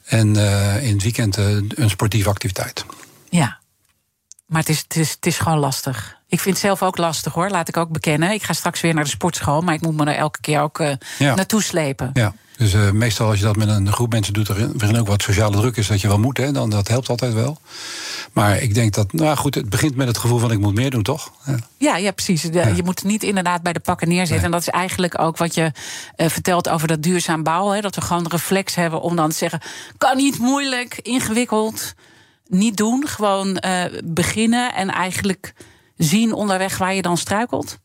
En 0.06 0.36
in 0.82 0.94
het 0.94 1.04
weekend 1.04 1.38
een 1.38 1.90
sportieve 1.90 2.30
activiteit. 2.30 2.86
Ja, 3.30 3.60
maar 4.46 4.60
het 4.60 4.70
is, 4.70 4.80
het, 4.80 4.96
is, 4.96 5.12
het 5.12 5.26
is 5.26 5.38
gewoon 5.38 5.58
lastig. 5.58 6.18
Ik 6.28 6.40
vind 6.40 6.56
het 6.56 6.66
zelf 6.66 6.84
ook 6.84 6.98
lastig 6.98 7.34
hoor, 7.34 7.50
laat 7.50 7.68
ik 7.68 7.78
ook 7.78 7.90
bekennen. 7.90 8.32
Ik 8.32 8.44
ga 8.44 8.54
straks 8.54 8.82
weer 8.82 8.94
naar 8.94 9.04
de 9.04 9.10
sportschool, 9.10 9.62
maar 9.62 9.74
ik 9.74 9.82
moet 9.82 9.96
me 9.96 10.06
er 10.06 10.18
elke 10.18 10.42
keer 10.42 10.62
ook 10.62 10.78
ja. 11.18 11.36
naartoe 11.36 11.64
slepen. 11.64 12.10
Ja. 12.14 12.34
Dus 12.58 12.74
uh, 12.74 12.92
meestal 12.92 13.30
als 13.30 13.40
je 13.40 13.46
dat 13.46 13.56
met 13.56 13.68
een 13.68 13.92
groep 13.92 14.12
mensen 14.12 14.34
doet, 14.34 14.48
waarin 14.48 15.00
ook 15.00 15.08
wat 15.08 15.22
sociale 15.22 15.58
druk 15.58 15.78
is, 15.78 15.88
dat 15.88 16.02
je 16.02 16.08
wel 16.08 16.20
moet, 16.20 16.38
hè, 16.38 16.52
dan 16.52 16.70
dat 16.70 16.88
helpt 16.88 17.10
altijd 17.10 17.34
wel. 17.34 17.58
Maar 18.34 18.62
ik 18.62 18.74
denk 18.74 18.94
dat, 18.94 19.14
nou 19.14 19.38
goed, 19.38 19.56
het 19.56 19.70
begint 19.70 19.96
met 19.96 20.08
het 20.08 20.18
gevoel 20.18 20.40
van 20.40 20.52
ik 20.52 20.60
moet 20.60 20.74
meer 20.74 20.90
doen, 20.90 21.04
toch? 21.04 21.32
Ja, 21.46 21.58
ja, 21.78 21.98
ja 21.98 22.12
precies. 22.12 22.42
De, 22.42 22.52
ja. 22.52 22.68
Je 22.68 22.84
moet 22.84 23.04
niet 23.04 23.24
inderdaad 23.24 23.62
bij 23.62 23.74
de 23.74 23.80
pakken 23.80 24.08
neerzetten. 24.08 24.36
Nee. 24.36 24.46
En 24.46 24.52
dat 24.52 24.62
is 24.62 24.70
eigenlijk 24.70 25.20
ook 25.20 25.38
wat 25.38 25.54
je 25.54 25.72
uh, 26.18 26.28
vertelt 26.28 26.70
over 26.70 26.88
dat 26.88 27.04
duurzaam 27.04 27.44
bouwen. 27.44 27.76
Hè, 27.76 27.82
dat 27.82 27.96
we 27.96 28.02
gewoon 28.02 28.24
de 28.24 28.30
reflex 28.30 28.76
hebben 28.76 29.02
om 29.02 29.16
dan 29.16 29.30
te 29.30 29.36
zeggen: 29.36 29.62
kan 29.98 30.18
niet 30.18 30.40
moeilijk, 30.40 31.00
ingewikkeld 31.02 31.94
niet 32.48 32.78
doen. 32.78 33.08
Gewoon 33.08 33.62
uh, 33.66 33.84
beginnen 34.04 34.76
en 34.76 34.90
eigenlijk 34.90 35.54
zien 35.98 36.34
onderweg 36.34 36.78
waar 36.78 36.94
je 36.94 37.02
dan 37.02 37.18
struikelt? 37.18 37.78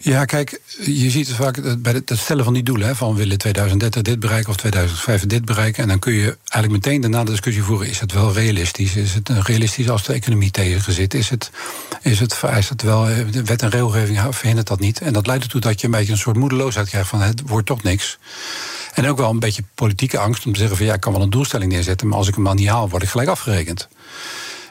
Ja, 0.00 0.24
kijk, 0.24 0.60
je 0.84 1.10
ziet 1.10 1.26
het 1.26 1.36
vaak 1.36 1.82
bij 1.82 1.92
het 1.92 2.12
stellen 2.14 2.44
van 2.44 2.54
die 2.54 2.62
doelen. 2.62 2.86
Hè, 2.86 2.94
van 2.94 3.14
willen 3.14 3.38
2030 3.38 4.02
dit 4.02 4.20
bereiken 4.20 4.50
of 4.50 4.56
2050 4.56 5.28
dit 5.28 5.44
bereiken. 5.44 5.82
En 5.82 5.88
dan 5.88 5.98
kun 5.98 6.12
je 6.12 6.36
eigenlijk 6.48 6.84
meteen 6.84 7.00
daarna 7.00 7.24
de 7.24 7.30
discussie 7.30 7.62
voeren: 7.62 7.88
is 7.88 8.00
het 8.00 8.12
wel 8.12 8.32
realistisch? 8.32 8.96
Is 8.96 9.14
het 9.14 9.28
realistisch 9.28 9.90
als 9.90 10.04
de 10.04 10.12
economie 10.12 10.50
tegen 10.50 10.92
zit? 10.92 11.14
Is 11.14 11.30
het, 11.30 11.50
is 12.02 12.20
het 12.20 12.34
vereist 12.34 12.68
het 12.68 12.82
wel? 12.82 13.04
De 13.30 13.44
wet 13.44 13.62
en 13.62 13.70
regelgeving 13.70 14.18
verhindert 14.30 14.66
dat 14.66 14.80
niet. 14.80 15.00
En 15.00 15.12
dat 15.12 15.26
leidt 15.26 15.44
ertoe 15.44 15.60
dat 15.60 15.80
je 15.80 15.86
een 15.86 15.92
beetje 15.92 16.12
een 16.12 16.18
soort 16.18 16.36
moedeloosheid 16.36 16.88
krijgt 16.88 17.08
van 17.08 17.20
het 17.20 17.42
wordt 17.46 17.66
toch 17.66 17.82
niks. 17.82 18.18
En 18.94 19.08
ook 19.08 19.18
wel 19.18 19.30
een 19.30 19.38
beetje 19.38 19.62
politieke 19.74 20.18
angst 20.18 20.46
om 20.46 20.52
te 20.52 20.58
zeggen 20.58 20.76
van 20.76 20.86
ja, 20.86 20.94
ik 20.94 21.00
kan 21.00 21.12
wel 21.12 21.22
een 21.22 21.30
doelstelling 21.30 21.72
neerzetten, 21.72 22.08
maar 22.08 22.18
als 22.18 22.28
ik 22.28 22.34
hem 22.34 22.44
dan 22.44 22.56
niet 22.56 22.68
haal, 22.68 22.88
word 22.88 23.02
ik 23.02 23.08
gelijk 23.08 23.28
afgerekend. 23.28 23.88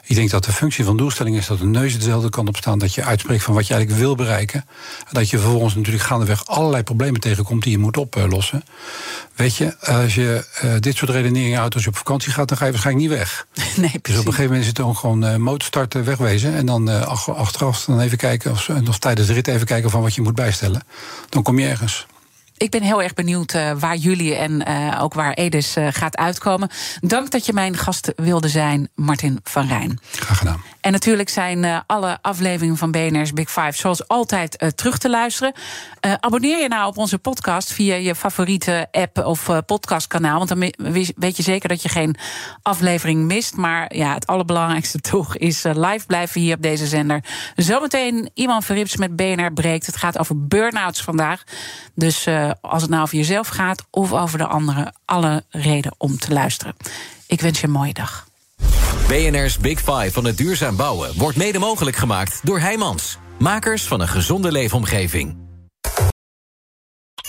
Ik 0.08 0.14
denk 0.14 0.30
dat 0.30 0.44
de 0.44 0.52
functie 0.52 0.84
van 0.84 0.96
doelstelling 0.96 1.36
is 1.36 1.46
dat 1.46 1.58
de 1.58 1.64
neus 1.64 1.98
dezelfde 1.98 2.30
kant 2.30 2.48
op 2.48 2.56
staan. 2.56 2.78
Dat 2.78 2.94
je 2.94 3.04
uitspreekt 3.04 3.42
van 3.42 3.54
wat 3.54 3.66
je 3.66 3.74
eigenlijk 3.74 4.02
wil 4.02 4.14
bereiken. 4.14 4.64
En 4.98 5.14
dat 5.14 5.30
je 5.30 5.38
vervolgens 5.38 5.74
natuurlijk 5.74 6.04
gaandeweg 6.04 6.46
allerlei 6.46 6.82
problemen 6.82 7.20
tegenkomt 7.20 7.62
die 7.62 7.72
je 7.72 7.78
moet 7.78 7.96
oplossen. 7.96 8.62
Weet 9.34 9.56
je, 9.56 9.78
als 9.80 10.14
je 10.14 10.46
uh, 10.64 10.72
dit 10.78 10.96
soort 10.96 11.10
redeneringen 11.10 11.58
houdt 11.58 11.74
als 11.74 11.82
je 11.82 11.88
op 11.88 11.96
vakantie 11.96 12.32
gaat, 12.32 12.48
dan 12.48 12.56
ga 12.56 12.64
je 12.64 12.70
waarschijnlijk 12.70 13.08
niet 13.08 13.18
weg. 13.18 13.46
Nee, 13.76 13.98
precies. 13.98 14.02
Dus 14.02 14.18
op 14.18 14.26
een 14.26 14.32
gegeven 14.32 14.44
moment 14.44 14.60
is 14.60 14.66
het 14.66 14.76
dan 14.76 14.96
gewoon 14.96 15.24
uh, 15.24 15.36
motorstarten, 15.36 16.04
wegwezen. 16.04 16.54
En 16.54 16.66
dan 16.66 16.90
uh, 16.90 17.06
achteraf 17.26 17.84
dan 17.84 18.00
even 18.00 18.18
kijken, 18.18 18.50
of 18.50 18.68
nog 18.68 18.98
tijdens 18.98 19.26
de 19.26 19.32
rit 19.32 19.48
even 19.48 19.66
kijken 19.66 19.90
van 19.90 20.02
wat 20.02 20.14
je 20.14 20.22
moet 20.22 20.34
bijstellen. 20.34 20.82
Dan 21.28 21.42
kom 21.42 21.58
je 21.58 21.68
ergens. 21.68 22.06
Ik 22.58 22.70
ben 22.70 22.82
heel 22.82 23.02
erg 23.02 23.14
benieuwd 23.14 23.54
uh, 23.54 23.70
waar 23.78 23.96
jullie 23.96 24.34
en 24.34 24.68
uh, 24.68 25.02
ook 25.02 25.14
waar 25.14 25.32
Edis 25.32 25.76
uh, 25.76 25.88
gaat 25.90 26.16
uitkomen. 26.16 26.68
Dank 27.00 27.30
dat 27.30 27.46
je 27.46 27.52
mijn 27.52 27.76
gast 27.76 28.12
wilde 28.16 28.48
zijn, 28.48 28.88
Martin 28.94 29.38
van 29.42 29.66
Rijn. 29.66 29.98
Graag 30.10 30.38
gedaan. 30.38 30.62
En 30.80 30.92
natuurlijk 30.92 31.28
zijn 31.28 31.84
alle 31.86 32.18
afleveringen 32.22 32.76
van 32.76 32.90
BNR's 32.90 33.32
Big 33.32 33.50
Five 33.50 33.72
zoals 33.72 34.08
altijd 34.08 34.72
terug 34.74 34.98
te 34.98 35.10
luisteren. 35.10 35.52
abonneer 36.20 36.58
je 36.58 36.68
nou 36.68 36.86
op 36.88 36.96
onze 36.96 37.18
podcast 37.18 37.72
via 37.72 37.94
je 37.94 38.14
favoriete 38.14 38.88
app 38.90 39.18
of 39.18 39.50
podcastkanaal. 39.66 40.36
Want 40.36 40.48
dan 40.48 40.72
weet 41.16 41.36
je 41.36 41.42
zeker 41.42 41.68
dat 41.68 41.82
je 41.82 41.88
geen 41.88 42.16
aflevering 42.62 43.24
mist. 43.24 43.56
Maar 43.56 43.96
ja, 43.96 44.14
het 44.14 44.26
allerbelangrijkste 44.26 45.00
toch 45.10 45.36
is 45.36 45.62
live 45.62 46.06
blijven 46.06 46.40
hier 46.40 46.54
op 46.54 46.62
deze 46.62 46.86
zender. 46.86 47.24
Zometeen 47.56 48.30
Iman 48.34 48.62
Verrips 48.62 48.96
met 48.96 49.16
BNR 49.16 49.52
breekt. 49.52 49.86
Het 49.86 49.96
gaat 49.96 50.18
over 50.18 50.46
burn-outs 50.46 51.02
vandaag. 51.02 51.42
Dus 51.94 52.26
als 52.60 52.82
het 52.82 52.90
nou 52.90 53.02
over 53.02 53.16
jezelf 53.16 53.48
gaat 53.48 53.84
of 53.90 54.12
over 54.12 54.38
de 54.38 54.46
anderen, 54.46 54.94
alle 55.04 55.44
reden 55.50 55.94
om 55.98 56.18
te 56.18 56.32
luisteren. 56.32 56.74
Ik 57.26 57.40
wens 57.40 57.60
je 57.60 57.66
een 57.66 57.72
mooie 57.72 57.92
dag. 57.92 58.26
BNR's 59.08 59.58
Big 59.58 59.78
Five 59.78 60.10
van 60.12 60.24
het 60.24 60.36
duurzaam 60.36 60.76
bouwen 60.76 61.12
wordt 61.16 61.36
mede 61.36 61.58
mogelijk 61.58 61.96
gemaakt 61.96 62.40
door 62.42 62.60
Heijmans. 62.60 63.18
Makers 63.38 63.84
van 63.84 64.00
een 64.00 64.08
gezonde 64.08 64.52
leefomgeving. 64.52 65.36